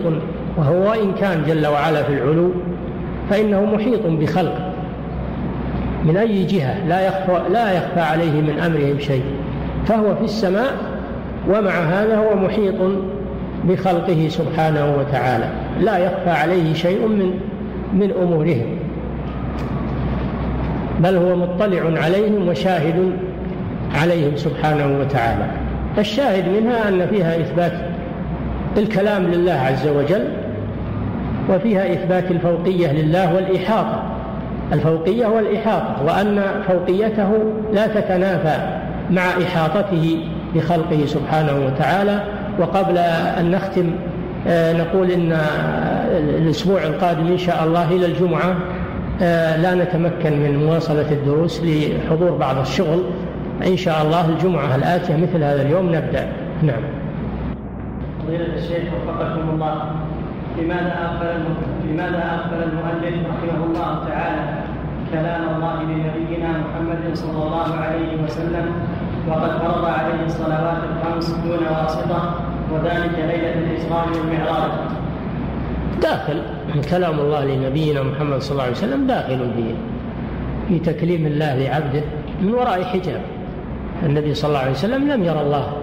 وهو 0.57 0.89
وإن 0.89 1.13
كان 1.21 1.43
جل 1.47 1.67
وعلا 1.67 2.03
في 2.03 2.13
العلو 2.13 2.51
فإنه 3.29 3.65
محيط 3.65 4.05
بخلقه 4.05 4.73
من 6.05 6.17
أي 6.17 6.43
جهة؟ 6.43 6.87
لا 6.87 7.07
يخفى, 7.07 7.41
لا 7.53 7.71
يخفى 7.71 7.99
عليه 7.99 8.41
من 8.41 8.59
أمرهم 8.59 8.99
شيء. 8.99 9.23
فهو 9.85 10.15
في 10.15 10.23
السماء 10.23 10.73
ومع 11.49 11.71
هذا 11.71 12.17
هو 12.17 12.35
محيط 12.35 12.75
بخلقه 13.63 14.27
سبحانه 14.29 14.95
وتعالى. 14.99 15.49
لا 15.81 15.97
يخفى 15.97 16.29
عليه 16.29 16.73
شيء 16.73 17.07
من 17.07 17.39
من 17.93 18.11
أمورهم 18.21 18.77
بل 20.99 21.15
هو 21.15 21.35
مطلع 21.35 22.01
عليهم 22.01 22.47
وشاهد 22.47 23.11
عليهم 24.01 24.37
سبحانه 24.37 24.99
وتعالى. 24.99 25.45
الشاهد 25.97 26.43
منها 26.47 26.87
أن 26.87 27.07
فيها 27.07 27.41
إثبات 27.41 27.73
الكلام 28.77 29.23
لله 29.23 29.53
عز 29.53 29.87
وجل 29.87 30.27
وفيها 31.49 31.93
إثبات 31.93 32.31
الفوقية 32.31 32.91
لله 32.91 33.35
والإحاطة. 33.35 34.03
الفوقية 34.73 35.25
والإحاطة 35.25 35.95
وأن 36.05 36.41
فوقيته 36.67 37.31
لا 37.73 37.87
تتنافى 37.87 38.79
مع 39.11 39.21
إحاطته 39.21 40.17
بخلقه 40.55 41.05
سبحانه 41.05 41.65
وتعالى 41.65 42.19
وقبل 42.59 42.97
أن 43.39 43.51
نختم 43.51 43.91
نقول 44.47 45.11
إن 45.11 45.31
الأسبوع 46.37 46.83
القادم 46.83 47.27
إن 47.27 47.37
شاء 47.37 47.63
الله 47.63 47.91
إلى 47.91 48.05
الجمعة 48.05 48.55
آه، 49.21 49.57
لا 49.57 49.75
نتمكن 49.75 50.39
من 50.39 50.65
مواصلة 50.65 51.11
الدروس 51.11 51.61
لحضور 51.63 52.31
بعض 52.31 52.57
الشغل. 52.57 53.03
إن 53.67 53.77
شاء 53.77 54.01
الله 54.01 54.29
الجمعة 54.29 54.75
الآتية 54.75 55.15
مثل 55.15 55.43
هذا 55.43 55.61
اليوم 55.61 55.95
نبدأ. 55.95 56.27
نعم. 56.63 56.83
فضيلة 58.23 58.53
الشيخ 58.57 58.83
وفقكم 58.93 59.49
الله 59.53 59.75
لماذا 60.61 60.95
أغفل 61.05 61.43
لماذا 61.89 62.23
أغفل 62.33 62.63
المؤلف 62.63 63.15
رحمه 63.27 63.65
الله 63.65 64.07
تعالى 64.07 64.41
كلام 65.13 65.55
الله 65.55 65.83
لنبينا 65.83 66.49
محمد 66.49 67.15
صلى 67.15 67.43
الله 67.43 67.75
عليه 67.75 68.23
وسلم؟ 68.23 68.65
وقد 69.29 69.51
فرض 69.59 69.85
عليه 69.85 70.25
الصلوات 70.25 70.77
الخمس 70.91 71.29
دون 71.29 71.59
واسطة. 71.71 72.33
وذلك 72.73 73.15
ليلة 73.17 73.53
الإسراء 73.53 74.07
والمعراج 74.13 74.71
داخل 76.01 76.41
كلام 76.89 77.19
الله 77.19 77.45
لنبينا 77.45 78.03
محمد 78.03 78.41
صلى 78.41 78.51
الله 78.51 78.63
عليه 78.63 78.73
وسلم 78.73 79.07
داخل 79.07 79.39
في 79.55 79.63
في 80.67 80.79
تكليم 80.79 81.25
الله 81.25 81.55
لعبده 81.55 82.03
من 82.41 82.53
وراء 82.53 82.83
حجاب. 82.83 83.21
النبي 84.03 84.33
صلى 84.33 84.49
الله 84.49 84.59
عليه 84.59 84.71
وسلم 84.71 85.11
لم 85.11 85.23
يرى 85.23 85.41
الله 85.41 85.73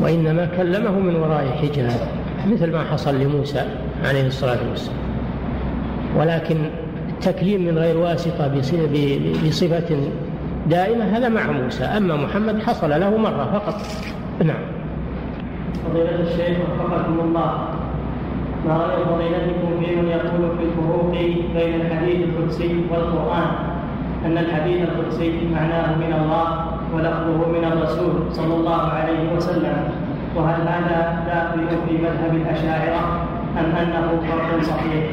وإنما 0.00 0.48
كلمه 0.56 0.90
من 0.90 1.16
وراء 1.16 1.46
حجاب 1.62 2.08
مثل 2.46 2.72
ما 2.72 2.84
حصل 2.84 3.20
لموسى 3.20 3.62
عليه 4.04 4.26
الصلاة 4.26 4.58
والسلام. 4.70 4.98
ولكن 6.16 6.56
التكليم 7.08 7.64
من 7.64 7.78
غير 7.78 7.96
واسطة 7.96 8.48
بصفة 9.44 9.96
دائمة 10.66 11.04
هذا 11.04 11.28
مع 11.28 11.50
موسى. 11.50 11.84
أما 11.84 12.16
محمد 12.16 12.62
حصل 12.62 12.90
له 12.90 13.16
مرة 13.16 13.44
فقط. 13.52 13.82
نعم. 14.44 14.73
فضيلة 15.82 16.20
الشيخ 16.20 16.56
وفقكم 16.58 17.20
الله. 17.20 17.50
ما 18.66 18.76
رأي 18.76 19.04
فضيلتكم 19.04 19.68
في 19.80 19.96
من 19.96 20.08
يقول 20.08 20.42
في 20.58 20.64
الفروق 20.64 21.10
بين 21.54 21.80
الحديث 21.80 22.18
القدسي 22.28 22.84
والقرآن 22.90 23.48
أن 24.26 24.38
الحديث 24.38 24.88
القدسي 24.88 25.32
معناه 25.54 25.96
من 25.96 26.12
الله 26.22 26.46
ولفظه 26.94 27.48
من 27.48 27.64
الرسول 27.72 28.12
صلى 28.32 28.54
الله 28.54 28.82
عليه 28.82 29.36
وسلم؟ 29.36 29.76
وهل 30.36 30.60
هذا 30.60 30.98
داخل 31.26 31.60
في 31.88 31.94
مذهب 31.98 32.34
الأشاعرة 32.34 33.00
أم 33.58 33.76
أنه 33.82 34.20
فرق 34.30 34.62
صحيح؟ 34.62 35.04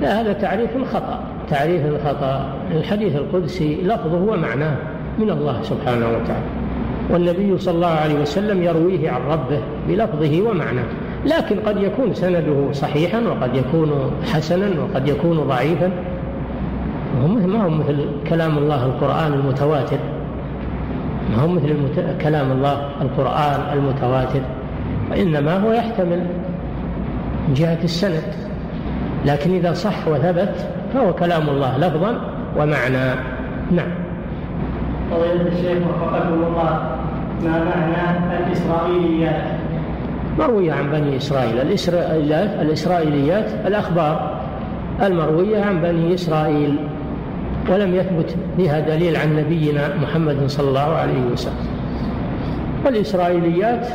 لا 0.00 0.20
هذا 0.20 0.32
تعريف 0.32 0.70
خطأ 0.94 1.18
تعريف 1.50 1.86
الخطأ. 1.86 2.46
الحديث 2.70 3.16
القدسي 3.16 3.82
لفظه 3.82 4.22
ومعناه 4.32 4.76
من 5.18 5.30
الله 5.30 5.62
سبحانه 5.62 6.06
وتعالى. 6.06 6.55
والنبي 7.10 7.58
صلى 7.58 7.74
الله 7.74 7.86
عليه 7.86 8.20
وسلم 8.20 8.62
يرويه 8.62 9.10
عن 9.10 9.20
ربه 9.30 9.60
بلفظه 9.88 10.50
ومعناه. 10.50 10.84
لكن 11.26 11.56
قد 11.66 11.82
يكون 11.82 12.14
سنده 12.14 12.72
صحيحا 12.72 13.20
وقد 13.20 13.54
يكون 13.54 14.10
حسنا 14.32 14.68
وقد 14.82 15.08
يكون 15.08 15.36
ضعيفا. 15.36 15.90
ما 17.46 17.64
هو 17.64 17.70
مثل 17.70 18.06
كلام 18.28 18.58
الله 18.58 18.84
القرآن 18.84 19.32
المتواتر. 19.32 19.98
ما 21.30 21.42
هو 21.42 21.48
مثل 21.48 21.66
المت... 21.66 22.22
كلام 22.22 22.52
الله 22.52 22.88
القرآن 23.02 23.78
المتواتر. 23.78 24.40
وإنما 25.10 25.58
هو 25.58 25.72
يحتمل 25.72 26.26
من 27.48 27.54
جهة 27.54 27.78
السند. 27.84 28.34
لكن 29.26 29.54
إذا 29.54 29.72
صح 29.72 30.08
وثبت 30.08 30.54
فهو 30.94 31.12
كلام 31.12 31.48
الله 31.48 31.78
لفظا 31.78 32.20
ومعنى. 32.56 33.14
نعم. 33.70 33.88
فضيلة 35.10 35.48
الشيخ 35.48 35.78
وفقكم 35.88 36.34
الله. 36.34 36.95
ما 37.44 37.64
معنى 37.64 38.46
الإسرائيليات 38.46 39.42
مروية 40.38 40.72
عن 40.72 40.90
بني 40.90 41.16
إسرائيل. 41.16 41.60
الإسرائيليات 41.60 42.50
الإسرائيليات 42.60 43.66
الأخبار 43.66 44.40
المروية 45.02 45.64
عن 45.64 45.82
بني 45.82 46.14
إسرائيل. 46.14 46.76
ولم 47.70 47.94
يثبت 47.94 48.36
بها 48.58 48.80
دليل 48.80 49.16
عن 49.16 49.36
نبينا 49.36 49.96
محمد 50.02 50.46
صلى 50.46 50.68
الله 50.68 50.94
عليه 50.94 51.22
وسلم. 51.32 51.66
والإسرائيليات 52.84 53.86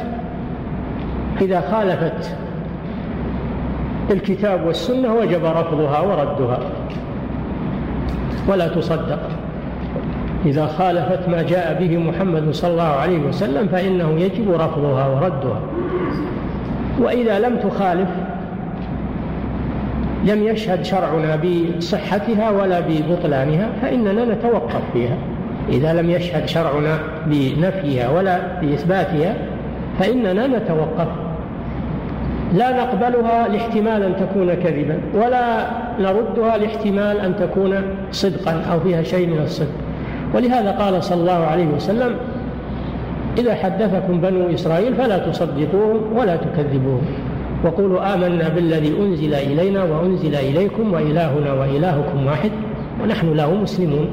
إذا 1.41 1.61
خالفت 1.61 2.35
الكتاب 4.11 4.65
والسنة 4.65 5.13
وجب 5.13 5.45
رفضها 5.45 5.99
وردها. 5.99 6.59
ولا 8.47 8.67
تصدق. 8.67 9.19
إذا 10.45 10.65
خالفت 10.65 11.29
ما 11.29 11.41
جاء 11.41 11.77
به 11.79 11.97
محمد 11.97 12.51
صلى 12.51 12.71
الله 12.71 12.83
عليه 12.83 13.19
وسلم 13.19 13.67
فإنه 13.67 14.19
يجب 14.19 14.51
رفضها 14.51 15.07
وردها. 15.07 15.59
وإذا 16.99 17.39
لم 17.39 17.57
تخالف 17.57 18.09
لم 20.25 20.43
يشهد 20.43 20.85
شرعنا 20.85 21.35
بصحتها 21.35 22.49
ولا 22.49 22.79
ببطلانها 22.79 23.69
فإننا 23.81 24.25
نتوقف 24.25 24.81
فيها. 24.93 25.17
إذا 25.69 25.93
لم 25.93 26.09
يشهد 26.09 26.47
شرعنا 26.47 26.99
بنفيها 27.25 28.09
ولا 28.09 28.39
بإثباتها 28.61 29.35
فإننا 29.99 30.47
نتوقف. 30.47 31.07
لا 32.53 32.77
نقبلها 32.77 33.47
لاحتمال 33.47 34.03
أن 34.03 34.15
تكون 34.15 34.53
كذبا 34.53 34.99
ولا 35.13 35.65
نردها 35.99 36.57
لاحتمال 36.57 37.19
أن 37.19 37.35
تكون 37.35 37.75
صدقا 38.11 38.61
أو 38.71 38.79
فيها 38.79 39.03
شيء 39.03 39.27
من 39.27 39.41
الصدق. 39.43 39.80
ولهذا 40.35 40.71
قال 40.71 41.03
صلى 41.03 41.21
الله 41.21 41.45
عليه 41.45 41.67
وسلم 41.67 42.15
إذا 43.37 43.55
حدثكم 43.55 44.21
بنو 44.21 44.53
إسرائيل 44.53 44.95
فلا 44.95 45.17
تصدقوهم 45.17 46.17
ولا 46.17 46.35
تكذبوهم 46.35 47.05
وقولوا 47.63 48.13
آمنا 48.13 48.49
بالذي 48.49 48.93
أنزل 48.99 49.33
إلينا 49.33 49.83
وأنزل 49.83 50.35
إليكم 50.35 50.93
وإلهنا 50.93 51.53
وإلهكم 51.53 52.25
واحد 52.25 52.51
ونحن 53.03 53.33
له 53.33 53.55
مسلمون 53.55 54.07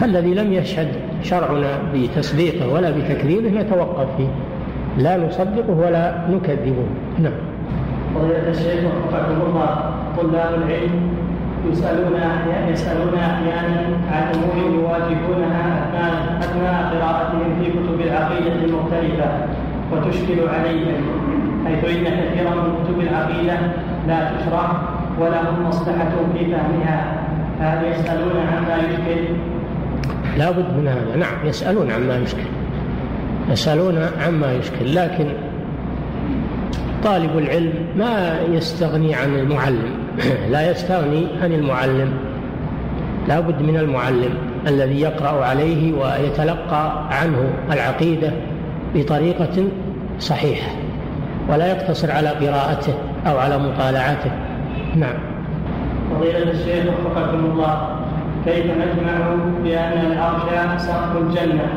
فالذي 0.00 0.34
لم 0.34 0.52
يشهد 0.52 0.88
شرعنا 1.22 1.78
بتصديقه 1.94 2.74
ولا 2.74 2.90
بتكذيبه 2.90 3.48
نتوقف 3.50 4.06
فيه 4.16 4.28
لا 4.98 5.16
نصدقه 5.16 5.70
ولا 5.86 6.14
نكذبه 6.30 6.86
نعم. 7.18 7.32
فضيلة 8.14 8.50
الشيخ 8.50 8.80
وفقكم 8.84 9.40
الله 9.46 9.92
طلاب 10.16 10.54
العلم 10.54 11.29
يسألون 11.72 12.14
أحيانا 12.14 12.68
يسألون 12.68 13.14
أحيانا 13.14 13.76
عن 14.12 14.34
أمور 14.34 14.74
يواجهونها 14.74 15.64
أثناء 15.82 16.38
أثناء 16.40 16.94
قراءتهم 16.94 17.58
في 17.58 17.70
كتب 17.70 18.00
العقيدة 18.00 18.52
المختلفة 18.64 19.30
وتشكل 19.92 20.48
عليهم 20.48 21.00
حيث 21.66 21.84
إن 21.84 22.04
كثيرا 22.04 22.54
من 22.54 22.84
كتب 22.84 23.00
العقيدة 23.00 23.58
لا 24.08 24.30
تشرح 24.30 24.70
ولهم 25.20 25.68
مصلحة 25.68 26.10
في 26.34 26.44
فهمها. 26.44 27.12
هل 27.60 27.92
يسألون 27.92 28.32
عما 28.52 28.76
يشكل؟ 28.76 29.34
لا 30.38 30.50
بد 30.50 30.76
من 30.78 30.88
هذا. 30.88 31.16
نعم 31.16 31.46
يسألون 31.46 31.90
عما 31.90 32.16
يشكل. 32.16 32.46
يسألون 33.50 33.98
عما 34.26 34.52
يشكل 34.52 34.94
لكن 34.94 35.26
طالب 37.04 37.38
العلم 37.38 37.72
ما 37.96 38.40
يستغني 38.50 39.14
عن 39.14 39.34
المعلم؟ 39.34 39.90
لا 40.52 40.70
يستغني 40.70 41.26
عن 41.42 41.52
المعلم. 41.52 42.12
لا 43.28 43.40
بد 43.40 43.62
من 43.62 43.76
المعلم 43.76 44.34
الذي 44.66 45.00
يقرأ 45.00 45.44
عليه 45.44 45.92
ويتلقى 45.92 47.06
عنه 47.10 47.50
العقيدة 47.72 48.32
بطريقة 48.94 49.64
صحيحة 50.18 50.70
ولا 51.48 51.66
يقتصر 51.66 52.10
على 52.10 52.28
قراءته 52.28 52.94
أو 53.26 53.38
على 53.38 53.58
مطالعته. 53.58 54.30
نعم. 54.96 55.14
فضيلة 56.10 56.50
الشيخ 56.50 56.84
وفقكم 56.84 57.44
الله 57.44 57.88
كيف 58.44 58.64
نجمع 58.64 59.34
بأن 59.64 60.12
العرش 60.12 60.80
سقف 60.82 61.16
الجنة 61.16 61.68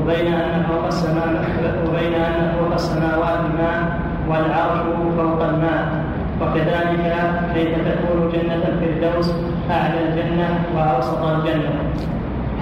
وبين 0.00 0.32
أن 0.34 0.62
فوق 0.62 0.86
السماء 0.86 1.44
وبين 1.88 2.14
أن 2.14 2.52
فوق 2.58 2.74
السماوات 2.74 3.40
ماء 3.58 4.11
والعرش 4.28 4.78
فوق 5.16 5.42
الماء. 5.48 6.04
وكذلك 6.40 7.14
كيف 7.54 7.68
تكون 7.68 8.32
جنة 8.32 8.62
الفردوس؟ 8.68 9.32
أعلى 9.70 9.98
الجنة 10.08 10.48
وأوسط 10.76 11.22
الجنة. 11.22 11.70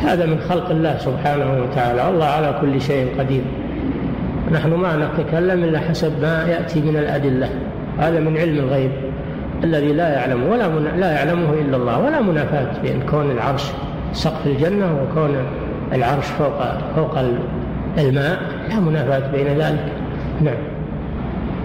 هذا 0.01 0.27
من 0.27 0.41
خلق 0.49 0.71
الله 0.71 0.99
سبحانه 0.99 1.63
وتعالى. 1.63 2.09
الله 2.09 2.27
على 2.27 2.55
كل 2.61 2.81
شيء 2.81 3.19
قدير. 3.19 3.43
نحن 4.53 4.75
ما 4.75 4.97
نتكلم 4.97 5.65
إلا 5.65 5.79
حسب 5.79 6.23
ما 6.23 6.45
يأتي 6.49 6.81
من 6.81 6.97
الأدلة. 6.97 7.49
هذا 7.99 8.21
من 8.21 8.39
علم 8.39 8.59
الغيب 8.59 8.91
الذي 9.65 9.93
لا 9.93 10.09
يعلم 10.15 10.43
ولا 10.51 10.69
من 10.69 11.01
لا 11.01 11.13
يعلمه 11.13 11.53
إلا 11.53 11.77
الله. 11.77 11.99
ولا 11.99 12.21
منافاة 12.21 12.83
بين 12.83 13.03
كون 13.11 13.31
العرش 13.31 13.73
سقف 14.13 14.47
الجنة 14.47 15.03
وكون 15.03 15.37
العرش 15.93 16.27
فوق 16.27 16.59
فوق 16.97 17.19
الماء. 17.99 18.39
لا 18.69 18.81
منافاة 18.81 19.33
بين 19.33 19.47
ذلك. 19.47 19.85
نعم. 20.41 20.70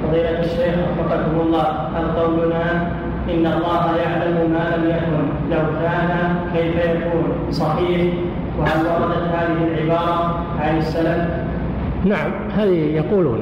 فضيلة 0.04 0.40
الشيخ 0.40 0.76
وفقكم 1.00 1.40
الله 1.40 1.68
هل 1.96 2.06
قولنا 2.20 2.88
إن 3.30 3.46
الله 3.46 3.98
يعلم 3.98 4.52
ما 4.54 4.76
لم 4.76 4.90
يكن؟ 4.90 5.24
لو 5.52 5.64
كان 5.82 6.36
كيف 6.54 6.76
يكون؟ 6.76 7.52
صحيح؟ 7.52 8.14
وهل 8.60 8.86
وردت 8.86 9.28
هذه 9.34 9.68
العبارة 9.74 10.44
عن 10.60 10.78
السلف؟ 10.78 11.28
نعم 12.06 12.32
هذه 12.58 12.96
يقولون 12.96 13.40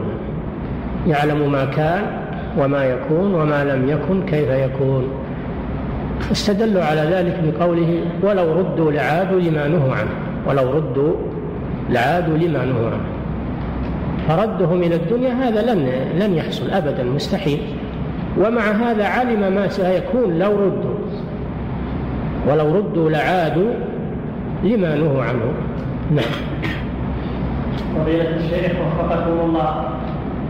يعلم 1.08 1.52
ما 1.52 1.66
كان 1.66 2.02
وما 2.58 2.84
يكون 2.86 3.36
وما 3.36 3.64
لم 3.64 3.90
يكن 3.90 4.26
كيف 4.26 4.50
يكون. 4.50 5.08
استدلوا 6.32 6.84
على 6.84 7.02
ذلك 7.02 7.40
بقوله 7.44 8.00
ولو 8.22 8.60
ردوا 8.60 8.92
لعادوا 8.92 9.40
لما 9.40 9.68
نهوا 9.68 9.96
عنه 9.96 10.12
ولو 10.48 10.72
ردوا 10.72 11.14
لعادوا 11.90 12.38
لما 12.38 12.66
نهوا 12.66 12.88
عنه. 12.88 13.23
فردهم 14.28 14.82
إلى 14.82 14.96
الدنيا 14.96 15.34
هذا 15.34 15.74
لن 15.74 15.90
لن 16.20 16.34
يحصل 16.36 16.70
أبدا 16.70 17.04
مستحيل. 17.04 17.60
ومع 18.40 18.62
هذا 18.62 19.06
علم 19.06 19.54
ما 19.56 19.68
سيكون 19.68 20.40
لو 20.40 20.52
ردوا. 20.52 20.96
ولو 22.50 22.76
ردوا 22.76 23.10
لعادوا 23.10 23.72
لما 24.64 24.96
نهوا 24.96 25.24
عنه. 25.24 25.54
نعم. 26.12 26.34
فضيلة 27.96 28.36
الشيخ 28.36 28.72
وفقكم 28.72 29.40
الله. 29.46 29.84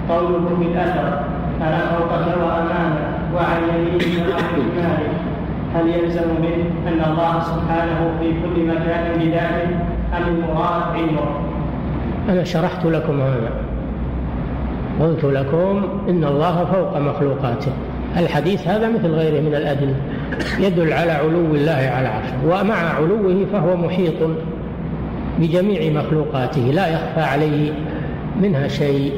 قوله 0.09 0.55
في 0.59 0.65
الأثر 0.65 1.23
أنا 1.61 1.79
فوقك 1.85 2.37
وأمامك 2.37 3.13
وعن 3.35 3.61
يمينك 3.77 4.27
وعن 4.29 4.53
هل 5.75 5.87
يلزم 5.87 6.29
منه 6.41 6.65
أن 6.87 7.11
الله 7.11 7.39
سبحانه 7.39 8.11
في 8.19 8.25
كل 8.29 8.65
مكان 8.65 9.19
بذاته 9.19 9.69
أم 10.17 10.23
المراد 10.27 10.81
علمه؟ 10.95 11.25
أنا 12.29 12.43
شرحت 12.43 12.85
لكم 12.85 13.21
هذا. 13.21 13.62
قلت 15.01 15.23
لكم 15.23 15.83
إن 16.09 16.23
الله 16.23 16.65
فوق 16.65 16.97
مخلوقاته. 16.97 17.71
الحديث 18.17 18.67
هذا 18.67 18.89
مثل 18.89 19.07
غيره 19.07 19.41
من 19.41 19.55
الأدلة 19.55 19.95
يدل 20.59 20.93
على 20.93 21.11
علو 21.11 21.55
الله 21.55 21.91
على 21.95 22.07
عرشه 22.07 22.35
ومع 22.47 22.75
علوه 22.75 23.45
فهو 23.53 23.75
محيط 23.75 24.29
بجميع 25.39 26.01
مخلوقاته 26.01 26.61
لا 26.61 26.87
يخفى 26.87 27.21
عليه 27.21 27.71
منها 28.41 28.67
شيء. 28.67 29.13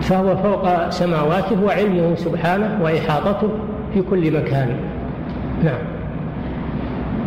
فهو 0.00 0.36
فوق 0.36 0.90
سماواته 0.90 1.64
وعلمه 1.64 2.14
سبحانه 2.14 2.78
وإحاطته 2.82 3.48
في 3.94 4.02
كل 4.02 4.36
مكان. 4.36 4.68
نعم. 5.64 5.78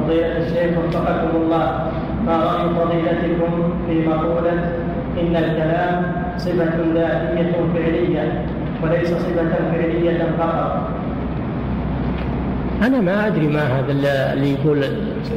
فضيلة 0.03 0.37
الشيخ 0.37 0.77
وفقكم 0.77 1.37
الله 1.37 1.91
ما 2.25 2.37
رأي 2.37 2.69
فضيلتكم 2.69 3.73
في 3.87 4.07
مقولة 4.07 4.73
إن 5.21 5.35
الكلام 5.35 6.20
صفة 6.37 6.69
ذاتية 6.93 7.51
فعلية 7.73 8.45
وليس 8.83 9.09
صفة 9.09 9.71
فعلية 9.71 10.27
فقط. 10.39 10.89
أنا 12.81 13.01
ما 13.01 13.27
أدري 13.27 13.47
ما 13.47 13.79
هذا 13.79 13.91
اللي 14.33 14.53
يقول 14.53 14.83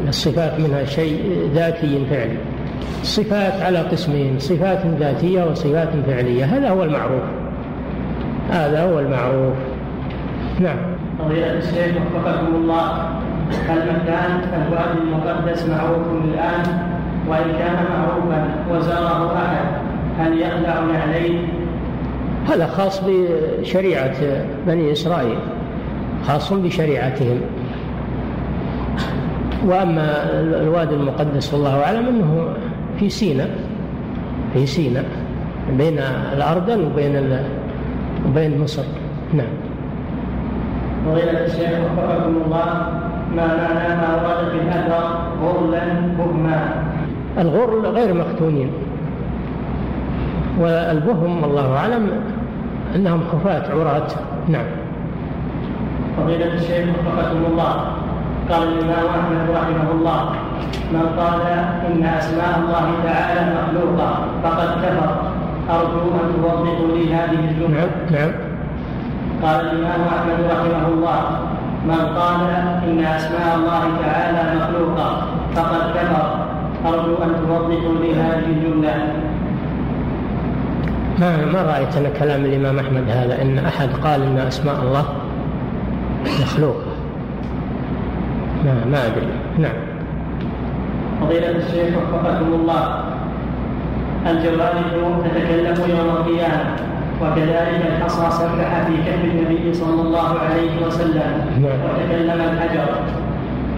الصفات 0.09 0.61
منها 0.61 0.85
شيء 0.85 1.51
ذاتي 1.55 2.07
فعلي. 2.11 2.39
الصفات 3.03 3.63
على 3.63 3.79
قسمين 3.79 4.39
صفات 4.39 4.79
ذاتية 5.01 5.45
وصفات 5.45 5.89
فعلية. 6.07 6.45
هذا 6.45 6.69
هو 6.69 6.83
المعروف. 6.85 7.23
هذا 8.51 8.85
هو 8.85 8.99
المعروف. 8.99 9.55
نعم. 10.61 10.77
فضيلة 11.19 11.59
الشيخ 11.59 11.97
وفقكم 11.97 12.55
الله. 12.55 13.09
هل 13.69 13.79
مكان 13.79 14.41
الوادي 14.55 14.99
المقدس 15.03 15.69
معروف 15.69 16.25
الآن 16.25 16.63
وإن 17.29 17.53
كان 17.59 17.77
معروفا 17.91 18.49
وزاره 18.71 19.37
أحد 19.37 19.84
هل 20.19 20.41
يخلع 20.41 20.85
عليه. 21.03 21.39
هذا 22.49 22.67
خاص 22.67 23.03
بشريعة 23.07 24.17
بني 24.67 24.93
إسرائيل 24.93 25.39
خاص 26.27 26.53
بشريعتهم. 26.53 27.41
وأما 29.67 30.31
الوادي 30.41 30.95
المقدس 30.95 31.55
والله 31.55 31.85
أعلم 31.85 32.07
أنه 32.07 32.49
في 33.01 33.11
سيناء 33.11 33.51
في 34.55 34.67
سيناء 34.67 35.05
بين 35.79 35.99
الأردن 36.33 36.85
وبين 36.85 37.39
وبين 38.29 38.61
مصر. 38.61 38.83
نعم. 39.35 39.47
فضيلة 41.07 41.45
الشيخ 41.47 41.71
وفقكم 41.71 42.37
الله 42.47 42.65
ما 43.37 43.47
معنى 43.47 43.97
ما 43.97 44.23
ورد 44.23 44.51
في 44.51 44.57
الأثر 44.57 45.05
غرلا 45.43 45.85
بهما 46.19 46.83
الغر 47.39 47.89
غير 47.91 48.15
مختونين 48.15 48.71
والبهم 50.61 51.43
والله 51.43 51.77
أعلم 51.77 52.11
أنهم 52.95 53.21
خفاة 53.33 53.65
عراة. 53.75 54.09
نعم. 54.49 54.65
فضيلة 56.17 56.55
الشيخ 56.55 56.87
وفقكم 56.89 57.45
الله. 57.51 57.73
قال 58.51 58.63
الإمام 58.63 59.07
أحمد 59.19 59.51
رحمه 59.51 59.91
الله 59.93 60.21
من 60.93 61.07
قال 61.19 61.41
إن 61.89 62.05
أسماء 62.05 62.61
الله 62.63 62.87
تعالى 63.05 63.41
مخلوقة 63.57 64.09
فقد 64.43 64.69
كفر 64.83 65.11
أرجو 65.71 66.01
أن 66.15 66.43
توضحوا 66.43 66.97
لي 66.97 67.15
هذه 67.15 67.41
الجملة. 67.51 67.81
نعم 67.81 67.91
نعم. 68.11 68.33
قال 69.43 69.61
الإمام 69.61 70.01
أحمد 70.15 70.39
رحمه 70.51 70.89
الله 70.89 71.21
من 71.87 72.01
قال 72.19 72.41
إن 72.89 73.05
أسماء 73.05 73.57
الله 73.57 73.83
تعالى 74.05 74.43
مخلوقة 74.57 75.27
فقد 75.55 75.83
كفر 75.95 76.27
أرجو 76.87 77.15
أن 77.25 77.33
توضحوا 77.49 77.95
لي 78.03 78.15
هذه 78.15 78.47
الجملة. 78.47 78.95
ما 81.19 81.45
ما 81.53 81.63
رأيت 81.63 81.97
أنا 81.97 82.09
كلام 82.09 82.45
الإمام 82.45 82.79
أحمد 82.79 83.05
هذا 83.09 83.43
إن 83.43 83.59
أحد 83.59 83.89
قال 84.05 84.23
إن 84.23 84.39
أسماء 84.39 84.83
الله 84.83 85.05
مخلوقة. 86.43 86.93
ما 88.65 88.75
ما 88.91 89.07
أدري. 89.07 89.27
نعم. 89.59 89.77
فضيلة 91.21 91.51
الشيخ 91.51 91.95
وفقكم 91.97 92.53
الله. 92.53 93.05
الجوارح 94.27 94.83
تتكلم 95.25 95.91
يوم 95.91 96.09
القيامة 96.17 96.65
وكذلك 97.23 97.83
الحصى 97.87 98.31
سبح 98.31 98.87
في 98.87 98.97
كف 98.97 99.25
النبي 99.25 99.75
صلى 99.75 100.03
الله 100.03 100.39
عليه 100.39 100.87
وسلم 100.87 101.33
نعم. 101.63 101.79
وتكلم 101.85 102.41
الحجر. 102.41 102.89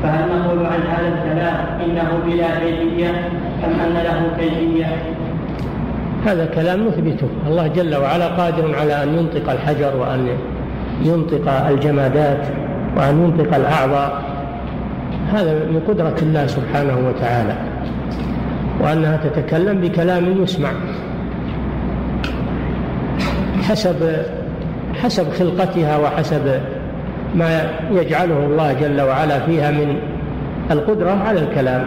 فهل 0.03 0.29
نقول 0.29 0.67
عن 0.67 0.81
هذا 0.91 1.09
الكلام 1.09 1.57
إنه 1.85 2.19
بلا 2.27 2.47
كيفية 2.61 3.11
أم 3.65 3.81
أن 3.81 3.95
له 3.95 4.21
كيفية؟ 4.39 5.16
هذا 6.27 6.47
كلام 6.47 6.89
نثبته 6.89 7.29
الله 7.47 7.67
جل 7.67 7.97
وعلا 7.97 8.27
قادر 8.27 8.75
على 8.75 9.03
أن 9.03 9.19
ينطق 9.19 9.51
الحجر 9.51 9.97
وأن 9.97 10.29
ينطق 11.03 11.67
الجمادات 11.69 12.47
وأن 12.97 13.25
ينطق 13.25 13.57
الأعضاء. 13.57 14.23
هذا 15.33 15.53
من 15.53 15.81
قدرة 15.89 16.17
الله 16.23 16.47
سبحانه 16.47 17.09
وتعالى. 17.09 17.55
وأنها 18.81 19.17
تتكلم 19.17 19.81
بكلام 19.81 20.43
يسمع. 20.43 20.71
حسب 23.63 23.97
حسب 25.03 25.33
خلقتها 25.39 25.99
وحسب 25.99 26.61
ما 27.35 27.71
يجعله 27.93 28.39
الله 28.47 28.73
جل 28.73 29.01
وعلا 29.01 29.39
فيها 29.39 29.71
من 29.71 29.97
القدرة 30.71 31.11
على 31.11 31.41
الكلام. 31.41 31.85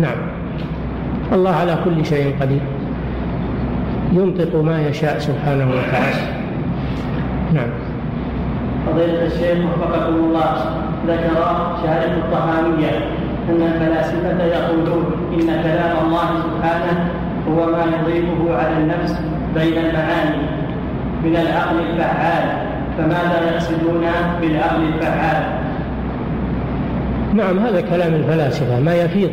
نعم. 0.00 0.18
الله 1.32 1.50
على 1.50 1.76
كل 1.84 2.06
شيء 2.06 2.34
قدير. 2.40 2.75
ينطق 4.12 4.62
ما 4.62 4.88
يشاء 4.88 5.18
سبحانه 5.18 5.70
وتعالى. 5.70 6.22
نعم. 7.54 7.68
فضيلة 8.86 9.26
الشيخ 9.26 9.58
وفقكم 9.64 10.14
الله 10.14 10.54
ذكر 11.06 11.36
شارح 11.82 12.12
الطهامية 12.24 12.90
أن 13.50 13.62
الفلاسفة 13.62 14.44
يقولون 14.44 15.04
إن 15.32 15.46
كلام 15.46 16.06
الله 16.06 16.28
سبحانه 16.46 17.10
هو 17.48 17.66
ما 17.66 17.84
يضيفه 17.84 18.56
على 18.56 18.76
النفس 18.76 19.14
بين 19.54 19.72
المعاني 19.72 20.46
من 21.24 21.36
العقل 21.36 21.76
الفعال 21.90 22.66
فماذا 22.98 23.52
يقصدون 23.52 24.04
بالعقل 24.40 24.82
الفعال؟ 24.94 25.42
نعم 27.34 27.58
هذا 27.58 27.80
كلام 27.80 28.14
الفلاسفة 28.14 28.80
ما 28.80 28.94
يفيض. 28.94 29.30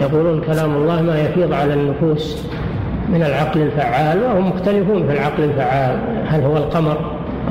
يقولون 0.00 0.40
كلام 0.40 0.74
الله 0.76 1.02
ما 1.02 1.20
يفيض 1.20 1.52
على 1.52 1.74
النفوس. 1.74 2.46
من 3.08 3.22
العقل 3.22 3.60
الفعال 3.60 4.22
وهم 4.22 4.48
مختلفون 4.48 5.06
في 5.06 5.12
العقل 5.12 5.44
الفعال. 5.44 5.98
هل 6.28 6.42
هو 6.42 6.56
القمر 6.56 6.96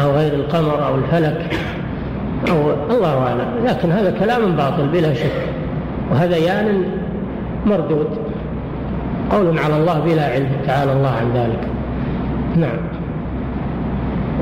أو 0.01 0.11
غير 0.11 0.33
القمر 0.33 0.87
أو 0.87 0.95
الفلك 0.95 1.55
أو 2.49 2.71
الله 2.95 3.27
أعلم. 3.27 3.65
لكن 3.65 3.91
هذا 3.91 4.11
كلام 4.19 4.55
باطل 4.55 4.87
بلا 4.87 5.13
شك. 5.13 5.47
وهذيان 6.11 6.83
مردود. 7.65 8.07
قول 9.31 9.59
على 9.59 9.77
الله 9.77 9.99
بلا 9.99 10.25
علم. 10.25 10.49
تعالى 10.67 10.93
الله 10.93 11.09
عن 11.09 11.31
ذلك. 11.35 11.67
نعم. 12.55 12.77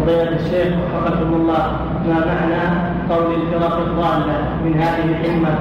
فضيلة 0.01 0.35
الشيخ 0.35 0.73
وفقكم 0.95 1.33
الله 1.33 1.71
ما 2.07 2.25
معنى 2.25 2.63
قول 3.09 3.35
الفرق 3.35 3.77
الضالة 3.77 4.37
من 4.65 4.81
هذه 4.81 5.05
الأمة؟ 5.21 5.55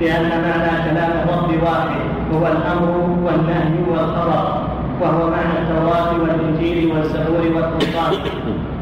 بأن 0.00 0.28
معنى 0.28 0.90
كلام 0.90 1.10
الرب 1.10 1.62
واحد 1.62 2.00
هو 2.34 2.46
الأمر 2.46 3.18
والنهي 3.24 3.90
والخبر. 3.90 4.67
وهو 5.00 5.30
معنى 5.30 5.58
التوراة 5.58 6.20
والإنجيل 6.20 6.92
والزبور 6.92 7.56
والقرآن 7.56 8.12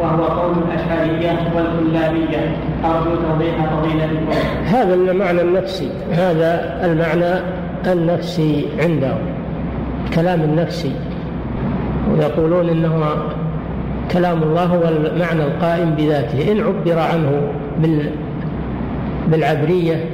وهو 0.01 0.25
قول 0.25 0.55
الأشعرية 0.69 1.39
والكلابية. 1.57 2.57
أرجو 2.85 3.15
توضيح 3.15 3.55
فضيلتكم 3.73 4.27
هذا 4.65 4.95
المعنى 4.95 5.41
النفسي. 5.41 5.91
هذا 6.13 6.81
المعنى 6.85 7.41
النفسي 7.87 8.67
عندهم. 8.79 9.19
الكلام 10.07 10.41
النفسي. 10.41 10.93
ويقولون 12.13 12.69
انه 12.69 13.05
كلام 14.13 14.43
الله 14.43 14.65
هو 14.65 14.89
المعنى 14.89 15.45
القائم 15.45 15.91
بذاته. 15.91 16.53
إن 16.53 16.61
عبر 16.61 16.99
عنه 16.99 17.53
بالعبرية 19.29 20.05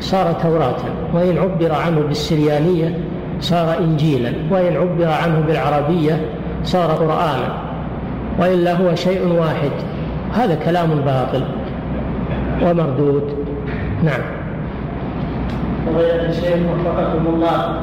صار 0.00 0.32
توراة. 0.32 0.82
وإن 1.14 1.38
عبر 1.38 1.72
عنه 1.72 2.00
بالسريانية 2.00 2.94
صار 3.40 3.78
إنجيلا 3.78 4.32
وإن 4.50 4.76
عبر 4.76 5.12
عنه 5.12 5.44
بالعربية 5.46 6.20
صار 6.64 6.90
قرآنا 6.90 7.48
وإلا 8.38 8.72
هو 8.72 8.94
شيء 8.94 9.26
واحد. 9.26 9.70
هذا 10.34 10.54
كلام 10.54 10.88
باطل 10.88 11.44
ومردود. 12.62 13.34
نعم. 14.04 14.20
فضيلة 15.86 16.28
الشيخ 16.28 16.58
وفقكم 16.72 17.26
الله 17.26 17.74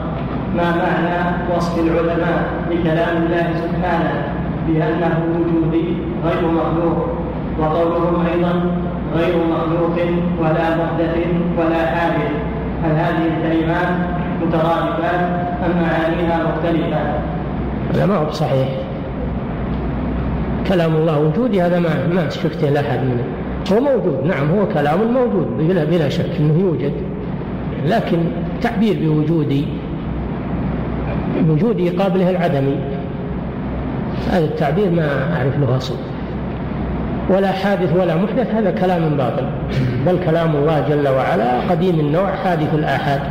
ما 0.56 0.72
معنى 0.76 1.38
وصف 1.56 1.80
العلماء 1.80 2.44
بكلام 2.70 3.18
الله 3.18 3.48
سبحانه 3.64 4.24
بأنه 4.68 5.20
وجودي 5.36 5.88
غير 6.26 6.52
مخلوق 6.52 7.08
وقولهم 7.60 8.26
أيضا 8.34 8.54
غير 9.16 9.36
مخلوق 9.38 9.98
ولا 10.40 10.76
محدث 10.78 11.18
ولا 11.58 11.86
حادث 11.86 12.32
هل 12.84 12.92
هذه 12.92 13.28
الكلمات 13.28 13.90
مترادفات 14.42 15.47
أم 15.66 15.82
معانيها 15.82 16.40
مختلفة؟ 16.44 16.98
هذا 17.94 18.06
ما 18.06 18.16
هو 18.16 18.26
بصحيح. 18.26 18.68
كلام 20.68 20.96
الله 20.96 21.20
وجودي 21.20 21.62
هذا 21.62 21.80
ما 21.80 21.90
ما 22.14 22.30
شفته 22.30 22.70
لأحد 22.70 23.00
منه. 23.00 23.24
هو 23.72 23.80
موجود 23.80 24.26
نعم 24.26 24.52
هو 24.52 24.68
كلام 24.68 25.00
موجود 25.14 25.48
بلا 25.58 25.84
بلا 25.84 26.10
شك 26.10 26.30
إنه 26.40 26.60
يوجد. 26.60 26.94
لكن 27.86 28.18
تعبير 28.62 28.98
بوجودي 29.02 29.66
وجودي 31.50 31.90
قابله 31.90 32.30
العدمي 32.30 32.76
هذا 34.32 34.46
التعبير 34.46 34.92
ما 34.92 35.36
أعرف 35.38 35.60
له 35.60 35.78
أصل. 35.78 35.96
ولا 37.30 37.52
حادث 37.52 37.96
ولا 37.96 38.16
محدث 38.16 38.54
هذا 38.54 38.72
كلام 38.72 39.18
باطل. 39.18 39.46
بل 40.06 40.20
كلام 40.26 40.56
الله 40.56 40.86
جل 40.90 41.08
وعلا 41.08 41.60
قديم 41.70 42.00
النوع 42.00 42.36
حادث 42.36 42.74
الآحاد. 42.74 43.22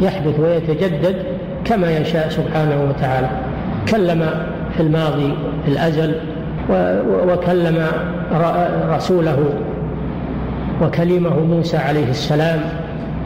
يحدث 0.00 0.40
ويتجدد. 0.40 1.16
كما 1.64 1.98
يشاء 1.98 2.28
سبحانه 2.28 2.86
وتعالى. 2.88 3.28
كلم 3.90 4.30
في 4.76 4.80
الماضي 4.82 5.34
في 5.64 5.70
الأزل 5.70 6.14
وكلم 7.28 7.86
رسوله 8.90 9.38
وكلمه 10.82 11.40
موسى 11.40 11.76
عليه 11.76 12.10
السلام 12.10 12.60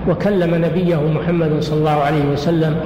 وكلم 0.09 0.55
نبيه 0.65 1.09
محمد 1.15 1.57
صلى 1.61 1.79
الله 1.79 1.91
عليه 1.91 2.25
وسلم 2.33 2.77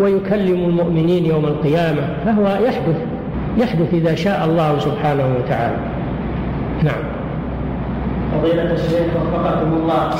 ويكلم 0.00 0.64
المؤمنين 0.68 1.26
يوم 1.26 1.44
القيامة 1.44 2.02
فهو 2.24 2.64
يحدث 2.64 2.96
يحدث 3.58 3.94
إذا 3.94 4.14
شاء 4.14 4.44
الله 4.44 4.78
سبحانه 4.78 5.24
وتعالى. 5.38 5.76
نعم. 6.82 7.02
فضيلة 8.32 8.72
الشيخ 8.72 9.10
وفقكم 9.16 9.72
الله. 9.82 10.10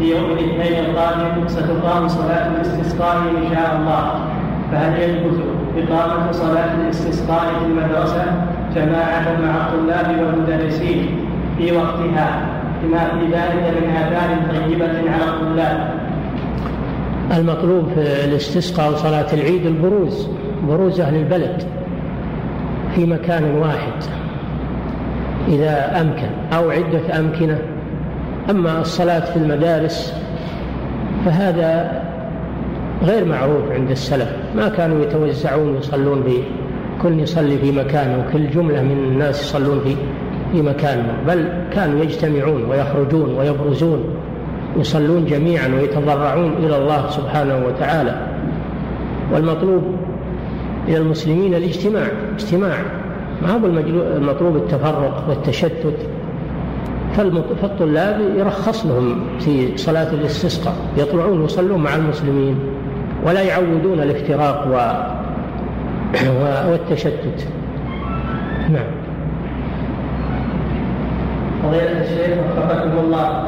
في 0.00 0.10
يوم 0.10 0.24
الاثنين 0.30 0.84
القادم 0.84 1.48
ستقام 1.48 2.08
صلاة 2.08 2.46
الاستسقاء 2.48 3.16
إن 3.16 3.54
شاء 3.54 3.76
الله. 3.76 4.14
فهل 4.72 5.02
يجوز 5.02 5.38
إقامة 5.76 6.32
صلاة 6.32 6.74
الاستسقاء 6.74 7.40
في 7.40 7.64
المدرسة؟ 7.66 8.24
جماعة 8.74 9.40
مع 9.42 9.66
الطلاب 9.66 10.26
والمدرسين 10.26 11.06
في 11.58 11.76
وقتها. 11.76 12.46
بما 12.82 12.98
في 12.98 13.26
ذلك 13.26 13.74
من 13.80 13.96
آثار 13.96 14.36
طيبة 14.50 15.12
على 15.12 15.24
الطلاب. 15.24 15.94
المطلوب 17.36 17.88
في 17.94 18.24
الاستسقاء 18.24 18.92
وصلاة 18.92 19.26
العيد 19.32 19.66
البروز 19.66 20.28
بروز 20.68 21.00
أهل 21.00 21.16
البلد 21.16 21.62
في 22.94 23.06
مكان 23.06 23.44
واحد. 23.44 24.04
إذا 25.48 26.00
أمكن 26.00 26.56
أو 26.56 26.70
عدة 26.70 27.18
أمكنة 27.18 27.58
أما 28.50 28.80
الصلاة 28.80 29.32
في 29.32 29.36
المدارس 29.36 30.14
فهذا 31.24 32.02
غير 33.02 33.24
معروف 33.24 33.70
عند 33.70 33.90
السلف 33.90 34.36
ما 34.56 34.68
كانوا 34.68 35.02
يتوزعون 35.02 35.76
يصلون 35.76 36.22
في 36.22 36.42
كل 37.02 37.20
يصلي 37.20 37.58
في 37.58 37.72
مكانه 37.72 38.24
وكل 38.24 38.50
جملة 38.50 38.82
من 38.82 39.10
الناس 39.12 39.42
يصلون 39.42 39.80
في 39.80 39.96
في 40.52 40.62
مكانه 40.62 41.12
بل 41.28 41.48
كانوا 41.72 42.04
يجتمعون 42.04 42.64
ويخرجون 42.64 43.34
ويبرزون 43.38 44.04
يصلون 44.76 45.24
جميعا 45.24 45.68
ويتضرعون 45.68 46.52
إلى 46.52 46.76
الله 46.76 47.10
سبحانه 47.10 47.66
وتعالى. 47.66 48.26
والمطلوب 49.32 49.82
إلى 50.88 50.96
المسلمين 50.96 51.54
الاجتماع 51.54 52.06
اجتماع 52.34 52.76
ما 53.42 53.50
هو 53.50 53.66
المطلوب 54.16 54.56
التفرق 54.56 55.24
والتشتت. 55.28 55.96
فالطلاب 57.62 58.20
يرخص 58.36 58.86
لهم 58.86 59.22
في 59.40 59.76
صلاة 59.76 60.12
الاستسقاء 60.12 60.74
يطلعون 60.96 61.40
ويصلون 61.40 61.82
مع 61.82 61.94
المسلمين 61.94 62.58
ولا 63.26 63.42
يعودون 63.42 64.00
الافتراق 64.00 64.66
و... 64.68 64.74
والتشتت. 66.70 67.46
نعم. 68.72 68.84
فضيلة 71.62 72.00
الشيخ 72.00 72.38
وفقكم 72.56 72.98
الله. 73.04 73.44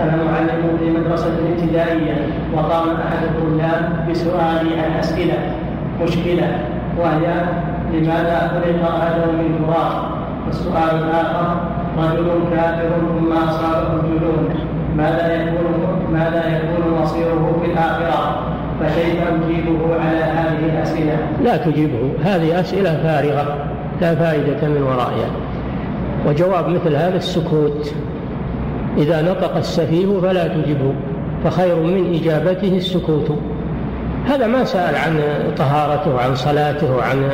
أنا 0.00 0.16
معلم 0.16 0.78
في 0.78 0.90
مدرسة 0.90 1.32
ابتدائية 1.52 2.28
وقام 2.54 2.88
أحد 2.88 3.24
الطلاب 3.24 4.10
بسؤالي 4.10 4.80
عن 4.80 4.98
أسئلة 4.98 5.38
مشكلة 6.02 6.58
وهي 6.98 7.44
لماذا 7.92 8.38
خلق 8.48 8.94
آدم 9.02 9.34
من 9.38 9.66
تراب؟ 9.66 10.16
والسؤال 10.46 11.04
الآخر 11.04 11.56
رجل 11.98 12.56
كافر 12.56 12.88
ثم 13.18 13.32
أصابه 13.32 13.94
الجنون. 13.94 14.54
ماذا 14.96 15.34
يكون 15.34 16.06
ماذا 16.12 16.42
يكون 16.46 17.02
مصيره 17.02 17.60
في 17.62 17.72
الآخرة. 17.72 18.42
فكيف 18.80 19.16
أجيبه 19.22 19.94
على 19.94 20.18
هذه 20.18 20.72
الأسئلة؟ 20.72 21.18
لا 21.44 21.56
تجيبه. 21.56 22.12
هذه 22.24 22.60
أسئلة 22.60 23.00
فارغة 23.02 23.56
لا 24.00 24.14
فائدة 24.14 24.68
من 24.68 24.82
ورائها. 24.82 25.30
وجواب 26.26 26.68
مثل 26.68 26.94
هذا 26.96 27.16
السكوت. 27.16 27.94
إذا 28.98 29.22
نطق 29.22 29.56
السفيه 29.56 30.20
فلا 30.20 30.48
تجبه 30.48 30.92
فخير 31.44 31.76
من 31.76 32.14
إجابته 32.14 32.76
السكوت. 32.76 33.38
هذا 34.26 34.46
ما 34.46 34.64
سأل 34.64 34.96
عن 34.96 35.20
طهارته 35.56 36.14
وعن 36.14 36.34
صلاته 36.34 36.96
وعن 36.96 37.28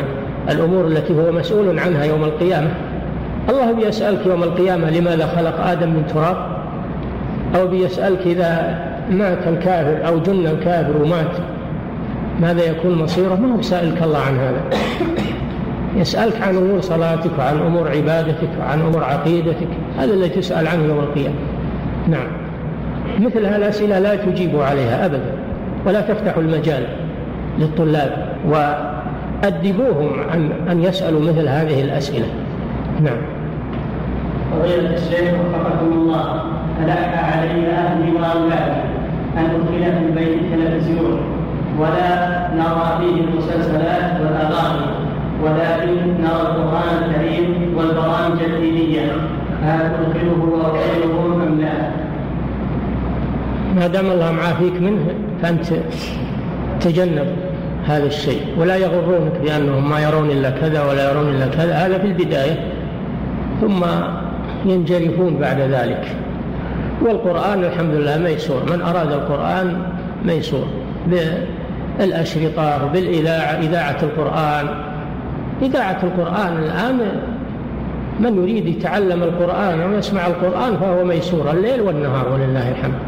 الأمور 0.50 0.86
التي 0.86 1.12
هو 1.14 1.32
مسؤول 1.32 1.78
عنها 1.78 2.04
يوم 2.04 2.24
القيامة. 2.24 2.68
الله 3.48 3.72
بيسألك 3.72 4.26
يوم 4.26 4.42
القيامة 4.42 4.90
لماذا 4.90 5.26
خلق 5.26 5.66
آدم 5.66 5.88
من 5.88 6.06
تراب؟ 6.06 6.36
أو 7.56 7.66
بيسألك 7.66 8.26
إذا 8.26 8.78
مات 9.10 9.46
الكافر 9.46 10.06
أو 10.06 10.18
جن 10.18 10.46
الكافر 10.46 11.02
ومات 11.02 11.36
ماذا 12.40 12.64
يكون 12.64 12.98
مصيره؟ 12.98 13.34
ما 13.34 13.54
هو 13.56 13.62
سائلك 13.62 14.02
الله 14.02 14.18
عن 14.18 14.38
هذا. 14.38 14.60
يسألك 15.96 16.42
عن 16.42 16.56
أمور 16.56 16.80
صلاتك 16.80 17.30
وعن 17.38 17.58
أمور 17.58 17.88
عبادتك 17.88 18.48
وعن 18.60 18.80
أمور 18.80 19.04
عقيدتك. 19.04 19.68
هذا 19.98 20.14
الذي 20.14 20.28
تسأل 20.28 20.66
عنه 20.66 20.84
يوم 20.84 20.98
القيامة. 20.98 21.34
نعم. 22.08 22.26
مثل 23.20 23.46
هالأسئلة 23.46 23.98
لا 23.98 24.14
تجيب 24.14 24.60
عليها 24.60 25.06
أبدا 25.06 25.32
ولا 25.86 26.00
تفتح 26.00 26.36
المجال 26.36 26.86
للطلاب. 27.58 28.28
وأدبوهم 28.48 30.10
عن 30.30 30.50
أن 30.70 30.82
يسألوا 30.82 31.20
مثل 31.20 31.48
هذه 31.48 31.82
الأسئلة. 31.82 32.26
نعم. 33.00 33.16
فضيلة 34.52 34.94
الشيخ 34.94 35.32
وفقكم 35.40 35.92
الله 35.92 36.42
ألح 36.84 37.36
علي 37.36 37.66
أهلي 37.66 38.12
وأولادي 38.12 38.80
أن 39.36 39.44
أدخل 39.44 39.92
في 39.92 40.04
البيت 40.08 40.38
التلفزيون 40.40 41.20
ولا 41.78 42.48
نرى 42.56 42.98
فيه 43.00 43.24
المسلسلات 43.24 44.20
والأغاني 44.20 44.86
ولكن 45.42 46.22
نرى 46.22 46.40
القرآن 46.40 47.04
الكريم 47.04 47.74
والبرامج 47.76 48.42
الدينية. 48.42 49.12
هل 49.62 49.78
تدخله 49.78 50.48
وأدخلهم 50.52 51.42
أم 51.42 51.60
لا؟ 51.60 51.90
ما 53.76 53.86
دام 53.86 54.06
الله 54.06 54.32
معافيك 54.32 54.82
منه 54.82 55.04
فأنت 55.42 55.66
تجنب 56.80 57.26
هذا 57.86 58.06
الشيء 58.06 58.42
ولا 58.58 58.76
يغرونك 58.76 59.32
بأنهم 59.44 59.90
ما 59.90 60.00
يرون 60.00 60.30
إلا 60.30 60.50
كذا 60.50 60.84
ولا 60.84 61.10
يرون 61.10 61.28
إلا 61.28 61.46
كذا. 61.46 61.74
هذا 61.74 61.98
في 61.98 62.06
البداية. 62.06 62.71
ثم 63.62 63.84
ينجرفون 64.70 65.36
بعد 65.40 65.60
ذلك. 65.60 66.16
والقرآن 67.02 67.64
الحمد 67.64 67.94
لله 67.94 68.18
ميسور. 68.18 68.62
من 68.72 68.82
أراد 68.82 69.12
القرآن 69.12 69.76
ميسور. 70.24 70.66
بالأشرطة 71.98 72.84
وبالإذاعة 72.84 73.58
إذاعة 73.62 73.96
القرآن. 74.02 74.66
إذاعة 75.62 75.98
القرآن 76.02 76.56
الآن 76.58 76.98
من 78.20 78.42
يريد 78.42 78.66
يتعلم 78.66 79.22
القرآن 79.22 79.80
ويسمع 79.80 80.26
القرآن 80.26 80.76
فهو 80.76 81.04
ميسور. 81.04 81.50
الليل 81.50 81.80
والنهار 81.80 82.28
ولله 82.28 82.70
الحمد. 82.70 82.98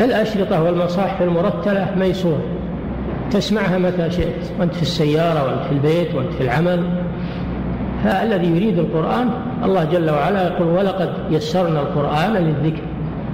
الأشرطة 0.00 0.62
والمصاحف 0.62 1.22
المرتلة 1.22 1.86
ميسور. 1.98 2.38
تسمعها 3.30 3.78
متى 3.78 4.10
شئت. 4.10 4.52
وأنت 4.60 4.74
في 4.74 4.82
السيارة 4.82 5.44
وأنت 5.44 5.62
في 5.68 5.72
البيت 5.72 6.14
وأنت 6.14 6.32
في 6.32 6.40
العمل. 6.40 6.80
فالذي 8.04 8.46
يريد 8.46 8.78
القرآن؟ 8.78 9.30
الله 9.64 9.84
جل 9.84 10.10
وعلا 10.10 10.46
يقول 10.46 10.68
ولقد 10.68 11.10
يسرنا 11.30 11.80
القرآن 11.80 12.32
للذكر 12.34 12.82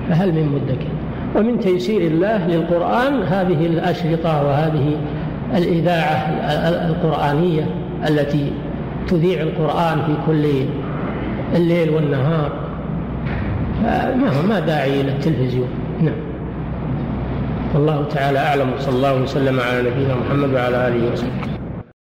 فهل 0.09 0.33
من 0.33 0.49
مدكر؟ 0.49 0.89
ومن 1.37 1.61
تيسير 1.61 2.01
الله 2.01 2.47
للقرآن 2.47 3.23
هذه 3.23 3.67
الأشرطة 3.67 4.47
وهذه 4.47 4.97
الإذاعة 5.57 6.17
القرآنية 6.89 7.67
التي 8.09 8.53
تذيع 9.09 9.43
القرآن 9.43 9.99
في 10.07 10.15
كل 10.27 10.45
الليل 11.57 11.91
والنهار. 11.91 12.53
ما 14.49 14.61
داعي 14.67 15.01
إلى 15.01 15.11
التلفزيون. 15.13 15.69
نعم. 16.01 16.35
والله 17.75 18.05
تعالى 18.15 18.39
أعلم 18.39 18.71
صلى 18.79 18.97
الله 18.97 19.23
وسلم 19.23 19.61
على 19.61 19.91
نبينا 19.91 20.15
محمد 20.15 20.55
وعلى 20.55 20.89
آله 20.89 21.13
وسلم 21.13 21.54